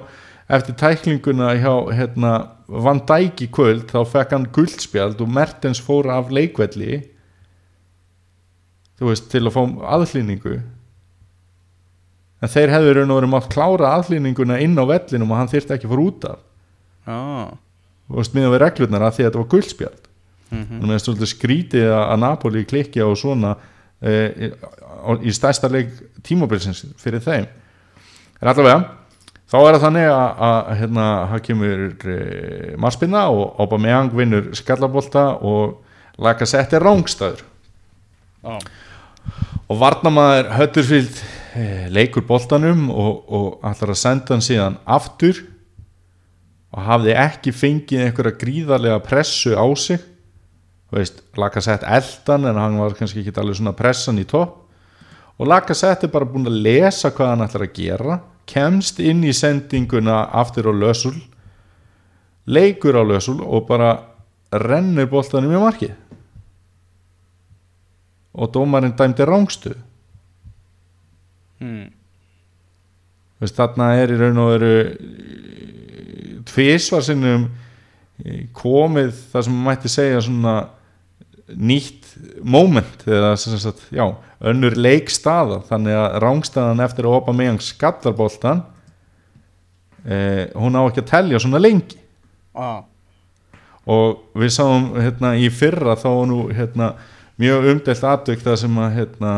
eftir 0.57 0.77
tæklinguna 0.79 1.55
hjá 1.59 1.73
hérna, 1.97 2.33
Van 2.67 3.01
Dijk 3.07 3.45
í 3.47 3.51
kvöld 3.55 3.91
þá 3.91 4.01
fekk 4.11 4.33
hann 4.35 4.49
guldspjald 4.55 5.21
og 5.23 5.31
Mertens 5.31 5.81
fór 5.83 6.09
af 6.13 6.33
leikvelli. 6.35 7.05
Þú 8.99 9.11
veist 9.11 9.31
til 9.31 9.45
að 9.45 9.55
fá 9.55 9.63
aðlýningu 9.97 10.57
en 12.43 12.53
þeir 12.53 12.73
hefðu 12.75 12.97
raun 12.97 13.13
og 13.13 13.21
verið 13.21 13.33
mátt 13.33 13.49
klára 13.53 13.93
aðlýninguna 13.97 14.59
inn 14.63 14.77
á 14.77 14.85
vellinum 14.89 15.33
og 15.33 15.41
hann 15.41 15.53
þyrfti 15.53 15.77
ekki 15.77 15.91
fara 15.91 16.05
út 16.05 16.27
af. 16.29 16.43
Ah. 17.07 17.55
þú 18.11 18.19
veist 18.19 18.35
miðan 18.35 18.53
við 18.53 18.63
reglurnar 18.65 19.05
að 19.07 19.13
því 19.15 19.23
að 19.23 19.29
þetta 19.29 19.41
var 19.41 19.51
guldspjald 19.55 20.05
mm 20.51 20.65
þannig 20.67 20.83
að 20.83 20.91
það 20.91 20.97
er 20.97 21.05
svolítið 21.05 21.31
skrítið 21.31 21.93
að 21.97 22.19
Napoli 22.23 22.63
klikki 22.67 23.03
á 23.03 23.11
svona 23.19 23.53
e, 24.01 24.53
í, 25.23 25.33
stærsta 25.35 25.71
leik 25.73 25.93
tímabilsins 26.27 26.85
fyrir 27.01 27.23
þeim. 27.25 27.49
En 28.41 28.51
allavega 28.53 28.81
þá 29.47 29.57
er 29.61 29.77
það 29.77 29.83
þannig 29.87 30.09
að, 30.11 30.45
að, 30.49 30.71
hérna, 30.81 31.09
það 31.33 31.43
kemur 31.49 31.85
e, 32.13 32.21
marspinna 32.83 33.27
og 33.33 33.61
Aubameyang 33.63 34.15
vinnur 34.17 34.51
skallabolta 34.59 35.29
og 35.41 35.83
Lacazette 36.23 36.79
er 36.79 36.85
rángstæður 36.85 37.43
ah. 38.47 38.61
og 39.69 39.81
varnamaður 39.81 40.49
Hötturfield 40.57 41.19
eh, 41.59 41.87
leikur 41.93 42.25
boltanum 42.25 42.89
og, 42.89 43.19
og 43.29 43.69
ætlar 43.69 43.93
að 43.93 44.01
senda 44.01 44.33
hann 44.33 44.45
síðan 44.45 44.79
aftur 44.89 45.43
og 46.73 46.85
hafði 46.89 47.17
ekki 47.21 47.53
fengið 47.57 48.07
einhverja 48.07 48.39
gríðarlega 48.41 49.03
pressu 49.05 49.53
á 49.57 49.67
sig 49.77 50.01
Veist, 50.95 51.23
Lacazette 51.37 51.87
eldan 51.91 52.47
en 52.47 52.61
hann 52.61 52.79
var 52.79 52.95
kannski 52.95 53.25
ekki 53.25 53.35
alveg 53.41 53.59
svona 53.59 53.75
pressan 53.77 54.21
í 54.23 54.27
topp. 54.29 54.63
Og 55.37 55.49
Lacazette 55.51 56.07
er 56.07 56.13
bara 56.13 56.29
búin 56.29 56.47
að 56.47 56.61
lesa 56.65 57.11
hvað 57.13 57.33
hann 57.33 57.47
ætlar 57.47 57.67
að 57.67 57.75
gera 57.77 58.21
kemst 58.47 59.01
inn 59.03 59.25
í 59.27 59.33
sendinguna 59.35 60.21
aftur 60.39 60.71
á 60.71 60.75
lösul 60.75 61.17
leikur 62.47 62.95
á 62.95 63.03
lösul 63.03 63.43
og 63.43 63.67
bara 63.67 63.97
rennir 64.53 65.09
boltanum 65.11 65.51
í 65.51 65.61
markið. 65.61 65.95
Og 68.37 68.53
dómarinn 68.53 68.95
dæmdi 68.97 69.25
rángstu 69.27 69.73
mm. 71.61 71.87
veist, 73.41 73.57
þarna 73.57 73.95
er 73.97 74.13
í 74.13 74.19
raun 74.21 74.43
og 74.43 74.51
veru 74.53 74.73
tvísvar 76.47 77.05
sinnum 77.07 77.49
eh, 78.23 78.45
komið 78.55 79.15
það 79.33 79.47
sem 79.49 79.63
mætti 79.67 79.93
segja 79.93 80.21
svona 80.25 80.57
nýtt 81.55 82.09
moment 82.43 83.05
eða 83.07 83.35
sagt, 83.39 83.85
já, 83.95 84.07
önnur 84.43 84.75
leikstaða 84.75 85.61
þannig 85.69 85.99
að 85.99 86.17
rángstaðan 86.25 86.83
eftir 86.83 87.07
að 87.07 87.19
opa 87.21 87.35
meðan 87.37 87.61
skallarboltan 87.63 88.65
eh, 90.03 90.51
hún 90.59 90.75
á 90.75 90.83
ekki 90.83 91.05
að 91.05 91.11
telja 91.13 91.43
svona 91.43 91.63
lengi. 91.63 92.01
Ah. 92.57 92.81
og 93.85 94.33
við 94.33 94.55
sáum 94.57 94.95
hérna 94.97 95.35
í 95.37 95.51
fyrra 95.53 95.93
þá 96.01 96.09
nú 96.27 96.47
hérna 96.57 96.95
mjög 97.37 97.67
umdelt 97.71 98.05
atvik 98.09 98.41
það 98.41 98.57
sem 98.63 98.79
að 98.81 98.95
hérna, 98.97 99.33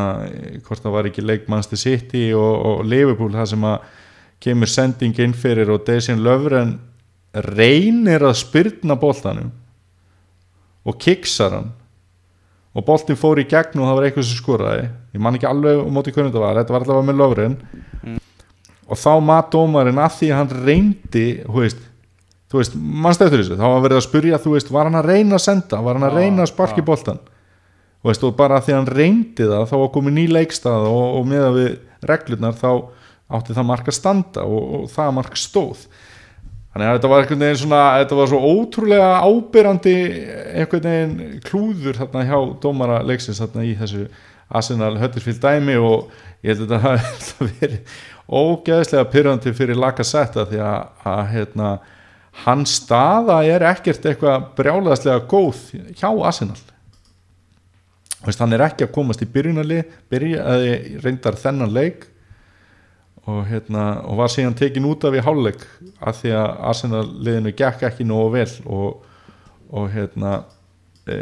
hvort 0.64 0.85
það 0.85 0.94
var 0.94 1.09
ekki 1.11 1.25
leikmannstu 1.27 1.79
City 1.81 2.29
og, 2.38 2.53
og 2.71 2.85
Liverpool 2.87 3.35
það 3.35 3.51
sem 3.53 3.66
að 3.66 3.88
kemur 4.47 4.71
sending 4.71 5.18
inn 5.18 5.35
fyrir 5.35 5.73
og 5.75 5.83
Dejan 5.87 6.23
Löfren 6.23 6.77
reynir 7.35 8.23
að 8.23 8.38
spyrna 8.38 8.94
boltanum 8.99 9.51
og 10.87 10.97
kiksar 11.03 11.59
hann 11.59 11.73
og 12.76 12.85
boltin 12.87 13.18
fór 13.18 13.40
í 13.40 13.46
gegn 13.48 13.81
og 13.81 13.88
það 13.88 13.96
var 13.98 14.07
eitthvað 14.09 14.26
sem 14.28 14.40
skoraði. 14.40 14.88
Ég 15.16 15.22
man 15.24 15.38
ekki 15.38 15.48
alveg 15.48 15.81
um 15.83 15.94
móti 15.94 16.12
hvernig 16.14 16.33
þetta 16.33 16.42
var. 16.44 16.59
Þetta 16.61 16.74
var 16.74 16.85
allavega 16.85 17.09
með 17.09 17.22
Löfren 17.22 17.57
og 18.88 18.96
þá 18.96 19.12
mat 19.24 19.50
dómarinn 19.52 20.00
að 20.00 20.14
því 20.16 20.28
að 20.33 20.38
hann 20.40 20.66
reyndi 20.66 21.24
þú 21.44 21.62
veist, 21.62 21.81
veist 22.54 22.76
mannst 22.76 23.24
eftir 23.24 23.42
þessu, 23.42 23.59
þá 23.59 23.66
var 23.66 23.83
verið 23.85 24.00
að 24.00 24.07
spyrja 24.07 24.42
þú 24.42 24.54
veist, 24.54 24.70
var 24.72 24.88
hann 24.88 25.00
að 25.00 25.11
reyna 25.12 25.37
að 25.37 25.44
senda, 25.44 25.83
var 25.85 25.98
hann 25.98 26.09
að 26.09 26.16
reyna 26.16 26.44
að 26.44 26.52
sparki 26.52 26.81
já. 26.81 26.87
boltan 26.88 27.20
þú 28.00 28.11
veist, 28.11 28.24
og 28.24 28.37
bara 28.38 28.62
því 28.64 28.74
að 28.74 28.81
hann 28.81 28.92
reyndi 28.96 29.48
það 29.50 29.66
þá 29.68 29.76
var 29.83 29.92
komið 29.96 30.16
ný 30.16 30.24
leikstað 30.33 30.88
og, 30.88 31.04
og 31.18 31.28
með 31.28 31.48
við 31.59 31.70
reglurnar 32.09 32.57
þá 32.57 32.70
átti 33.38 33.57
það 33.59 33.68
mark 33.68 33.90
að 33.90 33.98
standa 33.98 34.46
og, 34.48 34.68
og 34.78 34.87
það 34.94 35.16
mark 35.18 35.37
stóð 35.37 35.85
þannig 36.72 36.88
að 36.88 36.96
þetta 36.96 37.11
var 37.12 37.22
einhvern 37.24 37.44
veginn 37.44 37.61
svona 37.62 37.83
þetta 37.98 38.18
var 38.18 38.31
svo 38.33 38.40
ótrúlega 38.54 39.11
ábyrrandi 39.24 39.96
einhvern 40.62 40.88
veginn 40.88 41.42
klúður 41.46 42.00
þarna 42.02 42.26
hjá 42.28 42.38
dómara 42.62 43.02
leiksins 43.07 43.40
þarna 43.42 43.66
í 43.66 43.74
þessu 43.78 44.07
Arsenal 44.48 44.94
Huddersfield 45.00 45.42
dæmi 45.42 45.76
og 45.81 46.09
ég 46.44 46.54
held 46.54 46.64
að 46.64 46.72
þetta 46.72 46.81
hafi 46.88 47.50
verið 47.61 47.98
ógeðslega 48.28 49.09
pyrrandi 49.12 49.52
fyrir 49.57 49.78
Lacazette 49.81 50.44
því 50.50 50.60
að, 50.64 50.90
að 51.08 51.23
hérna, 51.33 51.69
hans 52.44 52.77
staða 52.83 53.40
er 53.48 53.64
ekkert 53.71 54.04
eitthvað 54.08 54.50
brjálaðslega 54.58 55.25
góð 55.31 55.62
hjá 55.96 56.10
Arsenal. 56.12 56.58
Veist, 58.27 58.40
hann 58.42 58.52
er 58.52 58.64
ekki 58.66 58.87
að 58.87 58.94
komast 58.96 59.23
í 59.25 59.29
byrjunarli 59.33 59.81
byrjaði 60.10 60.73
reyndar 61.04 61.38
þennan 61.38 61.73
leik 61.73 62.08
og, 63.29 63.42
hérna, 63.48 63.85
og 64.08 64.20
var 64.22 64.33
síðan 64.33 64.56
tekin 64.56 64.87
út 64.88 65.04
af 65.04 65.16
í 65.16 65.24
háluleik 65.24 65.64
af 66.00 66.22
því 66.22 66.33
að 66.38 66.48
Arsenal 66.70 67.04
liðinu 67.26 67.52
gekk 67.56 67.85
ekki 67.90 68.06
nógu 68.08 68.31
vel 68.38 68.48
og, 68.64 69.02
og 69.68 69.90
hérna 69.92 70.38
e, 71.04 71.18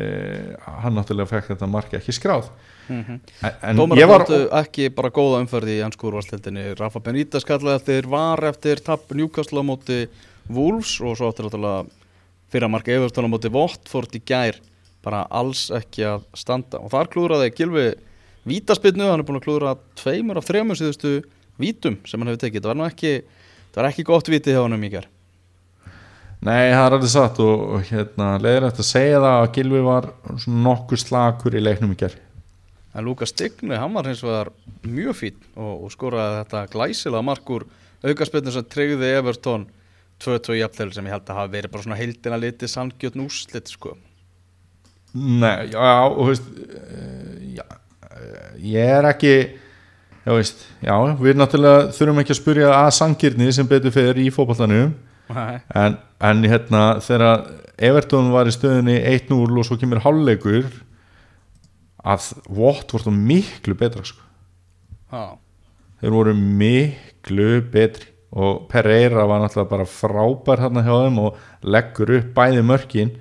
hann 0.83 0.95
náttúrulega 0.95 1.33
fekk 1.33 1.53
þetta 1.55 1.71
marki 1.71 1.99
ekki 1.99 2.15
skráð. 2.15 2.51
Mm 2.87 3.19
en, 3.43 3.53
en 3.63 3.81
Dómar 3.81 3.99
ég 3.99 4.07
var 4.07 4.25
ekki 4.61 4.89
bara 4.95 5.11
góða 5.11 5.41
umferð 5.43 5.73
í 5.75 5.81
ennsku 5.83 6.07
úrvalstildinni 6.07 6.77
Rafa 6.79 7.03
Benítez 7.03 7.47
kallaði 7.47 7.81
eftir 7.81 8.07
var 8.13 8.45
eftir 8.47 8.83
tapp 8.87 9.11
Newcastle 9.11 9.59
á 9.59 9.67
móti 9.67 10.05
Wolves 10.47 11.01
og 11.03 11.19
svo 11.19 11.33
áttur 11.33 11.49
náttúrulega 11.49 11.89
fyrra 12.53 12.71
mark 12.71 12.87
Everton 12.89 13.27
á 13.27 13.31
móti 13.33 13.51
Votford 13.51 14.15
í 14.15 14.23
gær. 14.23 14.61
Bara 15.03 15.27
alls 15.31 15.69
ekki 15.75 16.07
að 16.07 16.29
standa. 16.39 16.79
Og 16.79 16.91
þar 16.95 17.11
klúðraði 17.11 17.51
Gilvi 17.59 17.89
vítaspinnu, 18.47 19.09
hann 19.11 19.23
er 19.23 19.27
búin 19.27 19.41
að 19.41 19.49
klúðra 19.49 19.75
tveimur 19.99 20.39
af 20.39 20.47
þremur 20.47 20.79
síðustu 20.79 21.17
vítum 21.61 21.99
sem 22.07 22.21
hann 22.21 22.33
hefur 22.33 22.45
tekið, 22.45 22.63
það 22.65 22.73
var 22.73 22.81
nú 22.81 22.87
ekki 22.89 23.13
það 23.73 23.81
var 23.81 23.91
ekki 23.91 24.07
gott 24.09 24.33
vítið 24.33 24.57
hjá 24.57 24.63
hann 24.63 24.77
um 24.77 24.87
gær. 24.93 25.09
Nei, 26.47 26.69
það 26.71 26.83
er 26.85 26.95
alveg 26.99 27.11
satt 27.11 27.39
og, 27.43 27.65
og 27.77 27.89
hérna, 27.89 28.29
leiðir 28.39 28.69
eftir 28.69 28.85
að 28.85 28.91
segja 28.91 29.21
það 29.25 29.41
að 29.41 29.51
Gilvi 29.57 29.83
var 29.87 30.09
nokkuð 30.47 31.03
slakur 31.03 31.57
í 31.57 31.63
leiknum 31.65 31.97
gerð 31.99 32.23
En 32.97 33.05
Lukas 33.05 33.29
Stigni, 33.29 33.77
hann 33.77 33.93
var 33.93 34.07
hins 34.09 34.23
vegar 34.25 34.49
mjög 34.85 35.17
fín 35.19 35.41
og, 35.53 35.85
og 35.85 35.91
skoraði 35.93 36.39
þetta 36.39 36.63
glæsilega 36.73 37.27
markur 37.29 37.67
aukarspilnu 38.01 38.55
sem 38.55 38.69
tryggði 38.73 39.11
Everton 39.19 39.67
2-2 40.25 40.57
jafnleil 40.63 40.95
sem 40.97 41.09
ég 41.09 41.13
held 41.13 41.29
að 41.29 41.41
hafa 41.43 41.53
verið 41.53 41.75
bara 41.75 41.85
svona 41.85 41.99
heildina 42.01 42.39
litið 42.41 42.73
sangjötn 42.73 43.25
úrslit 43.27 43.69
sko. 43.69 43.93
Nei, 45.17 45.69
já, 45.73 45.91
og 46.09 46.23
þú 46.23 46.29
veist 46.31 46.49
eh, 46.65 47.35
já, 47.59 47.67
eh, 48.09 48.49
ég 48.73 48.95
er 48.97 49.11
ekki 49.11 49.35
já, 50.27 50.33
veist, 50.35 50.65
já, 50.83 50.97
við 51.23 51.39
náttúrulega 51.39 51.93
þurfum 51.97 52.21
ekki 52.25 52.35
að 52.35 52.41
spyrja 52.41 52.73
að 52.81 52.91
sangirni 52.99 53.53
sem 53.55 53.69
betur 53.71 53.95
fyrir 53.95 54.19
í 54.25 54.31
fótballtanum 54.35 54.91
Nei. 55.37 55.61
en, 55.75 55.97
en 56.23 56.43
hérna 56.47 56.83
þegar 57.03 57.47
Everton 57.79 58.31
var 58.33 58.49
í 58.49 58.55
stöðunni 58.55 58.97
1-0 59.13 59.37
og 59.61 59.67
svo 59.69 59.77
kemur 59.81 60.01
hálfleikur 60.05 60.69
að 62.07 62.29
Watt 62.57 62.93
voru 62.95 63.11
miklu 63.13 63.75
betra 63.77 64.05
sko. 64.07 64.23
Þeir 66.01 66.15
voru 66.15 66.35
miklu 66.37 67.49
betri. 67.73 68.13
Og 68.37 68.67
Pereira 68.69 69.23
var 69.29 69.41
náttúrulega 69.41 69.71
bara 69.71 69.87
frábær 69.89 70.61
hérna 70.61 70.83
hjá 70.85 70.93
þeim 71.07 71.19
og 71.23 71.39
leggur 71.65 72.11
upp 72.19 72.33
bæði 72.37 72.65
mörkin. 72.69 73.13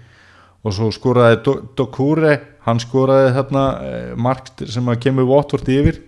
Og 0.66 0.74
svo 0.76 0.90
skoraði 0.92 1.38
Do- 1.46 1.62
Dokure 1.78 2.34
hann 2.66 2.82
skoraði 2.84 3.32
þarna 3.38 3.64
eh, 3.86 4.10
mark 4.18 4.50
sem 4.66 4.88
að 4.92 5.00
kemur 5.06 5.28
Watford 5.30 5.70
yfir 5.72 6.02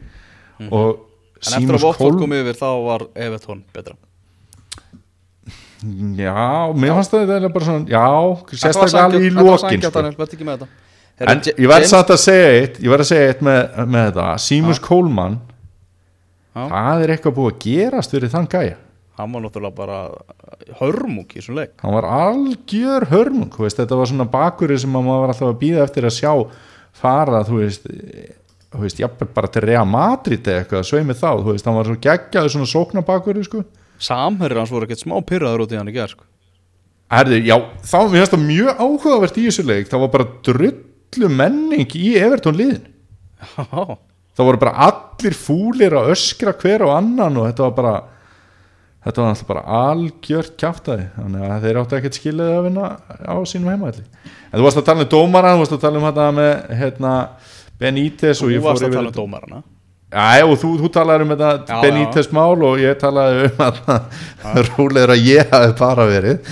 og 0.72 1.00
en 1.38 1.54
eftir 1.62 1.78
að 1.78 1.98
Coleman- 1.98 2.20
kom 2.20 2.32
yfir 2.40 2.58
þá 2.58 2.70
var 2.86 3.08
Everton 3.16 3.64
betra. 3.74 3.96
Já, 6.18 6.74
mér 6.74 6.96
fannst 6.98 7.12
það 7.14 7.22
eiginlega 7.28 7.54
bara 7.54 7.66
svona 7.68 7.86
Já, 7.92 8.06
sérstaklega 8.58 9.20
í 9.22 9.30
sanngjarnt, 9.62 10.24
sko. 10.58 10.68
En 11.20 11.40
ég 11.46 11.68
verð 11.70 11.84
James- 11.86 11.90
satt 11.94 12.10
að 12.14 12.20
segja 12.22 12.50
eitt 12.62 12.80
Ég 12.82 12.90
verð 12.90 13.02
að 13.06 13.10
segja 13.12 13.28
eitt 13.30 13.42
með, 13.46 13.78
með 13.86 14.04
þetta. 14.12 14.26
Seamus 14.42 14.80
Coleman. 14.82 15.40
Það 16.58 17.04
er 17.04 17.14
eitthvað 17.14 17.36
búið 17.38 17.52
að 17.54 17.60
gerast 17.68 18.12
fyrir 18.12 18.30
þann 18.34 18.48
gæja. 18.50 18.76
Hann 19.18 19.32
var 19.34 19.42
náttúrulega 19.42 19.76
bara 19.76 20.00
hörmung 20.80 21.26
í 21.30 21.38
þessum 21.40 21.56
leik. 21.58 21.72
Hann 21.82 21.94
var 21.94 22.06
algjör 22.06 23.06
hörmung 23.10 23.50
veist, 23.58 23.78
þetta 23.78 23.98
var 23.98 24.06
svona 24.10 24.26
bakuri 24.30 24.78
sem 24.80 24.94
að 24.94 25.06
maður 25.06 25.22
var 25.24 25.34
alltaf 25.34 25.54
að 25.54 25.60
býða 25.62 25.84
eftir 25.86 26.04
að 26.06 26.18
sjá 26.18 26.34
fara 26.94 27.44
þú 27.46 27.62
veist, 27.62 27.86
þú 28.74 28.84
veist 28.84 29.02
jafnvel 29.02 29.30
bara 29.36 29.52
til 29.52 29.64
Real 29.66 29.88
Madrid 29.90 30.48
eða 30.48 30.64
eitthvað 30.64 30.88
sveimi 30.90 31.16
þá, 31.18 31.30
þú 31.44 31.54
veist, 31.54 31.68
hann 31.68 31.78
var 31.78 31.90
svo 31.90 32.00
geggjaður 32.08 32.54
svona 32.56 32.72
sókna 32.72 33.06
bakuri 33.08 33.46
sko. 33.46 33.64
Samherri 34.04 34.60
hans 34.60 34.74
voru 34.74 34.88
ekkert 34.88 35.06
smá 35.06 35.16
pyrraður 35.26 35.66
út 35.66 35.74
í 35.74 35.80
hann 35.80 35.90
í 35.90 35.96
gerð 35.96 36.18
sko. 36.18 36.28
Herðu, 37.08 37.40
já, 37.48 37.56
þá 37.88 37.98
finnst 38.12 38.34
það 38.34 38.44
mjög 38.44 38.84
áhugavert 38.84 39.40
í 39.40 39.46
þessu 39.48 39.64
leik, 39.64 39.88
það 39.88 40.04
var 40.04 40.14
bara 40.18 40.28
drullu 40.44 41.30
menning 41.32 41.96
í 41.96 42.10
Everton 42.20 42.58
liðin 42.60 42.84
Já, 43.38 43.96
það 44.36 44.50
voru 44.50 44.60
bara 44.62 44.88
allir 44.90 45.38
fúlir 45.38 45.96
að 45.96 46.12
öskra 46.16 46.52
hver 46.58 46.84
og 46.84 46.92
annan 46.98 47.40
og 47.40 47.48
þetta 47.48 47.64
var 47.64 47.76
bara 47.78 47.94
þetta 49.08 49.24
var 49.24 49.32
alltaf 49.32 49.48
bara 49.48 49.64
algjört 49.88 50.58
kjáftæði 50.60 51.06
þannig 51.16 51.46
að 51.48 51.66
þeir 51.66 51.80
áttu 51.82 51.98
ekkert 51.98 52.20
skilið 52.20 52.52
að 52.58 52.66
vinna 52.68 52.90
á 53.24 53.36
sínum 53.48 53.72
heimaðli 53.72 54.04
en 54.04 54.58
þú 54.58 54.66
varst 54.66 54.82
að 54.82 54.88
tala 54.90 55.06
um 55.06 55.12
dómara, 55.14 55.54
þú 55.56 55.64
varst 55.64 55.78
að 55.78 55.84
tala 55.86 56.02
um 56.02 56.08
þetta 56.10 56.28
með 56.38 56.54
hérna, 56.82 57.14
Benítez 57.82 58.42
og 58.42 58.50
þú 58.50 58.54
ég 58.56 58.64
fór 58.64 58.72
varst 58.72 58.86
að 58.86 58.90
yfir 58.90 59.00
tala 59.00 59.12
um 59.12 59.18
dómarana. 59.18 59.64
Já, 60.08 60.46
og 60.48 60.54
þú, 60.62 60.70
þú 60.80 60.90
talaði 60.96 61.26
um 61.26 61.34
þetta 61.34 61.80
Benítez 61.84 62.30
mál 62.32 62.62
og 62.64 62.78
ég 62.80 62.96
talaði 63.02 63.50
um 63.50 63.66
að 63.66 63.82
rúlegur 64.70 65.14
að 65.18 65.26
ég 65.28 65.52
hafi 65.52 65.76
bara 65.82 66.08
verið. 66.08 66.40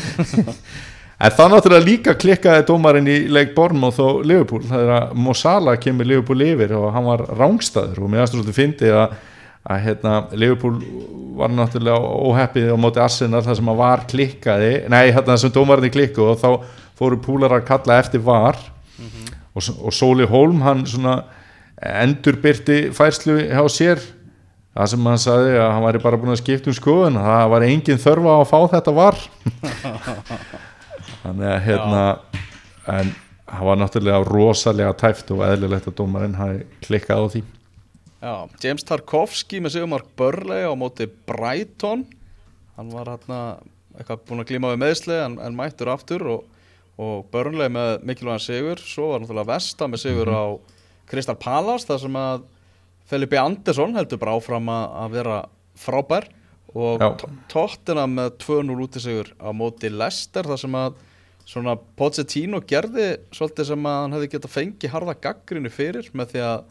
En 1.16 1.32
það 1.32 1.54
náttúrulega 1.54 1.88
líka 1.88 2.14
klikkaði 2.20 2.66
dómarinn 2.68 3.08
í 3.08 3.14
leik 3.32 3.54
Bornmoth 3.56 4.02
og 4.04 4.26
Liverpool. 4.28 4.66
Það 4.68 4.82
er 4.84 4.90
að 4.98 5.14
Mosala 5.24 5.78
kemur 5.80 6.10
Liverpool 6.10 6.44
yfir 6.44 6.74
og 6.76 6.90
hann 6.92 7.08
var 7.08 7.24
rángstæður 7.40 8.02
og 8.04 8.12
mér 8.12 8.26
aðstóðum 8.26 8.58
fyndi 8.58 8.92
að, 8.92 9.14
að 9.64 9.80
hérna, 9.86 10.16
Liverpool 10.36 10.76
var 11.40 11.56
náttúrulega 11.56 12.12
óheppið 12.28 12.68
á 12.76 12.78
móti 12.84 13.04
Arsenal 13.06 13.46
þar 13.48 13.60
sem 13.62 13.72
að 13.72 13.80
var 13.80 14.04
klikkaði. 14.12 14.74
Nei, 14.92 15.06
hérna 15.08 15.32
þar 15.32 15.42
sem 15.46 15.56
dómarinn 15.56 15.96
klikku 15.96 16.28
og 16.34 16.42
þá 16.44 16.50
fóru 17.00 17.22
púlar 17.24 17.56
að 17.56 17.68
kalla 17.72 18.02
eftir 18.04 18.24
var 18.28 18.60
og, 19.56 19.72
og 19.80 19.96
Sóli 19.96 20.28
Holm 20.30 20.62
hann 20.66 20.86
svona 20.90 21.18
endurbyrti 21.80 22.92
færslu 22.96 23.40
hjá 23.42 23.64
sér. 23.72 24.04
Það 24.76 24.90
sem 24.92 25.06
hann 25.08 25.22
sagði 25.24 25.52
að 25.56 25.70
hann 25.72 25.86
væri 25.86 26.02
bara 26.04 26.20
búin 26.20 26.34
að 26.34 26.42
skipta 26.42 26.68
um 26.72 26.76
skoðun 26.76 27.20
það 27.24 27.46
var 27.54 27.66
engin 27.68 28.02
þörfa 28.04 28.34
að 28.42 28.50
fá 28.50 28.58
þetta 28.76 28.94
var. 28.96 29.20
Þannig 31.24 31.52
að 31.52 31.62
hérna 31.66 32.02
en 32.92 33.14
það 33.46 33.68
var 33.70 33.80
náttúrulega 33.80 34.24
rosalega 34.28 34.96
tæft 35.00 35.32
og 35.34 35.46
eðlilegt 35.48 35.88
að 35.90 35.98
dómarinn 36.00 36.36
hafi 36.40 36.66
klikkað 36.84 37.24
á 37.24 37.28
því. 37.36 37.44
Já, 38.26 38.34
James 38.64 38.86
Tarkovski 38.88 39.62
með 39.62 39.76
Sigurmark 39.76 40.12
Börley 40.18 40.66
á 40.66 40.74
móti 40.78 41.08
Brighton. 41.30 42.04
Hann 42.76 42.92
var 42.92 43.14
hérna 43.14 43.40
eitthvað 43.96 44.24
búin 44.28 44.44
að 44.44 44.50
glíma 44.52 44.74
við 44.74 44.82
meðsli 44.82 45.18
en, 45.22 45.38
en 45.40 45.56
mættur 45.56 45.92
aftur 45.94 46.26
og, 46.34 46.46
og 47.02 47.26
Burnley 47.34 47.68
með 47.74 48.04
mikilvægan 48.08 48.44
sigur. 48.44 48.80
Svo 48.80 49.10
var 49.12 49.24
náttúrulega 49.24 49.50
Vesta 49.54 49.88
með 49.92 50.04
sigur 50.06 50.32
á 50.32 50.44
Crystal 51.10 51.36
Palace 51.40 51.88
þar 51.90 52.00
sem 52.06 52.16
að 52.20 52.46
Felipe 53.06 53.38
Andersson 53.38 53.94
heldur 53.98 54.18
bara 54.22 54.38
áfram 54.40 54.70
að, 54.72 54.86
að 55.04 55.18
vera 55.20 55.40
frábær. 55.78 56.30
Og 56.76 57.00
Já. 57.04 57.10
Tó- 57.22 57.30
Tottenham 57.52 58.16
með 58.18 58.32
2-0 58.44 58.80
útisigur 58.88 59.30
á 59.40 59.50
móti 59.56 59.92
Leicester 59.92 60.48
þar 60.50 60.60
sem 60.64 60.74
að 60.80 60.98
svona 61.46 61.76
Pochettino 62.00 62.60
gerði 62.68 63.12
svolítið 63.36 63.70
sem 63.70 63.86
að 63.86 64.00
hann 64.02 64.16
hefði 64.18 64.32
getað 64.34 64.56
fengið 64.56 64.92
harða 64.96 65.14
gaggrinni 65.24 65.70
fyrir 65.72 66.10
með 66.18 66.32
því 66.34 66.42
að 66.48 66.64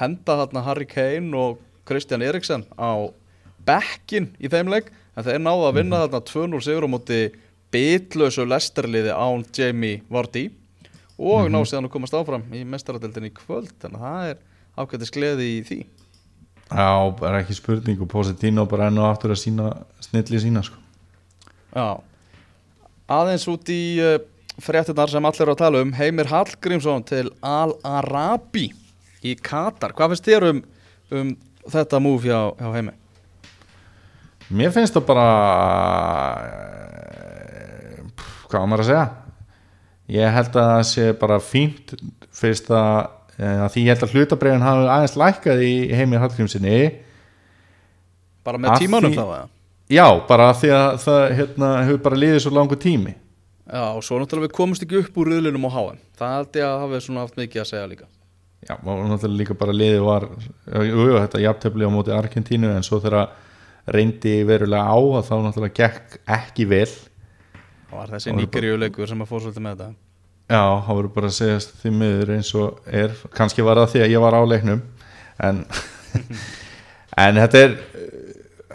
henda 0.00 0.36
þarna 0.42 0.64
Harry 0.66 0.88
Kane 0.90 1.30
og 1.38 1.60
Christian 1.86 2.24
Eriksen 2.26 2.66
á 2.76 3.06
bekkin 3.66 4.32
í 4.42 4.50
þeim 4.52 4.68
leik. 4.72 4.90
En 5.16 5.24
þeir 5.24 5.40
náðu 5.40 5.68
að 5.70 5.78
vinna 5.78 6.00
þarna 6.04 6.20
2-0 6.28 6.60
sigur 6.66 6.84
á 6.84 6.90
móti 6.92 7.20
bitlausu 7.74 8.46
Leicesterliði 8.46 9.12
án 9.14 9.44
Jamie 9.56 10.02
Vardy 10.12 10.48
og 11.16 11.48
ná 11.50 11.60
síðan 11.64 11.88
að 11.88 11.94
komast 11.96 12.16
áfram 12.16 12.44
í 12.54 12.62
mestaradeldinni 12.68 13.32
kvöld 13.34 13.72
þannig 13.82 14.02
að 14.02 14.06
það 14.06 14.30
er 14.30 14.42
ákveðtis 14.76 15.14
gleði 15.16 15.48
í 15.56 15.62
því 15.66 15.80
Já, 16.66 17.14
bara 17.14 17.40
ekki 17.44 17.54
spurning 17.54 18.00
og 18.02 18.10
Positino 18.10 18.64
bara 18.66 18.88
enn 18.90 18.98
og 18.98 19.06
aftur 19.06 19.30
að 19.30 19.38
sína 19.38 19.68
snilli 20.02 20.40
sína 20.42 20.64
sko. 20.66 20.80
Já 21.76 22.02
Aðeins 23.06 23.46
út 23.46 23.70
í 23.70 23.82
uh, 24.02 24.16
fréttunar 24.58 25.12
sem 25.12 25.28
allir 25.28 25.44
eru 25.44 25.54
að 25.54 25.60
tala 25.60 25.82
um 25.84 25.92
Heimir 25.94 26.26
Hallgrímsson 26.26 27.04
til 27.06 27.28
Al-Arabi 27.38 28.72
í 29.22 29.36
Katar 29.38 29.94
Hvað 29.94 30.14
finnst 30.14 30.26
þér 30.26 30.48
um, 30.50 30.62
um 31.14 31.30
þetta 31.70 32.00
múf 32.02 32.26
hjá, 32.26 32.50
hjá 32.58 32.72
Heimi? 32.74 32.96
Mér 34.50 34.74
finnst 34.74 34.94
það 34.98 35.06
bara 35.06 35.28
eh, 36.42 37.45
hvað 38.50 38.62
á 38.62 38.66
maður 38.70 38.84
að 38.84 38.90
segja? 38.90 39.06
Ég 40.16 40.34
held 40.36 40.52
að 40.54 40.68
það 40.70 40.82
sé 40.92 41.06
bara 41.18 41.38
fínt 41.42 41.94
fyrst 42.36 42.68
að, 42.70 43.08
eh, 43.40 43.58
að 43.66 43.70
því 43.74 43.82
ég 43.82 43.90
held 43.94 44.04
að 44.06 44.14
hlutabreiðin 44.14 44.62
hafi 44.66 44.88
aðeins 44.96 45.16
lækkað 45.22 45.62
í 45.66 45.74
heimir 45.98 46.22
Hallgrímsinni 46.22 46.80
Bara 48.46 48.58
með 48.62 48.76
tímanum 48.78 49.10
því- 49.12 49.18
þá 49.18 49.24
eða? 49.26 49.48
já, 49.90 50.06
bara 50.28 50.52
því 50.54 50.68
að 50.76 50.98
það 51.02 51.22
hérna, 51.38 51.70
hefur 51.86 52.02
bara 52.02 52.16
liðið 52.16 52.40
svo 52.44 52.52
langu 52.54 52.76
tími. 52.78 53.14
Já, 53.66 53.82
og 53.96 54.02
svo 54.06 54.20
náttúrulega 54.20 54.46
við 54.46 54.52
komumst 54.54 54.82
ekki 54.86 55.00
upp 55.02 55.16
úr 55.18 55.26
riðlinum 55.32 55.66
á 55.66 55.70
HM 55.74 55.96
Það 56.16 56.34
held 56.36 56.52
ég 56.54 56.62
að 56.68 56.80
hafi 56.84 57.00
svona 57.02 57.20
haft 57.24 57.36
mikið 57.36 57.60
að 57.64 57.66
segja 57.72 57.88
líka. 57.90 58.06
Já, 58.68 58.74
og 58.78 59.02
náttúrulega 59.10 59.38
líka 59.40 59.54
bara 59.58 59.72
liðið 59.74 60.04
var 60.06 60.28
jú, 60.86 61.18
þetta 61.18 61.42
jafntefli 61.42 61.82
á 61.82 61.90
móti 61.90 62.14
Argentínu 62.14 62.70
en 62.76 62.82
svo 62.86 63.00
þegar 63.02 63.28
reyndi 63.90 64.44
verulega 64.46 64.86
á 64.86 64.94
að 64.94 65.26
þá 65.26 65.34
náttúrulega 65.42 65.74
gekk 65.82 66.18
ekki 66.38 66.68
vel 66.70 66.86
Það 67.86 67.98
var 68.00 68.12
þessi 68.14 68.36
nýgerjuleikur 68.36 69.10
sem 69.10 69.22
að 69.22 69.30
fór 69.30 69.44
svolítið 69.44 69.66
með 69.66 69.76
þetta? 69.76 69.90
Já, 70.46 70.62
það 70.86 70.98
voru 71.00 71.12
bara 71.16 71.30
að 71.30 71.36
segja 71.36 71.58
því 71.82 71.92
miður 72.00 72.32
eins 72.36 72.52
og 72.54 72.92
er, 73.02 73.14
kannski 73.34 73.66
var 73.66 73.80
það 73.82 73.92
því 73.94 74.04
að 74.04 74.12
ég 74.14 74.22
var 74.22 74.36
á 74.38 74.42
leiknum 74.46 74.82
en, 75.46 75.64
en 77.26 77.40
þetta 77.42 77.62
er 77.64 77.78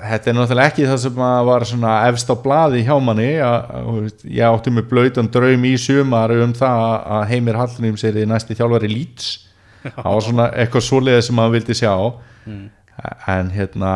þetta 0.01 0.31
er 0.31 0.35
náttúrulega 0.37 0.71
ekki 0.71 0.87
það 0.89 0.99
sem 1.03 1.21
að 1.25 1.45
var 1.49 1.65
svona 1.69 1.93
efst 2.09 2.33
á 2.33 2.35
blaði 2.43 2.83
hjá 2.87 2.93
manni. 3.03 3.29
Að, 3.45 4.09
ég 4.25 4.43
átti 4.47 4.73
með 4.73 4.89
blöytan 4.91 5.29
draum 5.33 5.65
í 5.67 5.73
sumar 5.81 6.33
um 6.35 6.53
það 6.57 6.83
að 7.17 7.25
Heimir 7.31 7.59
Hallným 7.59 7.97
sér 8.01 8.19
í 8.21 8.27
næsti 8.29 8.57
þjálfari 8.57 8.91
Leeds. 8.91 9.31
Það 9.95 10.11
var 10.13 10.23
svona 10.25 10.45
eitthvað 10.61 10.85
svoleiði 10.85 11.25
sem 11.25 11.37
maður 11.37 11.55
vildi 11.57 11.75
sjá 11.79 11.93
en 13.27 13.51
hérna 13.53 13.91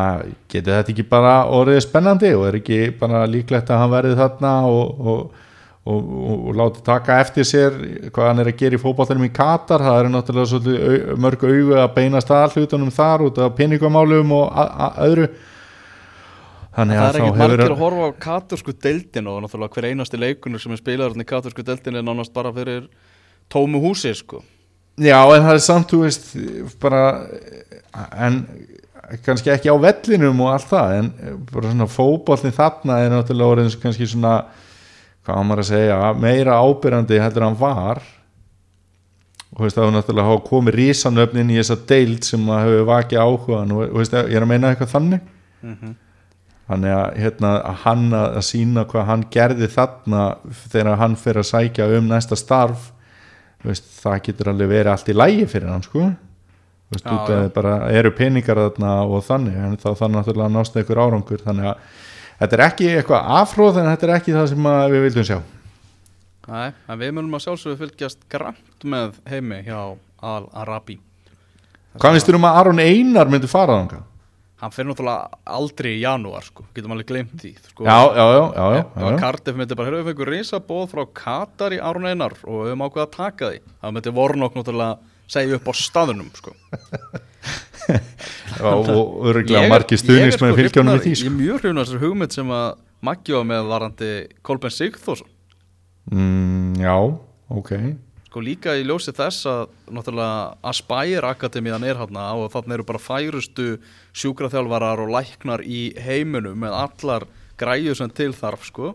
getur 0.50 0.78
þetta 0.78 0.92
ekki 0.92 1.06
bara 1.08 1.34
orðið 1.52 1.82
spennandi 1.84 2.32
og 2.36 2.46
er 2.48 2.60
ekki 2.60 2.78
bara 2.98 3.24
líklegt 3.30 3.70
að 3.70 3.82
hann 3.82 3.92
verði 3.92 4.14
þarna 4.18 4.52
og, 4.70 5.02
og, 5.12 5.42
og, 5.86 6.06
og, 6.30 6.46
láti 6.58 6.84
taka 6.86 7.18
eftir 7.22 7.46
sér 7.46 7.76
hvað 8.08 8.30
hann 8.30 8.42
er 8.42 8.50
að 8.50 8.62
gera 8.62 8.78
í 8.78 8.82
fótballtanum 8.82 9.28
í 9.28 9.34
Katar 9.36 9.84
það 9.84 10.00
er 10.00 10.10
náttúrulega 10.14 10.52
svolítið 10.52 11.20
mörg 11.22 11.44
augu 11.46 11.76
að 11.82 11.92
beina 11.98 12.22
stað 12.24 12.56
hlutunum 12.56 12.94
þar 12.94 13.28
út 13.28 13.42
af 13.44 13.54
peningamálum 13.58 14.34
og 14.38 14.64
öðru 15.06 15.28
þannig 16.76 16.98
Það 16.98 17.04
að 17.04 17.06
er 17.06 17.20
þá 17.20 17.22
ekkert 17.22 17.40
margir 17.42 17.76
að 17.76 17.84
horfa 17.84 18.08
á 18.08 18.12
katursku 18.26 18.76
deildin 18.88 19.30
og 19.30 19.38
náttúrulega 19.44 19.76
hver 19.76 19.90
einasti 19.92 20.20
leikunur 20.20 20.62
sem 20.62 20.74
er 20.74 20.82
spilaður 20.82 21.22
í 21.22 21.28
katursku 21.28 21.64
deildin 21.64 22.00
er 22.00 22.04
nánast 22.04 22.34
bara 22.34 22.52
fyrir 22.56 22.88
tómu 23.52 23.80
húsi 23.80 24.12
sko. 24.16 24.42
Já, 24.96 25.20
en 25.28 25.44
það 25.44 25.52
er 25.52 25.60
samt, 25.60 25.90
þú 25.92 25.98
veist, 26.06 26.30
bara, 26.80 27.00
en 28.16 28.38
kannski 29.26 29.52
ekki 29.54 29.70
á 29.70 29.76
vellinum 29.78 30.40
og 30.44 30.52
allt 30.54 30.68
það, 30.70 30.94
en 30.98 31.38
bara 31.52 31.70
svona 31.70 31.88
fótbollin 31.90 32.54
þarna 32.54 33.00
er 33.02 33.12
náttúrulega 33.12 33.54
orðin 33.54 33.70
svo 33.72 33.82
kannski 33.84 34.08
svona, 34.10 34.34
hvað 35.26 35.46
maður 35.46 35.62
að 35.64 35.70
segja, 35.70 35.98
meira 36.22 36.58
ábyrjandi 36.62 37.20
heldur 37.22 37.46
hann 37.46 37.60
var. 37.60 38.02
Og 39.52 39.60
þú 39.60 39.66
veist, 39.66 39.76
það 39.76 39.84
hefur 39.84 39.94
náttúrulega 39.96 40.30
hafa 40.30 40.42
komið 40.48 40.78
rísanöfn 40.80 41.40
inn 41.42 41.54
í 41.54 41.60
þessa 41.60 41.78
deild 41.92 42.26
sem 42.26 42.50
að 42.50 42.66
hefur 42.66 42.90
vakið 42.90 43.22
áhugan 43.22 43.76
og 43.76 43.86
þú 43.86 44.02
veist, 44.02 44.18
ég 44.18 44.36
er 44.36 44.46
að 44.46 44.52
meina 44.52 44.72
eitthvað 44.72 44.92
þannig. 44.96 45.30
Þannig 46.66 46.96
að, 46.96 47.06
hérna, 47.22 47.54
að 47.62 47.80
hann 47.84 48.06
að 48.10 48.36
að 48.40 48.44
sína 48.48 48.84
hvað 48.90 49.04
hann 49.06 49.24
gerði 49.30 49.68
þarna 49.70 50.22
þegar 50.66 50.96
hann 50.98 51.16
fer 51.16 51.38
að 51.38 51.50
sækja 51.52 51.86
um 51.94 52.08
næsta 52.10 52.38
starf 52.38 52.92
veist, 53.66 53.86
það 54.02 54.22
getur 54.26 54.50
alveg 54.52 54.70
verið 54.70 54.92
allt 54.92 55.10
í 55.10 55.16
lægi 55.16 55.46
fyrir 55.50 55.70
hann 55.72 55.84
sko 55.86 56.08
veist, 56.92 57.06
Já, 57.06 57.38
bara 57.54 57.76
eru 57.90 58.12
peningar 58.14 58.60
þarna 58.60 58.92
og 59.06 59.24
þannig 59.26 59.58
en 59.58 59.76
þá 59.80 59.88
þannig 59.98 60.20
náttúrulega 60.20 60.54
násta 60.54 60.82
ykkur 60.84 61.02
árangur 61.02 61.42
þannig 61.42 61.70
að 61.72 62.02
þetta 62.40 62.58
er 62.58 62.64
ekki 62.68 62.90
eitthvað 62.94 63.30
afhróð 63.40 63.80
en 63.82 63.90
þetta 63.92 64.08
er 64.08 64.14
ekki 64.18 64.36
það 64.36 64.50
sem 64.52 64.72
við 64.94 65.06
vildum 65.08 65.28
sjá 65.30 65.38
Nei, 66.46 66.68
en 66.86 67.00
við 67.00 67.14
munum 67.16 67.34
að 67.34 67.46
sjálfsögðu 67.48 67.80
fylgjast 67.80 68.20
grannt 68.30 68.84
með 68.86 69.16
heimi 69.26 69.64
hjá 69.66 69.80
Al-Arabi 70.22 71.00
hvað 71.96 72.14
finnst 72.14 72.28
þér 72.28 72.38
um 72.38 72.46
að 72.46 72.60
Aron 72.60 72.82
Einar 72.84 73.32
myndi 73.32 73.50
fara 73.50 73.80
þangað? 73.80 74.04
Hann 74.56 74.72
fyrir 74.72 74.88
náttúrulega 74.88 75.40
aldrei 75.52 75.90
í 75.90 75.98
janúar 76.00 76.44
sko. 76.46 76.64
getum 76.72 76.94
alveg 76.94 77.08
glemt 77.10 77.34
því 77.42 77.50
sko. 77.60 77.84
Já, 77.84 77.96
já, 78.16 78.24
já, 78.24 78.44
já, 78.56 78.64
já, 78.72 78.80
Ef 78.80 79.02
að 79.10 79.18
Cardiff 79.20 79.58
myndi 79.58 79.76
bara, 79.76 79.90
höfum 79.90 80.00
við 80.00 80.08
fengur 80.08 80.30
risa 80.32 80.60
bóð 80.64 80.86
frá 80.94 81.02
Katar 81.20 81.76
í 81.76 81.80
Aron 81.82 82.08
Einar 82.08 82.32
og 82.40 82.62
við 82.62 82.70
höfum 82.70 82.84
ákveða 82.86 83.04
að 83.04 83.12
taka 83.18 83.50
því 83.50 83.60
það 83.66 83.94
myndi 83.96 84.14
Vornokk 84.16 84.56
náttúrulega 84.56 85.12
segja 85.30 85.58
upp 85.58 85.68
á 85.68 85.72
staðunum 85.76 86.30
sko. 86.36 86.54
já 88.56 88.72
og 88.72 89.26
öruglega 89.30 89.62
er- 89.66 89.84
er 89.84 90.00
stuðningsmenn 90.00 90.52
sko 90.52 90.58
fylgja 90.58 90.82
honum 90.82 90.96
í 90.98 91.02
því 91.04 91.12
Ég 91.12 91.20
sko. 91.20 91.28
er 91.30 91.36
mjög 91.36 91.60
hrifnur 91.62 91.84
þessar 91.86 92.02
hugmynd 92.02 92.32
sem 92.36 92.50
að 92.56 92.66
Maggi 93.06 93.34
var 93.36 93.44
með 93.46 93.68
varandi 93.70 94.10
Kolben 94.42 94.72
Sigþórsson 94.72 95.28
mm, 96.10 96.80
Já, 96.82 96.96
ok 97.52 97.72
sko 98.26 98.42
líka 98.42 98.74
í 98.76 98.82
ljósi 98.84 99.14
þess 99.16 99.46
að 99.48 99.62
náttúrulega 99.96 100.56
Aspire 100.72 101.30
Akademiðan 101.30 101.86
er 101.88 102.00
hérna 102.00 102.26
og 102.36 102.50
þannig 102.52 102.74
eru 102.80 102.86
bara 102.88 103.00
færustu 103.00 103.68
sjúkraþjálfarar 104.18 105.00
og 105.04 105.12
læknar 105.14 105.62
í 105.64 105.92
heiminum 106.02 106.58
með 106.60 106.74
allar 106.82 107.28
græju 107.60 107.94
sem 107.96 108.10
til 108.12 108.32
þarf 108.36 108.66
sko 108.68 108.90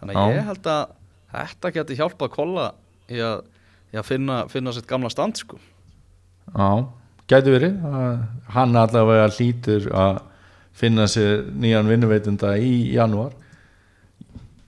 þannig 0.00 0.16
að 0.22 0.36
ég 0.36 0.46
held 0.52 0.70
að 0.72 0.94
þetta 1.34 1.72
geti 1.76 1.98
hjálpað 1.98 2.32
kolla 2.38 2.68
í 3.10 3.18
að, 3.20 3.42
að 3.98 4.06
finna, 4.06 4.36
finna 4.48 4.72
sitt 4.72 4.86
gamla 4.86 5.10
stand 5.10 5.36
sko. 5.40 5.58
Já, 6.54 6.86
gæti 7.30 7.50
verið. 7.54 7.78
Hann 8.54 8.76
allavega 8.78 9.26
hlýtur 9.34 9.88
að 9.90 10.20
finna 10.80 11.08
sér 11.10 11.42
nýjan 11.50 11.88
vinnuveitunda 11.90 12.54
í 12.62 12.92
janúar. 12.94 13.32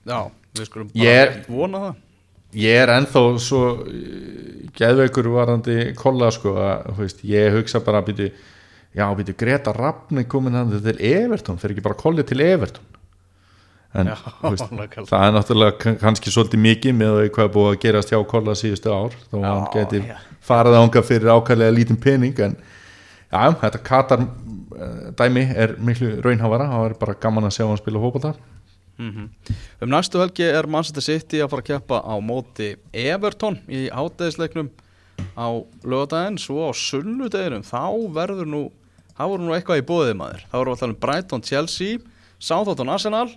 Já, 0.06 0.30
við 0.58 0.66
skulum 0.66 0.90
bara 0.94 1.12
er- 1.22 1.44
vona 1.48 1.78
það. 1.86 2.00
Ég 2.52 2.82
er 2.82 2.90
ennþá 2.92 3.20
svo 3.40 3.60
eh, 3.88 4.66
geðveikur 4.76 5.28
varandi 5.32 5.94
kolla 5.96 6.28
sko 6.34 6.52
að 6.60 6.90
veist, 6.98 7.22
ég 7.24 7.54
hugsa 7.54 7.80
bara 7.80 8.02
að 8.02 8.10
byrju 8.10 8.26
já, 8.92 9.06
byrju 9.16 9.34
Greta 9.40 9.72
Rappni 9.72 10.26
komin 10.28 10.52
hann 10.58 10.74
til 10.84 10.98
Everton, 11.00 11.56
fer 11.56 11.72
ekki 11.72 11.80
bara 11.86 11.96
kollið 11.96 12.26
til 12.28 12.42
Everton 12.44 12.84
en 13.94 14.08
Já, 14.08 14.14
veist, 14.40 14.70
það 15.10 15.24
er 15.26 15.32
náttúrulega 15.36 15.74
kann- 15.82 15.98
kannski 16.00 16.30
svolítið 16.32 16.62
mikið 16.64 16.94
með 16.96 17.16
því 17.18 17.32
hvað 17.34 17.44
er 17.48 17.50
búið 17.56 17.70
að 17.74 17.80
gerast 17.82 18.12
hjá 18.12 18.20
kolla 18.30 18.54
síðustu 18.56 18.92
ár 18.94 19.16
þó 19.28 19.36
að 19.36 19.48
hann 19.48 19.66
Já, 19.66 19.72
geti 19.74 20.00
já. 20.08 20.16
farið 20.48 20.76
ánga 20.78 21.02
fyrir 21.04 21.32
ákvæðlega 21.34 21.74
lítinn 21.76 22.00
pening 22.00 22.40
en 22.46 22.56
já, 22.56 23.42
þetta 23.60 23.82
Katar 23.84 24.22
eh, 24.24 25.10
dæmi 25.20 25.44
er 25.56 25.74
miklu 25.78 26.14
raunhafara 26.24 26.70
það 26.72 26.86
er 26.88 26.96
bara 27.02 27.18
gaman 27.20 27.44
að 27.50 27.54
sjá 27.58 27.66
hann 27.68 27.80
spila 27.82 28.00
fótbolta. 28.06 28.32
Mm 29.00 29.28
Um 29.82 29.88
næstu 29.90 30.20
helgi 30.20 30.44
er 30.46 30.66
Manchester 30.70 31.02
City 31.02 31.40
að 31.42 31.48
fara 31.50 31.62
að 31.64 31.68
keppa 31.72 32.00
á 32.06 32.14
móti 32.22 32.76
Everton 32.92 33.56
í 33.68 33.88
hátæðisleiknum 33.90 34.68
á 35.36 35.48
lögadaginn, 35.84 36.38
svo 36.38 36.68
á 36.68 36.72
sunnudeginum. 36.76 37.64
Þá 37.66 37.88
verður 38.14 38.46
nú 38.46 38.60
þá 39.16 39.22
verður 39.26 39.44
nú 39.48 39.54
eitthvað 39.56 39.80
í 39.80 39.86
bóðið 39.88 40.16
maður. 40.20 40.44
Þá 40.48 40.54
verður 40.56 40.70
við 40.70 40.76
að 40.76 40.82
tala 40.84 40.92
um 40.94 41.00
Brighton 41.02 41.42
Chelsea 41.42 41.98
Southampton 42.38 42.88
Arsenal 42.92 43.28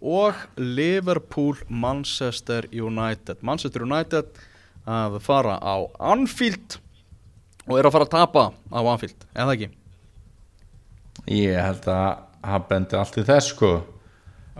og 0.00 0.38
Liverpool 0.56 1.58
Manchester 1.68 2.66
United. 2.72 3.42
Manchester 3.44 3.84
United 3.84 4.40
að 4.88 5.20
fara 5.24 5.58
á 5.60 5.76
Anfield 6.12 6.80
og 7.68 7.76
er 7.78 7.86
að 7.86 7.94
fara 7.94 8.08
að 8.08 8.16
tapa 8.16 8.46
á 8.72 8.80
Anfield, 8.80 9.28
eða 9.36 9.54
ekki? 9.58 9.70
ég 11.28 11.58
held 11.60 11.88
að 11.90 12.22
hann 12.46 12.68
bendi 12.68 12.98
allt 12.98 13.18
í 13.20 13.24
þess 13.26 13.52
sko. 13.52 13.72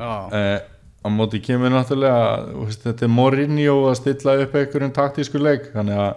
Uh, 0.00 0.58
á 1.00 1.08
móti 1.12 1.40
kemur 1.44 1.72
náttúrulega 1.72 2.42
veist, 2.54 2.84
þetta 2.84 3.06
er 3.06 3.12
Mourinho 3.12 3.76
að 3.90 3.98
stilla 4.00 4.36
upp 4.44 4.56
einhverjum 4.56 4.92
taktísku 4.96 5.40
leik 5.40 5.70
þannig 5.74 6.00
að 6.00 6.12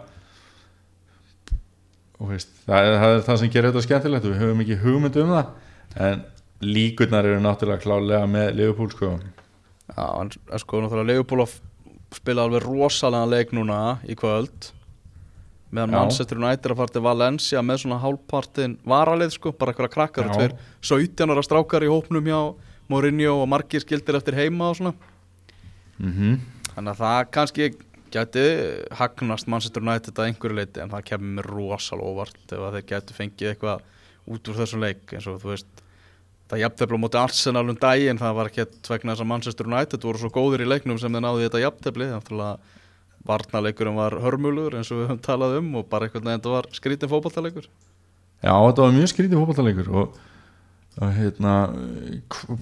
veist, 2.29 2.51
það, 2.67 2.77
er, 2.77 2.97
það 3.01 3.15
er 3.15 3.25
það 3.27 3.39
sem 3.41 3.51
gerir 3.51 3.71
þetta 3.71 3.85
skemmtilegt 3.87 4.27
við 4.29 4.39
höfum 4.39 4.63
ekki 4.63 4.79
hugmynd 4.83 5.19
um 5.23 5.33
það 5.33 6.07
en 6.07 6.23
líkurnar 6.65 7.27
eru 7.29 7.41
náttúrulega 7.43 7.83
klálega 7.83 8.29
með 8.29 8.53
Liverpool 8.59 8.91
sko. 8.93 9.11
Já, 9.89 10.05
en 10.21 10.31
sko 10.61 10.81
náttúrulega 10.83 11.11
Leopold 11.11 11.59
spila 12.13 12.45
alveg 12.45 12.63
rosalega 12.63 13.29
leik 13.29 13.53
núna 13.55 13.99
í 14.05 14.15
kvöld. 14.17 14.71
Meðan. 15.73 15.95
Manchester 15.95 16.37
United 16.37 16.67
er 16.67 16.75
að 16.75 16.81
fara 16.83 16.93
til 16.93 17.01
Valencia 17.01 17.61
með 17.65 17.79
svona 17.81 17.97
hálfpartin 18.03 18.75
varalið 18.85 19.31
sko, 19.33 19.55
bara 19.57 19.73
eitthvað 19.73 19.93
krakkar 19.95 20.29
og 20.29 20.35
tveir 20.37 20.53
17 20.85 21.33
ára 21.33 21.43
strákar 21.45 21.85
í 21.85 21.89
hópnum 21.89 22.29
hjá 22.29 22.41
Mourinho 22.91 23.39
og 23.41 23.47
margir 23.49 23.81
skildir 23.81 24.19
eftir 24.19 24.37
heima 24.37 24.69
og 24.69 24.77
svona. 24.77 24.93
Mm 25.97 26.37
þannig 26.73 26.93
að 26.93 27.01
það 27.01 27.31
kannski 27.37 27.69
gæti 28.13 28.43
hagnast 28.99 29.49
Manchester 29.49 29.83
United 29.83 30.17
að 30.17 30.29
einhverju 30.29 30.57
leiti 30.57 30.81
en 30.83 30.91
það 30.93 31.07
kemur 31.09 31.49
rosalega 31.49 32.13
óvart 32.13 32.55
ef 32.55 32.65
þeir 32.75 32.87
gætu 32.91 33.17
fengið 33.17 33.51
eitthvað 33.51 33.87
út 34.33 34.49
úr 34.49 34.59
þessum 34.61 34.83
leik 34.83 35.13
eins 35.13 35.27
og 35.29 35.39
þú 35.41 35.51
veist 35.51 35.82
það 36.53 36.61
jafntefla 36.61 37.01
móti 37.01 37.19
Arsenal 37.19 37.65
um 37.65 37.81
daginn 37.81 38.21
það 38.21 38.37
var 38.37 38.51
ekki 38.51 38.69
tvegna 38.85 39.15
þess 39.15 39.25
að 39.25 39.29
Manchester 39.33 39.69
United 39.69 40.07
voru 40.07 40.21
svo 40.21 40.31
góðir 40.33 40.63
í 40.63 40.69
leiknum 40.69 41.01
sem 41.01 41.13
þeir 41.13 41.25
náðu 41.25 41.41
í 41.41 41.47
þetta 41.47 41.63
jafntefli. 41.65 42.09
Þannig 42.13 42.45
að 42.47 42.79
varnarleikurinn 43.27 43.97
var 43.97 44.17
hörmulur 44.23 44.75
eins 44.77 44.91
og 44.91 44.99
við 44.99 45.07
höfum 45.07 45.23
talað 45.23 45.57
um 45.61 45.71
og 45.79 45.87
bara 45.91 46.07
einhvern 46.07 46.27
veginn 46.27 46.41
þetta 46.41 46.53
var 46.57 46.69
skrítin 46.75 47.11
fótballtaleikur 47.11 47.67
Já, 48.43 48.51
þetta 48.51 48.83
var 48.83 48.95
mjög 48.97 49.11
skrítið 49.13 49.39
fótballtaleikur 49.39 49.91
og, 50.01 50.17
og 50.99 51.13
hérna 51.15 51.53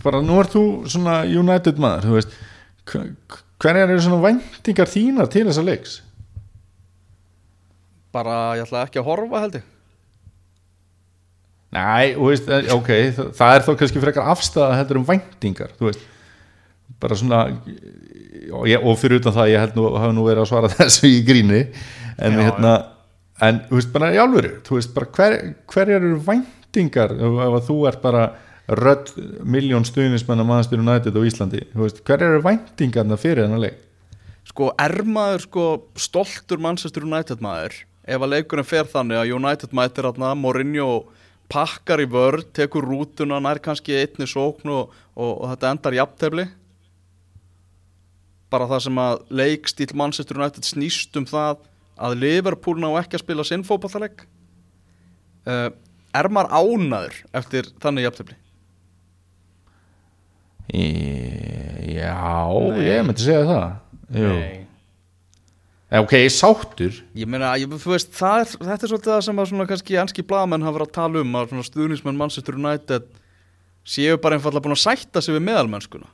bara 0.04 0.22
nú 0.22 0.38
ert 0.42 0.54
þú 0.54 0.64
svona 0.94 1.22
United 1.26 1.82
maður 1.82 2.08
þú 2.08 2.18
veist 2.20 2.38
hverjar 3.62 3.90
eru 3.90 4.06
svona 4.06 4.22
væntingar 4.28 4.90
þínar 4.92 5.34
til 5.34 5.48
þessa 5.50 5.66
leiks? 5.66 6.00
bara 8.12 8.58
ég 8.60 8.68
ætla 8.68 8.86
ekki 8.86 9.02
að 9.02 9.08
horfa 9.08 9.46
held 9.46 9.62
ég 9.62 9.68
Þú 11.72 12.28
veist, 12.28 12.50
eh, 12.52 12.72
ok, 12.76 12.90
það, 13.18 13.54
er 13.56 13.66
þó 13.66 13.72
kannski 13.80 14.04
frekar 14.04 14.32
afstæða 14.34 14.78
heldur 14.80 15.02
um 15.02 15.08
væntingar, 15.08 15.76
bara 17.02 17.18
svona, 17.18 17.42
og, 18.52 18.66
ég, 18.68 18.84
og 18.84 18.98
fyrir 19.00 19.22
utan 19.22 19.36
það, 19.38 19.54
ég 19.54 19.64
held 19.64 19.78
nú, 19.80 19.86
hafa 19.96 20.16
nú 20.16 20.26
verið 20.28 20.44
að 20.44 20.50
svara 20.52 20.72
þessu 20.80 21.12
í 21.12 21.22
gríni, 21.28 21.62
en 22.20 22.36
Já, 22.38 22.44
hérna, 22.50 22.74
en 23.48 23.62
þú 23.70 23.80
veist, 23.80 23.94
bara 23.96 24.12
í 24.14 24.20
alvöru, 24.22 24.56
þú 24.68 24.80
veist, 24.80 24.96
bara 24.98 25.12
hver, 25.16 25.38
hverjar 25.72 26.02
eru 26.02 26.18
væntingar, 26.28 27.16
ef, 27.16 27.62
þú 27.70 27.78
ert 27.90 28.04
bara 28.04 28.26
rödd 28.72 29.16
miljón 29.48 29.88
stuðnismenn 29.88 30.44
að 30.44 30.52
Manchester 30.52 30.84
United 30.84 31.16
á 31.16 31.22
Íslandi, 31.28 31.64
hverjar 31.72 32.28
eru 32.34 32.44
væntingarna 32.46 33.18
fyrir 33.20 33.48
þennan 33.48 33.64
leik? 33.64 33.80
sko 34.52 34.72
er 34.80 35.02
maður 35.08 35.46
sko 35.46 35.66
stoltur 36.00 36.62
Manchester 36.62 37.06
United 37.08 37.42
maður 37.44 37.82
ef 38.02 38.22
að 38.22 38.34
leikurinn 38.34 38.68
fer 38.68 38.90
þannig 38.90 39.22
að 39.22 39.34
United 39.38 39.76
mætir 39.78 40.08
hérna 40.08 40.34
Mourinho 40.38 40.90
pakkar 41.52 42.02
í 42.04 42.08
vörð, 42.10 42.48
tekur 42.56 42.86
rútuna 42.88 43.42
nær 43.44 43.60
kannski 43.64 43.98
einni 44.00 44.28
sókn 44.30 44.72
og, 44.72 44.96
og, 45.16 45.32
og 45.34 45.46
þetta 45.52 45.72
endar 45.76 45.98
jafntefli 45.98 46.48
bara 48.52 48.68
það 48.68 48.84
sem 48.88 49.00
að 49.00 49.22
leikstíl 49.42 49.92
Manchester 50.00 50.40
United 50.40 50.68
snýst 50.68 51.16
um 51.20 51.28
það 51.28 51.62
að 52.02 52.18
Liverpool 52.24 52.80
ná 52.82 52.90
ekki 53.00 53.20
að 53.20 53.24
spila 53.26 53.46
sinn 53.48 53.66
fótballtaleg 53.68 54.24
uh, 55.48 55.70
er 56.12 56.32
maður 56.34 56.56
ánaður 56.56 57.20
eftir 57.42 57.72
þannig 57.84 58.08
jafntefli 58.10 58.40
Í, 60.72 60.88
já, 61.98 62.16
Nei. 62.48 62.84
ég 62.88 63.02
myndi 63.04 63.26
segja 63.26 63.48
það 63.50 64.22
Jú. 64.22 64.34
Nei. 64.36 64.61
Eh, 65.92 66.00
ok, 66.00 66.14
sáttur. 66.32 66.96
Ég 67.20 67.28
meina, 67.28 67.52
ég, 67.60 67.68
veist, 67.68 68.14
er, 68.16 68.48
þetta 68.48 68.86
er 68.86 68.92
svolítið 68.94 69.12
það 69.12 69.26
sem 69.26 69.42
að 69.44 69.50
svona 69.50 69.68
kannski 69.68 69.98
anski 70.00 70.24
blaðamenn 70.24 70.64
hafa 70.64 70.78
verið 70.78 70.88
að 70.88 70.96
tala 70.96 71.24
um 71.26 71.36
að 71.36 71.50
svona 71.52 71.68
stuðnismenn 71.68 72.22
Manchester 72.22 72.56
United 72.56 73.10
séu 73.84 74.16
bara 74.24 74.38
einfallega 74.38 74.64
búin 74.64 74.78
að 74.78 74.84
sætta 74.86 75.24
sig 75.24 75.36
við 75.36 75.44
meðalmennskuna. 75.50 76.08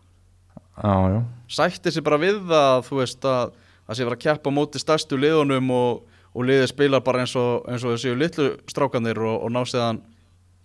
Já. 0.82 1.22
Sætti 1.60 1.94
sig 1.94 2.06
bara 2.06 2.18
við 2.22 2.42
það 2.50 2.84
þú 2.90 3.00
veist 3.04 3.30
að 3.30 3.54
það 3.54 4.00
sé 4.00 4.08
vera 4.08 4.18
að 4.18 4.26
keppa 4.26 4.56
móti 4.58 4.82
stærstu 4.82 5.22
liðunum 5.22 5.70
og, 5.78 6.04
og 6.34 6.50
liðið 6.50 6.70
spilar 6.74 7.06
bara 7.06 7.22
eins 7.22 7.38
og, 7.38 7.62
eins 7.70 7.86
og 7.86 7.94
þessu 7.94 8.18
litlu 8.18 8.50
strákanir 8.74 9.22
og, 9.22 9.40
og 9.46 9.54
ná 9.54 9.62
séðan 9.70 10.02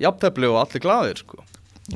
jafntefli 0.01 0.49
og 0.49 0.63
allir 0.63 0.85
glaðir 0.89 1.21
sko. 1.21 1.45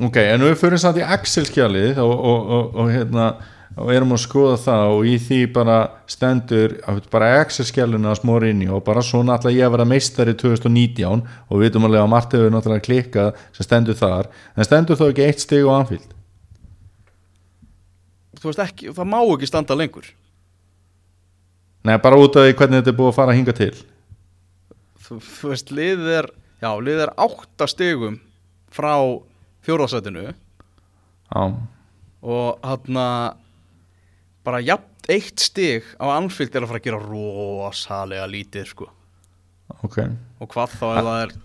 Ok, 0.05 0.21
en 0.21 0.45
við 0.45 0.57
fyrir 0.61 0.81
samt 0.81 1.01
í 1.01 1.05
Excel-skjalið 1.17 1.97
og, 2.03 2.13
og, 2.13 2.49
og, 2.57 2.73
og 2.77 2.93
hérna 2.93 3.31
og 3.77 3.93
erum 3.93 4.15
að 4.15 4.23
skoða 4.23 4.57
það 4.63 4.95
og 4.95 5.07
í 5.07 5.15
því 5.21 5.39
bara 5.53 5.77
stendur 6.09 6.75
að 6.89 7.01
bara 7.13 7.31
Excel-skjalinu 7.43 8.09
að 8.09 8.19
smóri 8.21 8.51
inn 8.53 8.65
í 8.65 8.69
og 8.73 8.83
bara 8.87 9.05
svona 9.05 9.37
ætla 9.37 9.53
ég 9.53 9.67
að 9.67 9.77
vera 9.77 9.87
meistari 9.87 10.35
2019 10.37 11.23
og 11.23 11.55
við 11.55 11.67
vitum 11.67 11.87
alveg 11.87 12.03
að 12.03 12.13
Marta 12.13 12.39
hefur 12.39 12.53
náttúrulega 12.55 12.87
klikkað 12.89 13.41
sem 13.55 13.67
stendur 13.67 13.99
þar 13.99 14.31
en 14.55 14.67
stendur 14.69 14.99
þó 14.99 15.09
ekki 15.11 15.27
eitt 15.29 15.45
stig 15.45 15.67
á 15.69 15.77
anfíld 15.77 16.13
þú 18.41 18.51
veist 18.51 18.63
ekki, 18.63 18.93
það 18.95 19.09
má 19.11 19.19
ekki 19.21 19.49
standa 19.49 19.77
lengur. 19.77 20.09
Nei, 21.87 21.95
bara 22.03 22.19
út 22.19 22.35
af 22.39 22.49
hvernig 22.49 22.81
þetta 22.81 22.91
er 22.91 22.97
búið 22.97 23.11
að 23.11 23.17
fara 23.17 23.33
að 23.33 23.39
hinga 23.39 23.55
til. 23.57 23.73
Þú, 25.07 25.19
þú 25.23 25.51
veist, 25.53 25.71
liðið 25.71 26.13
er 26.17 26.29
já, 26.63 26.69
liðið 26.83 27.03
er 27.05 27.13
átta 27.23 27.67
stigum 27.71 28.19
frá 28.73 28.93
fjórðarsætinu 29.63 30.25
Já, 30.27 31.43
og 32.23 32.65
hann 32.67 32.99
bara 34.47 34.63
jafn 34.63 35.11
eitt 35.11 35.43
stig 35.43 35.87
á 35.99 36.05
anfylg 36.15 36.55
er 36.55 36.63
að 36.63 36.71
fara 36.71 36.81
að 36.81 36.87
gera 36.87 37.01
rosalega 37.03 38.27
lítið 38.31 38.71
sko. 38.71 38.87
Ok. 39.83 39.99
Og 40.39 40.49
hvað 40.51 40.73
þá 40.79 40.87
ef 40.87 41.03
það 41.07 41.19
er 41.19 41.35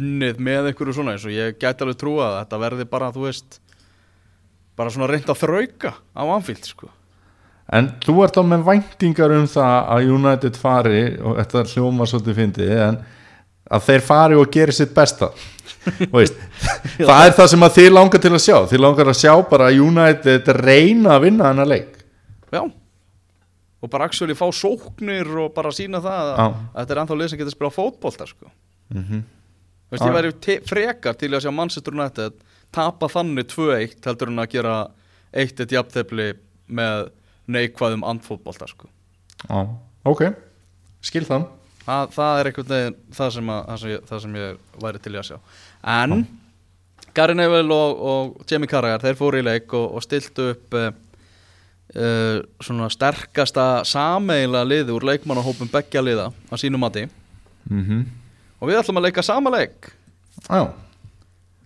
unnið 0.00 0.40
með 0.46 0.70
einhverju 0.70 0.94
svona 0.94 1.16
eins 1.16 1.26
og 1.26 1.34
ég 1.34 1.58
gæti 1.58 1.84
alveg 1.84 1.98
trúa 1.98 2.28
að 2.28 2.38
þetta 2.38 2.62
verði 2.64 2.86
bara, 2.90 3.10
þú 3.14 3.26
veist 3.26 3.60
bara 4.78 4.94
svona 4.94 5.10
reynd 5.10 5.30
að 5.30 5.42
þrauka 5.42 5.94
á 5.98 6.22
anfíld 6.24 6.66
sko. 6.70 6.90
En 7.70 7.92
þú 8.02 8.16
ert 8.24 8.34
þá 8.34 8.42
með 8.50 8.66
væntingar 8.66 9.36
um 9.36 9.46
það 9.50 9.76
að 9.94 10.12
United 10.16 10.58
fari 10.58 11.02
og 11.22 11.38
þetta 11.38 11.64
hljóma 11.74 12.06
svolítið 12.10 12.38
fyndið 12.40 12.74
en 12.88 13.00
að 13.70 13.86
þeir 13.86 14.06
fari 14.06 14.38
og 14.38 14.50
geri 14.50 14.74
sitt 14.74 14.94
besta. 14.94 15.30
Það 17.00 17.22
er 17.24 17.30
það 17.32 17.46
sem 17.48 17.62
að 17.64 17.76
þið 17.78 17.86
langar 17.94 18.20
til 18.20 18.32
að 18.34 18.42
sjá. 18.44 18.56
Þið 18.68 18.82
langar 18.84 19.08
að 19.08 19.16
sjá 19.16 19.30
bara 19.48 19.70
að 19.70 19.78
United 19.80 20.50
reyna 20.58 21.14
að 21.14 21.22
vinna 21.24 21.46
hennar 21.48 21.70
leik 21.70 21.99
já. 22.52 22.62
Og 23.80 23.88
bara 23.90 24.04
actually 24.04 24.36
fá 24.36 24.46
sóknir 24.52 25.28
og 25.40 25.54
bara 25.56 25.72
sína 25.72 26.02
það 26.04 26.32
að, 26.34 26.40
að 26.40 26.80
þetta 26.80 26.94
er 26.94 27.02
ennþá 27.02 27.18
lið 27.20 27.30
sem 27.32 27.40
getur 27.40 27.56
spila 27.56 27.74
fótbolta 27.74 28.26
sko. 28.28 28.50
Mm 28.94 29.22
veist, 29.90 30.04
Já. 30.04 30.06
ég 30.06 30.14
væri 30.14 30.56
frekar 30.68 31.16
til 31.18 31.32
að 31.34 31.42
sjá 31.42 31.50
Manchester 31.50 31.96
United 31.96 32.36
tapa 32.70 33.08
þannig 33.10 33.48
2-1 33.50 34.04
heldur 34.06 34.30
en 34.30 34.38
að 34.38 34.52
gera 34.52 34.74
1-1 35.34 35.72
jafntefli 35.74 36.28
með 36.70 37.08
neikvæðum 37.50 38.04
andfótbolta 38.06 38.68
sko. 38.70 38.86
Ok, 40.06 40.28
skil 41.02 41.24
það 41.26 41.48
það, 41.84 42.12
það 42.14 42.38
er 42.40 42.50
einhvern 42.50 42.70
veginn 42.70 42.98
það 43.16 43.32
sem, 43.36 43.50
að, 43.50 43.64
það, 43.66 43.80
sem 43.82 43.92
ég, 43.92 44.06
það 44.10 44.22
sem 44.24 44.38
ég 44.40 44.62
væri 44.84 45.02
til 45.02 45.14
að 45.16 45.28
sjá. 45.30 45.38
En 45.96 46.16
Gary 47.16 47.36
Neville 47.36 47.74
og, 47.74 48.02
og 48.12 48.50
Jamie 48.50 48.70
Carragher 48.70 49.02
þeir 49.02 49.18
fóru 49.18 49.40
í 49.40 49.46
leik 49.46 49.74
og, 49.74 49.96
og 49.98 50.04
stiltu 50.06 50.52
upp 50.54 50.78
uh, 51.94 52.40
svona 52.62 52.90
sterkasta 52.92 53.82
sameila 53.88 54.62
liði 54.66 54.94
úr 54.94 55.06
leikmannahópum 55.12 55.70
beggja 55.72 56.02
liða 56.04 56.30
á 56.30 56.54
sínu 56.60 56.80
mati. 56.80 57.08
Mm 57.70 58.20
og 58.60 58.68
við 58.68 58.76
ætlum 58.76 59.00
að 59.00 59.06
leika 59.08 59.24
sama 59.24 59.50
leik. 59.54 59.90
Já, 60.44 60.68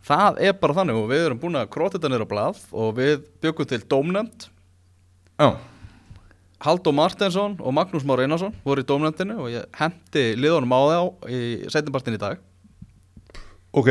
það 0.06 0.40
er 0.46 0.56
bara 0.60 0.76
þannig 0.78 0.98
og 0.98 1.08
við 1.10 1.26
erum 1.26 1.40
búin 1.42 1.58
að 1.58 1.70
króta 1.74 1.98
þetta 1.98 2.10
niður 2.12 2.26
á 2.26 2.32
blað 2.32 2.60
og 2.70 2.92
við 2.98 3.24
byggum 3.42 3.70
til 3.70 3.80
dómnefnd. 3.90 4.48
Já, 5.42 5.48
Haldó 6.64 6.94
Martensson 6.94 7.58
og 7.58 7.74
Magnús 7.76 8.06
Már 8.06 8.22
Einarsson 8.22 8.54
voru 8.64 8.84
í 8.84 8.88
dómnefndinu 8.88 9.40
og 9.42 9.50
ég 9.52 9.66
hendi 9.76 10.22
liðunum 10.38 10.72
á 10.72 10.80
þá 10.86 11.00
í 11.28 11.40
setjumpartin 11.66 12.16
í 12.16 12.22
dag. 12.22 12.38
Ok 13.74 13.90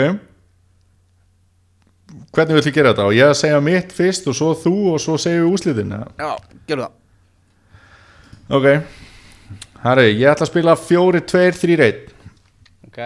Hvernig 2.33 2.57
vill 2.57 2.67
ég 2.69 2.75
gera 2.75 2.93
þetta? 2.93 3.05
Og 3.09 3.17
ég 3.17 3.37
segja 3.37 3.61
mitt 3.63 3.93
fyrst 3.93 4.27
og 4.29 4.37
svo 4.37 4.53
þú 4.57 4.75
og 4.93 5.01
svo 5.01 5.17
segjum 5.21 5.47
við 5.47 5.55
úslitin? 5.57 5.93
Já, 6.17 6.31
gerum 6.69 6.87
það. 6.87 6.99
Ok, 8.53 8.65
herri, 9.85 10.09
ég 10.19 10.27
ætla 10.33 10.45
að 10.45 10.49
spila 10.51 10.73
4-2-3-1 10.75 12.01
Ok. 12.89 12.99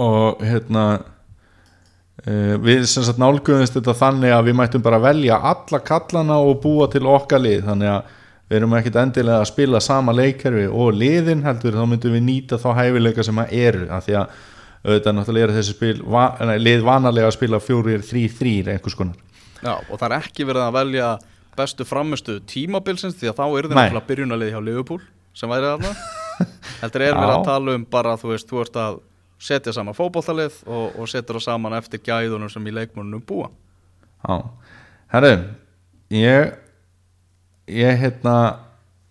Og 0.00 0.44
hérna 0.46 0.84
uh, 2.24 2.54
við 2.62 2.86
sem 2.88 3.04
sagt 3.04 3.20
nálguðumst 3.20 3.76
þetta 3.76 3.96
þannig 3.98 4.32
að 4.32 4.46
við 4.48 4.56
mættum 4.60 4.84
bara 4.84 5.02
velja 5.02 5.40
alla 5.50 5.82
kallana 5.84 6.38
og 6.40 6.62
búa 6.62 6.88
til 6.92 7.04
okkar 7.10 7.42
lið. 7.44 7.66
Þannig 7.66 7.92
að 7.92 8.14
við 8.48 8.58
erum 8.60 8.78
ekkit 8.78 8.96
endilega 9.02 9.42
að 9.42 9.50
spila 9.50 9.82
sama 9.84 10.14
leikkerfi 10.16 10.64
og 10.70 10.96
liðin 10.96 11.44
heldur 11.44 11.76
þá 11.76 11.84
myndum 11.90 12.16
við 12.16 12.24
nýta 12.30 12.60
þá 12.62 12.70
hæfileika 12.78 13.26
sem 13.28 13.42
að 13.44 13.54
eru. 13.60 13.84
Af 13.92 14.08
því 14.08 14.18
að 14.22 14.40
auðvitað 14.82 15.16
náttúrulega 15.16 15.48
er 15.48 15.54
þessi 15.56 15.76
spil, 15.76 15.98
va, 16.10 16.24
nei, 16.48 16.56
lið 16.62 16.82
vanalega 16.86 17.28
að 17.30 17.36
spila 17.36 17.60
4-3-3 17.62 18.72
einhvers 18.74 18.98
konar. 18.98 19.20
Já, 19.62 19.76
og 19.78 19.94
það 19.94 20.06
er 20.08 20.16
ekki 20.18 20.46
verið 20.48 20.64
að 20.64 20.76
velja 20.78 21.10
bestu 21.56 21.86
framistu 21.86 22.38
tímabilsins 22.48 23.18
því 23.20 23.30
að 23.30 23.38
þá 23.38 23.44
er 23.46 23.68
það 23.68 23.78
náttúrulega 23.78 24.08
byrjunarlið 24.08 24.52
hjá 24.54 24.60
Liverpool 24.66 25.02
sem 25.38 25.52
væri 25.52 25.70
þarna. 25.70 25.92
Heldur 26.82 27.06
er 27.06 27.16
verið 27.18 27.34
að 27.36 27.46
tala 27.46 27.76
um 27.78 27.86
bara, 27.92 28.16
þú 28.18 28.32
veist, 28.32 28.48
þú 28.50 28.62
ert 28.64 28.80
að 28.82 28.98
setja 29.42 29.74
saman 29.74 29.96
fótboltalið 29.98 30.58
og, 30.66 30.98
og 30.98 31.10
setja 31.10 31.34
það 31.34 31.44
saman 31.46 31.78
eftir 31.78 32.02
gæðunum 32.06 32.50
sem 32.50 32.66
í 32.66 32.74
leikmannunum 32.74 33.22
búa. 33.26 33.50
Já, 34.22 34.36
herru 35.14 35.32
ég 36.12 36.52
ég 37.66 38.02
hérna 38.02 38.36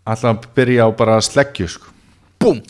að 0.08 0.46
byrja 0.56 0.88
á 0.88 0.90
bara 0.96 1.20
sleggju 1.24 1.68
sko. 1.72 1.92
Búm! 2.42 2.62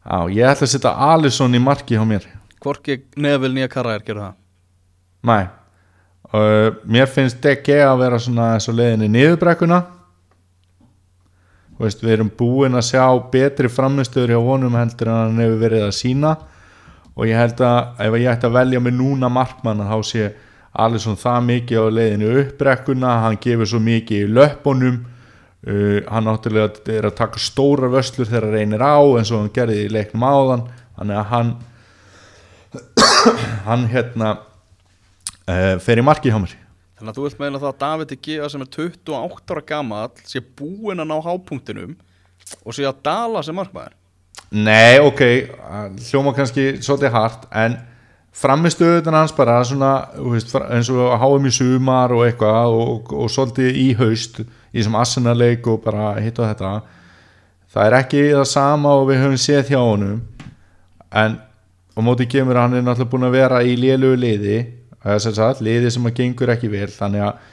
Já, 0.00 0.18
ég 0.32 0.46
ætla 0.48 0.64
að 0.66 0.72
setja 0.72 0.92
Alisson 1.12 1.54
í 1.54 1.60
marki 1.60 1.96
hjá 1.98 2.04
mér. 2.08 2.24
Hvorki 2.60 3.02
Neville 3.20 3.56
nýja 3.56 3.68
Karraðir 3.72 4.04
gerðu 4.06 4.22
það. 4.24 4.36
Nei. 5.28 5.42
Uh, 6.30 6.76
Mér 6.86 7.08
finnst 7.10 7.40
DG 7.42 7.80
að 7.84 8.04
vera 8.04 8.20
svona 8.22 8.52
eins 8.54 8.68
og 8.70 8.78
leiðinni 8.78 9.10
niðurbrekkuna. 9.12 9.80
Veist, 11.80 12.02
Við 12.04 12.14
erum 12.14 12.30
búin 12.36 12.76
að 12.76 12.86
sjá 12.90 13.04
betri 13.32 13.68
framistöður 13.72 14.34
hjá 14.34 14.40
honum 14.44 14.76
heldur 14.76 15.08
en 15.08 15.18
hann 15.18 15.40
hefur 15.40 15.62
verið 15.62 15.86
að 15.86 15.96
sína 15.96 16.34
og 17.16 17.24
ég 17.28 17.40
held 17.40 17.60
að 17.64 18.02
ef 18.04 18.16
ég 18.20 18.28
ætti 18.32 18.48
að 18.48 18.56
velja 18.56 18.80
mig 18.84 18.94
núna 18.96 19.30
markmann 19.32 19.80
þá 19.88 19.96
sé 20.06 20.26
Alisson 20.80 21.18
það 21.18 21.46
mikið 21.48 21.80
á 21.82 21.86
leiðinu 21.96 22.28
uppbrekkuna. 22.44 23.14
Hann 23.24 23.40
gefur 23.42 23.68
svo 23.68 23.80
mikið 23.82 24.26
í 24.26 24.32
löppunum 24.36 25.00
uh, 25.66 25.98
hann 26.06 26.28
náttúrulega 26.28 26.94
er 26.94 27.08
að 27.08 27.18
taka 27.20 27.42
stóra 27.42 27.90
vöslur 27.92 28.28
þegar 28.28 28.48
hann 28.48 28.56
reynir 28.56 28.84
á 28.84 28.98
eins 29.18 29.32
og 29.32 29.42
hann 29.42 29.52
gerði 29.54 29.84
í 29.86 29.92
leiknum 29.92 30.26
áðan. 30.26 30.66
Þannig 30.98 31.20
að 31.20 31.30
hann 31.34 31.52
hann 33.68 33.86
hérna 33.90 34.34
uh, 35.48 35.76
fer 35.82 36.00
í 36.00 36.06
marki 36.06 36.32
hjá 36.32 36.40
mér. 36.42 36.56
Þannig 37.00 37.14
að 37.14 37.16
þú 37.16 37.26
vilt 37.26 37.40
meina 37.40 37.60
það 37.60 37.70
að 37.70 37.80
David 37.80 38.18
Gea 38.26 38.48
sem 38.52 38.62
er 38.64 38.72
28 38.76 39.54
ára 39.54 39.64
gamall 39.70 40.26
sé 40.28 40.42
búinn 40.44 41.00
að 41.00 41.08
ná 41.08 41.16
hápunktinum 41.24 41.96
og 42.60 42.76
sé 42.76 42.84
að 42.84 43.00
dala 43.06 43.42
sem 43.46 43.56
markmaður? 43.56 43.96
Nei, 44.50 44.98
ok, 44.98 45.22
hljóma 46.10 46.32
kannski 46.34 46.80
svolítið 46.82 47.12
hart, 47.14 47.44
en 47.54 47.76
framistöðunan 48.34 49.20
hans 49.20 49.34
bara 49.34 49.60
svona, 49.66 49.92
veist, 50.18 50.50
eins 50.66 50.90
og 50.90 51.14
háum 51.22 51.46
í 51.46 51.52
sumar 51.54 52.12
og 52.14 52.24
eitthvað 52.26 52.74
og, 52.74 53.12
og 53.14 53.30
svolítið 53.30 53.78
í 53.78 53.86
haust 53.98 54.42
í 54.74 54.84
sem 54.84 54.96
Arsenal-leik 54.96 55.66
og 55.70 55.82
bara 55.84 56.14
hitt 56.22 56.38
og 56.38 56.48
þetta. 56.48 56.72
Það 57.70 57.86
er 57.86 57.96
ekki 58.00 58.24
það 58.32 58.48
sama 58.50 58.96
og 58.98 59.08
við 59.10 59.22
höfum 59.24 59.40
séð 59.40 59.72
hjá 59.72 59.78
honum 59.78 60.20
en 61.10 61.38
á 61.38 62.00
móti 62.02 62.26
kemur 62.30 62.58
að 62.58 62.66
hann 62.66 62.78
er 62.78 62.84
náttúrulega 62.86 63.12
búin 63.12 63.28
að 63.28 63.36
vera 63.38 63.62
í 63.66 63.76
lélugu 63.78 64.18
liði 64.18 64.58
eða 65.04 65.18
sem 65.22 65.34
sagt, 65.36 65.62
liði 65.64 65.90
sem 65.94 66.06
að 66.06 66.16
gengur 66.18 66.52
ekki 66.54 66.70
vel. 66.70 66.90
Þannig 66.92 67.24
að 67.26 67.48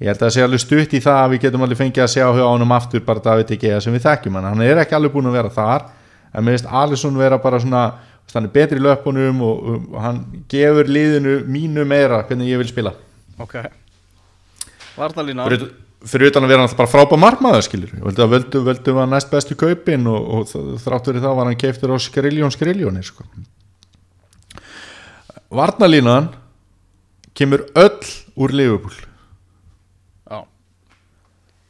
ég 0.00 0.10
held 0.10 0.20
að 0.20 0.26
það 0.26 0.34
sé 0.36 0.44
alveg 0.46 0.64
stutt 0.64 0.94
í 0.94 1.02
það 1.04 1.22
að 1.22 1.32
við 1.34 1.42
getum 1.46 1.66
alveg 1.66 1.80
fengið 1.80 2.04
að 2.04 2.12
sjá 2.14 2.26
hjá 2.26 2.44
honum 2.46 2.76
aftur 2.76 3.04
bara 3.06 3.24
David 3.24 3.54
Egea 3.56 3.80
sem 3.82 3.94
við 3.94 4.06
þekkjum. 4.06 4.38
Hann 4.38 4.48
hann 4.50 4.64
er 4.66 4.82
ekki 4.82 4.96
alveg 4.98 5.14
búin 5.14 5.30
að 5.30 5.38
vera 5.38 5.52
þar 5.54 5.90
en 6.30 6.46
mér 6.46 6.56
finnst 6.56 6.72
Alisson 6.82 7.18
vera 7.18 7.38
bara 7.42 7.60
svona 7.60 7.84
hann 8.30 8.46
er 8.46 8.52
betri 8.54 8.78
í 8.78 8.82
löpunum 8.84 9.40
og, 9.42 9.62
og, 9.66 9.86
og 9.94 10.02
hann 10.04 10.20
gefur 10.50 10.86
liðinu 10.86 11.40
mínu 11.50 11.84
meira 11.88 12.22
hvernig 12.28 12.52
ég 12.52 12.60
vil 12.62 12.70
spila. 12.70 12.92
Ok. 13.42 13.56
Varnalína 14.98 15.46
fyrir, 15.48 15.70
fyrir 16.08 16.30
utan 16.30 16.46
að 16.46 16.52
vera 16.52 16.64
náttúrulega 16.64 16.80
bara 16.80 16.92
frábæð 16.94 17.20
við 17.20 18.02
völdum, 18.04 18.30
völdum, 18.32 18.66
völdum 18.68 19.00
að 19.02 19.10
næst 19.14 19.30
bestu 19.32 19.56
kaupin 19.58 20.06
og, 20.08 20.28
og 20.34 20.78
þrátt 20.80 21.10
verið 21.10 21.26
það 21.26 21.38
var 21.38 21.50
hann 21.50 21.60
keiftur 21.60 21.92
á 21.92 21.96
skriljón 22.00 22.54
skriljóni 22.54 23.04
sko. 23.04 23.26
Varnalínan 25.50 26.30
kemur 27.34 27.66
öll 27.74 28.12
úr 28.36 28.54
Liverpool. 28.54 28.96
Já. 30.30 30.44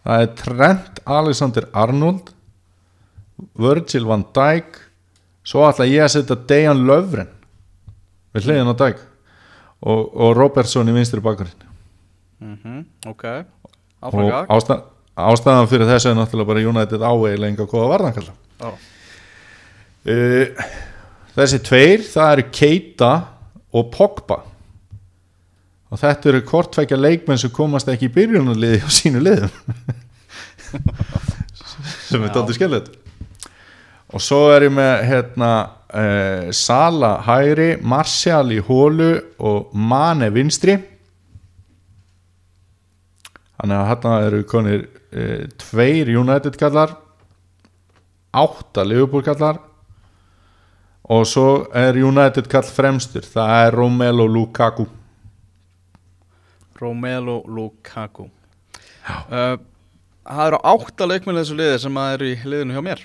Það 0.04 0.26
er 0.26 0.30
Trent 0.42 1.02
Alexander 1.06 1.66
Arnold 1.72 2.30
Virgil 3.58 4.06
van 4.06 4.24
Dijk 4.34 4.78
svo 5.46 5.64
ætla 5.68 5.88
ég 5.88 6.04
að 6.04 6.14
setja 6.14 6.38
Dejan 6.48 6.84
Löfren 6.86 7.30
við 8.34 8.46
hliðin 8.46 8.72
á 8.72 8.74
Dijk 8.78 9.00
og, 9.80 10.02
og 10.12 10.34
Robertson 10.36 10.90
í 10.90 10.94
vinstri 10.94 11.22
bakurinn 11.24 11.68
mm 12.40 12.84
Ok, 13.10 13.24
og 14.00 14.30
ástæð, 14.56 14.84
ástæðan 15.20 15.70
fyrir 15.70 15.90
þessu 15.90 16.12
er 16.12 16.16
náttúrulega 16.18 16.50
bara 16.52 16.66
United 16.72 17.02
áeiginlega 17.04 17.50
enga 17.52 17.66
góða 17.68 17.90
varðankalla 17.94 18.34
Já. 18.60 18.70
uh, 20.14 20.70
þessi 21.36 21.60
tveir 21.66 22.06
það 22.06 22.32
eru 22.36 22.46
Keita 22.52 23.10
og 23.70 23.90
Pogba. 23.94 24.40
Og 25.90 25.98
þetta 25.98 26.30
eru 26.30 26.40
kortfækja 26.46 26.98
leikmenn 26.98 27.38
sem 27.38 27.50
komast 27.54 27.88
ekki 27.90 28.06
í 28.06 28.14
byrjunarliði 28.14 28.80
á 28.82 28.90
sínu 28.94 29.22
liðum. 29.22 29.52
Sem 32.10 32.22
er 32.22 32.30
dálítið 32.30 32.58
skellið 32.58 32.90
og 34.10 34.22
svo 34.22 34.40
er 34.50 34.66
ég 34.66 34.72
með 34.74 35.04
hérna 35.06 35.50
uh, 35.94 36.48
Sala 36.54 37.12
hægri 37.26 37.72
Martial 37.82 38.50
í 38.54 38.58
hólu 38.66 39.12
og 39.38 39.70
Mane 39.74 40.30
vinstri 40.34 40.76
þannig 43.60 43.76
að 43.76 43.88
hérna 43.90 44.12
eru 44.26 44.40
konir 44.48 44.84
uh, 44.88 45.44
tveir 45.60 46.10
United 46.16 46.56
kallar 46.60 46.96
átta 48.30 48.84
Liverpool 48.86 49.24
kallar 49.26 49.58
og 51.10 51.24
svo 51.26 51.46
er 51.74 51.96
United 51.98 52.46
kall 52.50 52.68
fremstur. 52.70 53.24
Það 53.26 53.54
er 53.64 53.74
Romelu 53.74 54.28
Lukaku. 54.30 54.84
Romelu 56.80 57.40
Lukaku. 57.50 58.28
Uh, 59.26 59.56
Það 60.30 60.46
eru 60.46 60.58
átta 60.70 61.06
leikmenn 61.08 61.38
í 61.38 61.40
þessu 61.40 61.56
liði 61.58 61.78
sem 61.82 61.96
að 61.98 62.12
eru 62.14 62.26
í 62.28 62.34
liðinu 62.44 62.74
hjá 62.76 62.82
mér. 62.86 63.00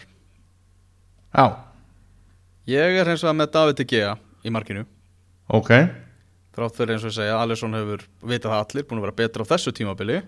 Já, 1.36 1.46
Ég 2.66 2.98
er 2.98 3.06
hins 3.06 3.22
vegar 3.22 3.36
með 3.38 3.52
David 3.54 3.78
De 3.78 3.86
Gea 3.86 4.14
í 4.42 4.52
markinu. 4.54 4.86
Ok. 5.54 5.70
Þrátt 6.56 6.78
fyrir 6.78 6.96
eins 6.96 7.04
og 7.06 7.12
ég 7.12 7.18
segja, 7.20 7.36
Alisson 7.38 7.78
hefur 7.78 8.06
vitað 8.26 8.54
það 8.56 8.62
allir, 8.64 8.86
búin 8.90 9.02
að 9.02 9.06
vera 9.06 9.18
betra 9.20 9.46
á 9.46 9.52
þessu 9.52 9.74
tímabili 9.76 10.22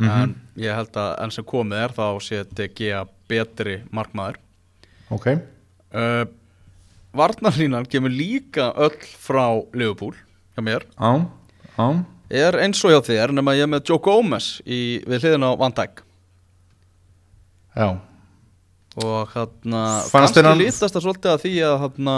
Mhm. 0.00 0.22
En 0.22 0.34
ég 0.56 0.74
held 0.74 0.92
að 0.96 1.10
enn 1.22 1.30
sem 1.34 1.44
komið 1.44 1.84
er 1.84 1.92
þá 1.92 2.04
De 2.56 2.68
Gea 2.68 3.04
betri 3.28 3.82
markmaður. 3.92 4.36
Ok, 5.10 5.26
uh, 5.94 6.24
Varnarlínan 7.12 7.84
kemur 7.90 8.10
líka 8.14 8.70
öll 8.78 8.96
frá 9.18 9.44
Liverpool 9.74 10.14
hjá 10.56 10.62
mér. 10.62 10.84
Á, 10.96 11.26
á. 11.78 11.86
Er 12.30 12.54
eins 12.62 12.78
og 12.86 12.92
hjá 12.94 13.00
þér 13.10 13.32
nema 13.34 13.56
ég 13.58 13.66
er 13.66 13.72
með 13.72 13.84
Joe 13.90 13.98
Gomez 13.98 14.60
í, 14.64 15.02
við 15.04 15.24
hliðin 15.24 15.44
á 15.44 15.50
Van 15.58 15.72
Dijk. 15.74 16.02
Já, 17.76 17.88
og 19.02 19.28
hérna 19.34 19.82
kannski 20.10 20.42
hann- 20.46 20.58
lítast 20.62 20.94
það 20.94 21.04
svolítið 21.06 21.30
að 21.34 21.42
því 21.44 21.54
að 21.66 21.76
hérna, 21.84 22.16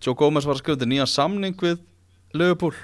Joe 0.00 0.14
Gomez 0.14 0.44
var 0.46 0.54
að 0.54 0.78
til 0.78 0.88
nýja 0.88 1.06
samning 1.08 1.54
við 1.56 1.78
Liverpool 2.34 2.74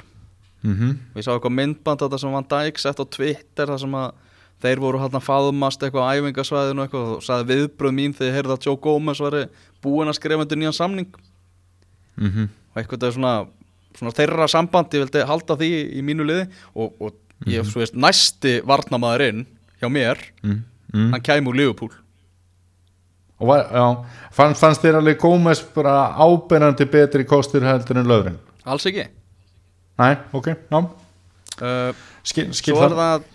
mhm. 0.63 0.99
Við 1.15 1.27
sá 1.27 1.33
eitthvað 1.35 1.57
myndband 1.59 2.05
þetta 2.05 2.21
sem 2.23 2.37
Van 2.37 2.49
Dijk 2.51 2.83
sett 2.83 3.03
á 3.03 3.05
Twitter 3.05 3.73
þar 3.73 3.83
sem 3.83 3.97
að 3.99 4.11
þeir 4.63 4.83
voru 4.83 5.01
hérna 5.03 5.21
faðmast 5.23 5.83
eitthvað 5.83 6.07
á 6.07 6.13
æfingasvæðinu 6.17 6.85
eitthvað 6.85 7.09
og 7.17 7.25
sagði 7.27 7.57
viðbröð 7.57 7.97
mín 7.97 8.15
þegar 8.15 8.31
ég 8.31 8.37
heyrði 8.39 8.55
að 8.57 8.69
Joe 8.69 8.79
Gomez 8.85 9.23
var 9.23 9.39
búinn 9.83 10.13
að 10.13 10.19
skrifa 10.21 10.45
undir 10.45 10.61
nýjan 10.61 10.77
samning. 10.77 11.09
Mhm. 12.17 12.53
Og 12.73 12.79
eitthvað 12.79 13.03
það 13.03 13.09
er 13.09 13.17
svona, 13.17 13.35
svona 13.99 14.15
þeirra 14.19 14.49
samband 14.49 14.95
ég 14.95 15.03
vildi 15.03 15.27
halda 15.27 15.59
því 15.59 15.73
í 15.99 16.05
mínu 16.07 16.29
liði 16.29 16.47
og, 16.75 16.95
og 17.03 17.51
ég 17.51 17.67
svo 17.67 17.83
veist 17.83 17.99
næsti 17.99 18.61
varnamaðurinn 18.69 19.45
hjá 19.81 19.89
mér 19.91 20.21
mm, 20.43 20.63
mm. 20.95 21.11
hann 21.15 21.25
kæmi 21.25 21.51
úr 21.51 21.59
Liverpool. 21.59 21.91
Og 23.43 23.49
var, 23.51 23.67
já, 23.75 23.87
fann, 24.31 24.55
fannst 24.55 24.85
þér 24.85 25.01
alveg 25.01 25.19
Gómez 25.19 25.65
bara 25.75 26.13
ábyrnandi 26.15 26.87
betri 26.87 27.27
kostur 27.27 27.67
heldur 27.67 27.99
en 27.99 28.11
löfrin 28.11 28.39
alls 28.63 28.87
ekki 28.87 29.09
næ, 30.01 30.09
ok, 30.33 30.49
já, 30.57 30.79
uh, 30.79 32.03
skil, 32.25 32.53
skil 32.57 32.77
Svo 32.77 32.85
er 32.87 32.97
það 32.97 33.03
það 33.03 33.31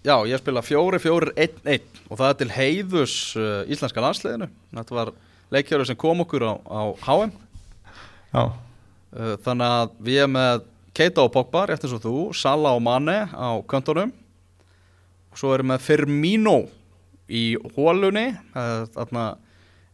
Já, 0.00 0.14
ég 0.24 0.40
spila 0.40 0.62
4-4-1-1 0.64 1.98
og 2.08 2.16
það 2.16 2.30
er 2.30 2.36
til 2.40 2.52
heiðus 2.54 3.14
uh, 3.36 3.68
íslenska 3.68 4.00
landsliðinu. 4.00 4.46
Þetta 4.72 4.96
var 4.96 5.10
leikjörður 5.52 5.90
sem 5.90 5.98
kom 6.00 6.22
okkur 6.24 6.46
á, 6.48 6.52
á 6.56 6.80
HM 7.04 7.34
já, 8.32 8.44
uh, 8.46 9.34
Þannig 9.44 9.74
að 9.76 9.92
við 10.08 10.22
erum 10.22 10.32
með 10.38 10.64
Keita 10.96 11.26
og 11.26 11.34
Pogba, 11.34 11.66
rétt 11.68 11.84
eins 11.84 11.92
og 11.98 12.00
þú 12.06 12.14
Sala 12.32 12.72
og 12.78 12.80
Mane 12.86 13.18
á 13.28 13.60
köntunum. 13.68 14.14
Og 15.30 15.42
svo 15.42 15.52
erum 15.52 15.74
við 15.74 15.84
Firmino 15.84 16.56
í 17.28 17.44
hólunni 17.76 18.30
uh, 18.56 18.88
Þarna 18.96 19.26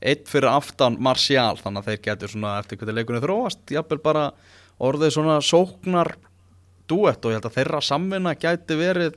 eitt 0.06 0.30
fyrir 0.30 0.52
aftan 0.52 1.00
Martial. 1.02 1.58
Þannig 1.58 1.82
að 1.82 1.90
þeir 1.90 2.02
getur 2.06 2.36
svona 2.36 2.54
eftir 2.60 2.78
hvernig 2.78 3.00
leikunni 3.00 3.24
þróast. 3.26 3.66
Jafnvel 3.74 3.98
bara 4.06 4.28
orðið 4.82 5.14
svona 5.14 5.38
sóknar 5.44 6.14
duett 6.88 7.24
og 7.24 7.32
ég 7.32 7.38
held 7.38 7.48
að 7.48 7.56
þeirra 7.58 7.80
samvinna 7.82 8.34
gæti 8.38 8.76
verið 8.78 9.16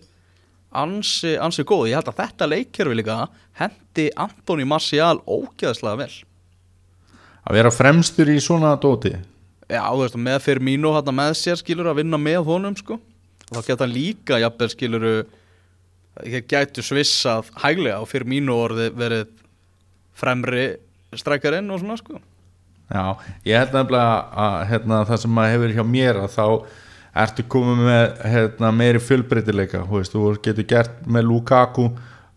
ansi, 0.70 1.36
ansi 1.42 1.66
góð, 1.68 1.90
ég 1.92 2.00
held 2.00 2.12
að 2.12 2.22
þetta 2.22 2.50
leikkerfi 2.50 2.98
líka 2.98 3.18
hendi 3.60 4.08
Antoni 4.18 4.68
Martial 4.70 5.20
ógeðslega 5.26 6.04
vel. 6.04 6.14
Að 7.50 7.60
vera 7.60 7.74
fremstur 7.74 8.30
í 8.30 8.40
svona 8.44 8.76
dóti? 8.82 9.14
Já, 9.70 9.84
þú 9.86 10.04
veist, 10.04 10.18
með 10.18 10.40
fyrir 10.46 10.66
mínu 10.66 10.94
hann 10.96 11.16
með 11.16 11.36
sér 11.38 11.60
skilur 11.60 11.92
að 11.92 12.02
vinna 12.02 12.18
með 12.22 12.42
honum 12.48 12.78
sko. 12.78 12.98
Og 13.50 13.58
þá 13.58 13.68
geta 13.68 13.86
hann 13.86 13.94
líka 13.94 14.40
jafnvel 14.42 14.70
skilur 14.74 15.06
þeir 16.20 16.46
gætu 16.50 16.84
svissað 16.86 17.52
hæglega 17.62 18.02
og 18.02 18.10
fyrir 18.10 18.30
mínu 18.30 18.56
orði 18.58 18.90
verið 18.98 19.30
fremri 20.18 20.66
strækarinn 21.18 21.70
og 21.74 21.82
svona 21.82 21.98
sko 22.02 22.20
Já, 22.90 23.04
ég 23.46 23.60
held 23.60 23.74
nefnilega 23.76 24.14
að 24.46 24.60
hérna, 24.72 25.02
það 25.06 25.20
sem 25.24 25.34
maður 25.38 25.56
hefur 25.56 25.74
hjá 25.78 25.84
mér 25.86 26.22
að 26.24 26.32
þá 26.34 26.46
ertu 27.24 27.46
komið 27.50 27.84
með 27.86 28.06
hérna, 28.34 28.72
meiri 28.74 29.02
fjölbreytileika 29.02 29.84
þú 29.86 30.24
getur 30.46 30.66
gert 30.70 31.04
með 31.06 31.28
Lukaku 31.30 31.90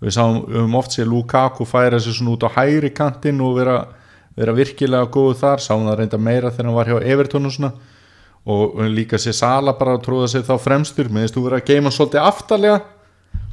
við 0.02 0.16
sáum 0.16 0.42
höfum 0.48 0.76
oft 0.80 0.96
séð 0.96 1.12
Lukaku 1.12 1.66
færa 1.68 2.00
sig 2.00 2.16
svona 2.16 2.34
út 2.34 2.44
á 2.44 2.50
hægri 2.56 2.90
kantinn 2.90 3.40
og 3.44 3.56
vera, 3.60 3.76
vera 4.36 4.54
virkilega 4.56 5.10
góðu 5.14 5.38
þar 5.40 5.62
sáum 5.62 5.86
það 5.86 5.98
reynda 6.00 6.18
meira 6.18 6.50
þegar 6.50 6.68
hann 6.68 6.78
var 6.78 6.90
hjá 6.90 6.98
Everton 7.14 7.46
og 7.46 7.56
svona. 7.56 7.72
Og 8.42 8.80
líka 8.90 9.20
sér 9.22 9.36
Sala 9.38 9.76
bara 9.78 9.94
að 9.94 10.02
tróða 10.08 10.32
sig 10.32 10.42
þá 10.42 10.56
fremstur 10.58 11.10
meðist 11.14 11.36
þú 11.36 11.44
vera 11.44 11.60
að 11.60 11.68
geima 11.68 11.92
svolítið 11.94 12.26
aftarlega. 12.26 12.80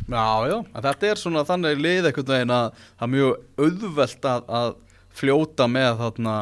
Já, 0.10 0.50
já, 0.50 0.56
þetta 0.74 1.12
er 1.12 1.20
svona 1.22 1.45
þannig 1.45 1.84
lið 1.84 2.08
einhvern 2.10 2.32
veginn 2.32 2.54
að 2.56 2.72
það 2.82 3.06
er 3.06 3.12
mjög 3.14 3.66
auðvelt 3.68 4.30
að, 4.32 4.47
að 4.60 4.72
fljóta 5.20 5.68
með 5.70 6.00
þarna 6.00 6.38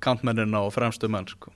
kantmennina 0.00 0.60
og 0.66 0.72
fremstu 0.74 1.08
menn 1.08 1.26
sko. 1.30 1.52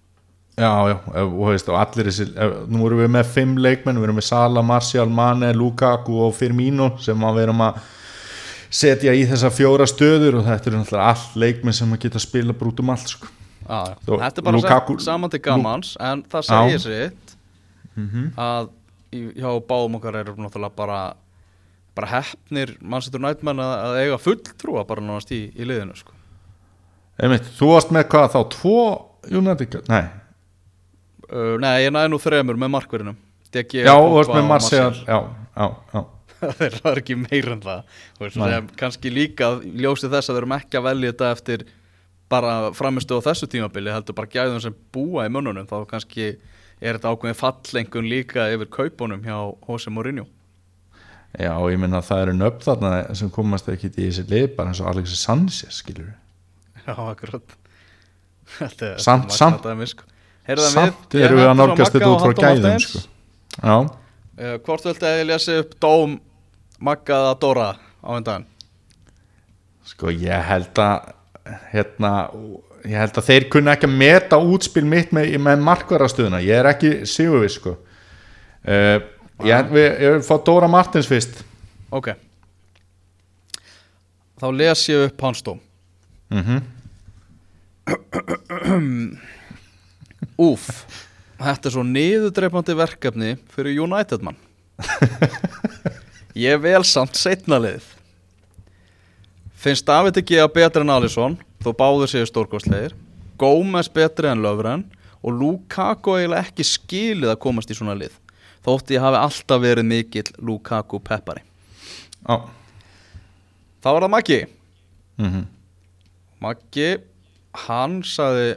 Já, 0.60 0.70
já, 0.90 0.96
og, 1.24 1.36
veist, 1.48 1.68
og 1.72 1.78
allir 1.80 2.08
þessi 2.10 2.26
nú 2.68 2.82
erum 2.86 2.98
við 3.00 3.08
með 3.14 3.28
fimm 3.32 3.54
leikmenn, 3.62 3.96
við 3.96 4.08
erum 4.08 4.18
með 4.20 4.26
Sala, 4.26 4.62
Martial, 4.66 5.06
Mane, 5.08 5.52
Lukaku 5.56 6.18
og 6.26 6.34
Firmino 6.36 6.90
sem 7.00 7.22
að 7.24 7.38
við 7.38 7.46
erum 7.46 7.62
að 7.64 7.78
setja 8.70 9.14
í 9.16 9.22
þessa 9.30 9.50
fjóra 9.54 9.86
stöður 9.88 10.40
og 10.40 10.44
þetta 10.46 10.68
eru 10.70 10.80
náttúrulega 10.82 11.06
allt 11.14 11.38
leikmenn 11.42 11.74
sem 11.74 11.94
að 11.96 12.02
geta 12.04 12.20
spila 12.22 12.52
brútum 12.54 12.90
allt 12.92 13.08
sko. 13.14 13.30
Já, 13.64 13.78
já. 13.88 13.94
Þó- 14.06 14.18
Þetta 14.20 14.38
er 14.42 14.46
bara 14.50 14.56
Lukaku- 14.58 15.00
saman 15.00 15.30
til 15.30 15.40
gamans 15.40 15.96
en 16.00 16.22
það 16.22 16.46
segir 16.50 16.84
sitt 16.84 17.36
að 18.36 18.68
í, 19.12 19.24
hjá 19.40 19.50
báðum 19.66 19.96
okkar 19.98 20.20
erum 20.20 20.36
náttúrulega 20.44 20.76
bara 20.76 21.00
bara 21.94 22.06
hefnir 22.06 22.76
mannsettur 22.80 23.20
nætmenn 23.20 23.58
að, 23.58 23.72
að 23.84 23.96
eiga 24.04 24.18
fulltrúa 24.22 24.84
bara 24.86 25.02
náðast 25.02 25.32
í, 25.34 25.40
í 25.58 25.64
liðinu 25.66 25.96
sko. 25.98 26.12
Einmitt, 27.20 27.48
þú 27.58 27.74
varst 27.74 27.90
með 27.92 28.06
hvað 28.14 28.30
þá, 28.32 28.38
tvo 28.54 28.76
United, 29.28 29.82
nei, 29.90 30.04
uh, 31.28 31.56
Nei, 31.60 31.74
ég 31.84 31.92
næði 31.92 32.12
nú 32.14 32.20
þremur 32.22 32.56
með 32.60 32.72
markverðinum. 32.76 33.18
Já, 33.50 33.92
þú 33.98 34.14
varst 34.14 34.32
með 34.32 34.46
Martial 34.46 34.94
já, 34.94 35.18
já, 35.58 35.66
já, 35.90 36.00
þeir 36.60 36.76
eru 36.78 37.02
ekki 37.02 37.18
meira 37.18 37.56
en 37.56 37.64
það. 37.64 37.98
Veist, 38.22 38.72
kannski 38.80 39.12
líka 39.12 39.50
ljósið 39.60 40.14
þess 40.14 40.30
að 40.30 40.36
við 40.36 40.40
erum 40.42 40.56
ekki 40.56 40.80
að 40.80 40.86
velja 40.86 41.12
þetta 41.12 41.30
eftir 41.34 41.66
bara 42.30 42.54
framistu 42.78 43.18
á 43.18 43.26
þessu 43.26 43.50
tímabili 43.50 43.90
heldur 43.90 44.16
bara 44.16 44.30
gæðum 44.30 44.62
sem 44.62 44.76
búa 44.94 45.26
í 45.26 45.32
mönnunum 45.34 45.66
þá 45.66 45.82
kannski 45.90 46.28
er 46.80 46.96
þetta 46.96 47.10
ákveðin 47.10 47.40
fallengun 47.40 48.08
líka 48.08 48.46
yfir 48.54 48.70
kaupunum 48.70 49.26
hjá 49.26 49.36
Jose 49.66 49.90
Mourinho. 49.92 50.28
Já, 51.34 51.52
ég 51.70 51.78
minna 51.78 52.00
að 52.00 52.08
það 52.08 52.24
eru 52.24 52.38
nöfn 52.38 52.64
þarna 52.64 52.94
sem 53.18 53.34
komast 53.34 53.68
ekki 53.70 53.90
í 53.90 54.08
þessi 54.08 54.26
lið 54.30 54.48
bara 54.56 54.72
eins 54.72 54.80
og 54.82 54.88
Alexis 54.94 55.26
Sanchez, 55.26 55.82
skilur 55.82 56.08
við 56.08 56.16
Já, 56.86 56.94
akkurat. 57.10 57.56
Samt- 58.98 59.30
samt- 59.32 59.62
sko. 59.86 60.04
Samt 60.72 61.14
ég 61.14 61.22
eru 61.28 61.36
við 61.38 61.46
að 61.50 61.56
nálgast 61.60 61.92
þetta 61.94 62.08
út 62.10 62.22
frá 62.24 62.32
gæðum 62.44 62.80
sko. 62.86 63.02
já, 63.62 63.76
Uh, 64.40 64.56
Hvort 64.64 64.84
viltu 64.86 65.04
að 65.04 65.18
ég 65.20 65.26
lesi 65.28 65.52
upp 65.60 65.74
dóm 65.84 66.14
Magga 66.80 67.12
eða 67.18 67.32
Dóra 67.42 67.66
á 68.00 68.08
undan? 68.16 68.46
Sko 69.84 70.08
ég 70.08 70.44
held 70.48 70.78
að 70.80 71.10
hérna, 71.74 72.12
ég 72.88 72.96
held 72.96 73.18
að 73.20 73.26
þeir 73.28 73.46
kunna 73.52 73.74
ekki 73.76 73.84
að 73.90 73.98
meta 74.00 74.38
útspil 74.40 74.86
mitt 74.88 75.12
með, 75.12 75.34
með 75.44 75.60
markvarastöðuna, 75.66 76.40
ég 76.40 76.56
er 76.56 76.70
ekki 76.72 76.92
sigurvið 77.04 77.52
sko. 77.58 77.74
Uh, 78.64 78.96
ég, 79.44 79.68
við, 79.76 79.88
ég 80.06 80.16
vil 80.16 80.24
fá 80.24 80.38
Dóra 80.48 80.70
Martins 80.72 81.10
fyrst. 81.10 81.42
Ok. 81.92 82.14
Þá 84.40 84.46
les 84.56 84.86
ég 84.88 85.04
upp 85.10 85.20
hans 85.28 85.42
dóm 85.44 85.60
mm 86.30 86.60
Úf, 90.40 90.66
þetta 91.40 91.68
er 91.68 91.72
svo 91.74 91.82
niðurdreipandi 91.84 92.74
verkefni 92.76 93.30
fyrir 93.52 93.80
United 93.82 94.22
mann. 94.24 94.36
Ég 96.38 96.60
vel 96.62 96.84
samt 96.86 97.18
setna 97.18 97.58
liðið. 97.60 97.88
Finnst 99.60 99.88
David 99.88 100.20
ekki 100.20 100.38
að 100.40 100.52
betri 100.54 100.84
en 100.84 100.92
Alisson 100.94 101.36
þó 101.64 101.70
báður 101.76 102.12
séu 102.12 102.28
stórkostlegir. 102.28 102.94
Gómez 103.40 103.90
betri 103.92 104.30
en 104.30 104.44
Löfren 104.44 104.86
og 105.20 105.36
Lukaku 105.36 106.16
eiginlega 106.16 106.46
ekki 106.46 106.64
skilið 106.64 107.34
að 107.34 107.42
komast 107.42 107.72
í 107.72 107.76
svona 107.76 107.98
lið 107.98 108.14
þótt 108.64 108.92
ég 108.94 109.04
hafi 109.04 109.20
alltaf 109.20 109.62
verið 109.62 109.88
mikill 109.88 110.28
Lukaku 110.38 111.00
peppari. 111.02 111.44
Já 112.24 112.36
Þá 113.80 113.88
var 113.88 114.04
það 114.04 114.12
Maggi. 114.12 114.40
Mm 115.16 115.46
Maggi, 116.40 116.94
hann 117.66 118.00
sagði 118.06 118.54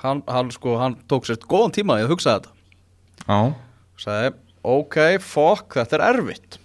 hann, 0.00 0.22
hann 0.26 0.50
sko, 0.54 0.76
hann 0.80 0.98
tók 1.10 1.26
sér 1.28 1.38
góðan 1.46 1.74
tíma 1.76 2.00
í 2.00 2.04
að 2.06 2.12
hugsa 2.14 2.36
þetta. 2.36 2.52
Já. 3.26 3.38
Sagði, 4.02 4.32
ok, 4.66 4.98
fokk, 5.22 5.78
þetta 5.78 5.98
er 5.98 6.06
erfitt. 6.10 6.58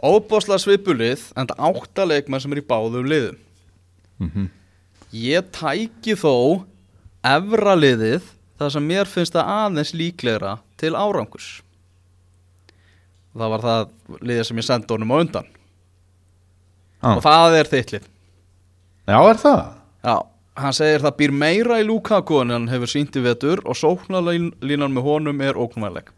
Óbáslega 0.00 0.62
svipulið 0.62 1.26
en 1.36 1.50
það 1.50 1.64
áttaleikmenn 1.68 2.40
sem 2.40 2.54
er 2.54 2.62
í 2.62 2.66
báðum 2.70 3.10
liðum. 3.10 3.38
Mhm. 4.20 4.50
ég 5.16 5.46
tæki 5.50 6.14
þó 6.14 6.64
efra 7.24 7.72
liðið 7.74 8.22
það 8.60 8.68
sem 8.70 8.84
mér 8.86 9.08
finnst 9.08 9.32
það 9.34 9.48
aðeins 9.56 9.92
líklegra 9.96 10.52
til 10.78 10.92
árangurs. 10.94 11.62
Það 13.34 13.50
var 13.50 13.64
það 13.64 13.90
liðið 14.20 14.44
sem 14.46 14.60
ég 14.60 14.64
sendi 14.68 14.94
honum 14.94 15.10
á 15.10 15.16
undan. 15.24 15.48
Já. 17.00 17.16
og 17.16 17.22
það 17.24 17.54
er 17.56 17.68
þitt 17.72 17.92
lið 17.94 18.08
Já, 19.10 19.18
er 19.26 19.38
það? 19.42 19.60
Já, 20.06 20.14
hann 20.62 20.76
segir 20.76 21.02
það 21.02 21.16
býr 21.18 21.32
meira 21.42 21.78
í 21.82 21.86
Lukaku 21.88 22.40
en 22.44 22.52
hann 22.54 22.68
hefur 22.70 22.90
sínt 22.92 23.16
í 23.18 23.22
vetur 23.24 23.62
og 23.66 23.74
sóknarlínan 23.78 24.94
með 24.94 25.06
honum 25.08 25.40
er 25.42 25.58
óknumæðleg. 25.58 26.10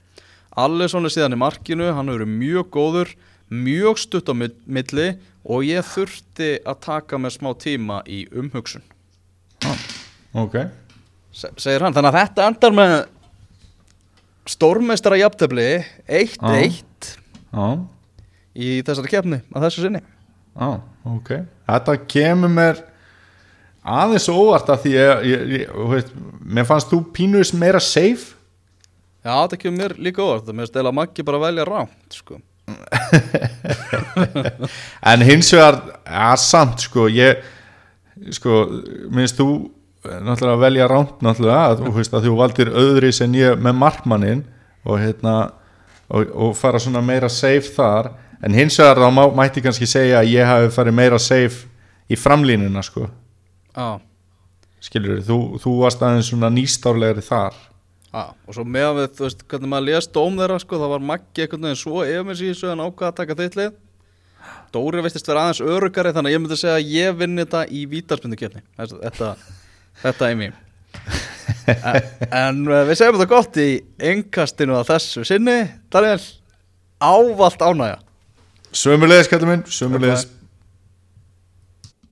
Allison 0.61 1.09
er 1.09 1.14
síðan 1.14 1.36
í 1.36 1.40
markinu, 1.40 1.86
hann 1.97 2.11
hefur 2.12 2.26
verið 2.26 2.34
mjög 2.43 2.68
góður, 2.74 3.14
mjög 3.53 4.01
stutt 4.03 4.28
á 4.28 4.34
milli 4.36 5.07
og 5.43 5.64
ég 5.66 5.86
þurfti 5.88 6.51
að 6.68 6.82
taka 6.84 7.18
með 7.18 7.36
smá 7.38 7.51
tíma 7.59 8.03
í 8.07 8.24
umhugsun, 8.36 8.84
Ok 10.36 10.55
Se- 11.32 11.49
segir 11.57 11.80
hann. 11.80 11.95
Þannig 11.97 12.12
að 12.12 12.18
þetta 12.20 12.47
endar 12.51 12.74
með 12.76 12.93
stórmeistara 14.53 15.16
jafntefli 15.20 15.66
1-1 16.09 17.16
Já, 17.53 17.66
í 18.57 18.68
þessari 18.84 19.11
kefni 19.12 19.38
að 19.55 19.64
þessu 19.66 19.84
sinni. 19.86 20.01
Já, 20.53 20.70
ok. 21.14 21.34
Þetta 21.72 21.96
kemur 22.14 22.53
mér 22.53 22.84
aðeins 23.82 24.28
óvart 24.30 24.70
að 24.72 24.84
því 24.84 24.94
ég, 24.94 25.26
ég, 25.30 25.44
ég 25.57 25.74
þú 25.74 25.90
veist, 25.96 26.14
mér 26.44 26.68
fannst 26.68 26.92
þú 26.92 27.03
pínus 27.16 27.53
meira 27.57 27.82
safe. 27.82 28.36
Já, 29.22 29.34
þetta 29.34 29.61
kemur 29.64 29.80
mér 29.80 29.98
líka 30.03 30.24
óvart, 30.24 30.48
það 30.48 30.59
með 30.61 30.72
stela 30.72 30.94
Maggi 30.94 31.26
bara 31.26 31.42
velja 31.42 31.68
rámt, 31.68 32.09
sko. 32.14 32.40
en 35.11 35.24
hins 35.26 35.50
vegar 35.55 35.78
ja, 36.07 36.32
samt 36.38 36.84
sko 36.86 37.09
ég 37.11 37.40
sko, 38.34 38.66
minnst 39.12 39.40
þú 39.40 39.48
eh, 40.07 40.20
náttúrulega 40.22 40.55
að 40.55 40.64
velja 40.66 40.90
rámt 40.90 41.24
náttúrulega 41.24 41.72
að, 41.72 41.82
þú 41.82 41.90
veist 41.96 42.14
að 42.14 42.24
þú 42.28 42.32
valdir 42.38 42.68
öðri 42.82 43.11
sem 43.16 43.30
ég 43.38 43.50
með 43.62 43.74
markmannin 43.80 44.44
og 44.86 44.94
hérna 45.03 45.34
og, 46.12 46.22
og 46.30 46.50
fara 46.59 46.78
svona 46.82 47.03
meira 47.05 47.30
safe 47.32 47.68
þar 47.74 48.05
en 48.43 48.57
hins 48.57 48.78
vegar 48.80 49.01
þá 49.03 49.09
má, 49.14 49.24
mætti 49.43 49.64
kannski 49.64 49.88
segja 49.90 50.20
að 50.22 50.32
ég 50.34 50.49
hafi 50.49 50.72
farið 50.74 50.99
meira 50.99 51.20
safe 51.22 51.68
í 52.11 52.18
framlínuna 52.18 52.82
sko 52.84 53.09
Já. 53.72 54.01
skilur 54.82 55.22
þú, 55.26 55.38
þú 55.62 55.76
varst 55.80 56.03
aðeins 56.03 56.32
svona 56.32 56.53
nýstárlegri 56.53 57.24
þar 57.26 57.57
Já, 58.12 58.26
og 58.45 58.53
svo 58.53 58.66
meðan 58.68 58.99
við, 58.99 59.07
þú 59.16 59.24
veist, 59.24 59.43
hvernig 59.49 59.70
maður 59.72 59.86
lést 59.88 60.11
dóm 60.12 60.34
þeirra, 60.36 60.59
sko, 60.61 60.78
það 60.82 60.90
var 60.93 61.05
Maggi 61.09 61.45
einhvern 61.47 61.62
veginn 61.64 61.78
svo 61.80 62.03
efins 62.05 62.43
í 62.45 62.51
þessu 62.51 62.68
en 62.68 62.82
ákvað 62.84 63.09
að 63.09 63.14
taka 63.22 63.36
þitt 63.38 63.57
lið. 63.57 63.78
Dóri 64.72 65.05
veistist 65.05 65.30
vera 65.30 65.47
aðeins 65.47 65.62
örugari, 65.64 66.12
þannig 66.12 66.28
að 66.28 66.34
ég 66.34 66.43
myndi 66.43 66.59
segja 66.61 66.74
að 66.76 66.93
ég 66.93 67.16
vinn 67.22 67.40
þetta 67.40 67.62
í 67.72 67.86
vítarspindukefni. 67.88 68.61
Þetta, 68.76 69.30
þetta 70.03 70.28
er 70.28 70.38
mér. 70.43 70.61
en, 71.72 72.11
en 72.43 72.61
uh, 72.68 72.82
við 72.90 73.01
segjum 73.01 73.16
þetta 73.16 73.30
gott 73.32 73.59
í 73.64 73.68
engastinu 74.12 74.76
að 74.76 74.93
þessu 74.93 75.24
sinni. 75.32 75.57
Daniel, 75.93 76.20
ávalt 77.01 77.64
ánægja. 77.64 77.97
Sömulegis, 78.72 79.28
kallar 79.28 79.48
minn, 79.48 79.64
sömulegis 79.68 80.26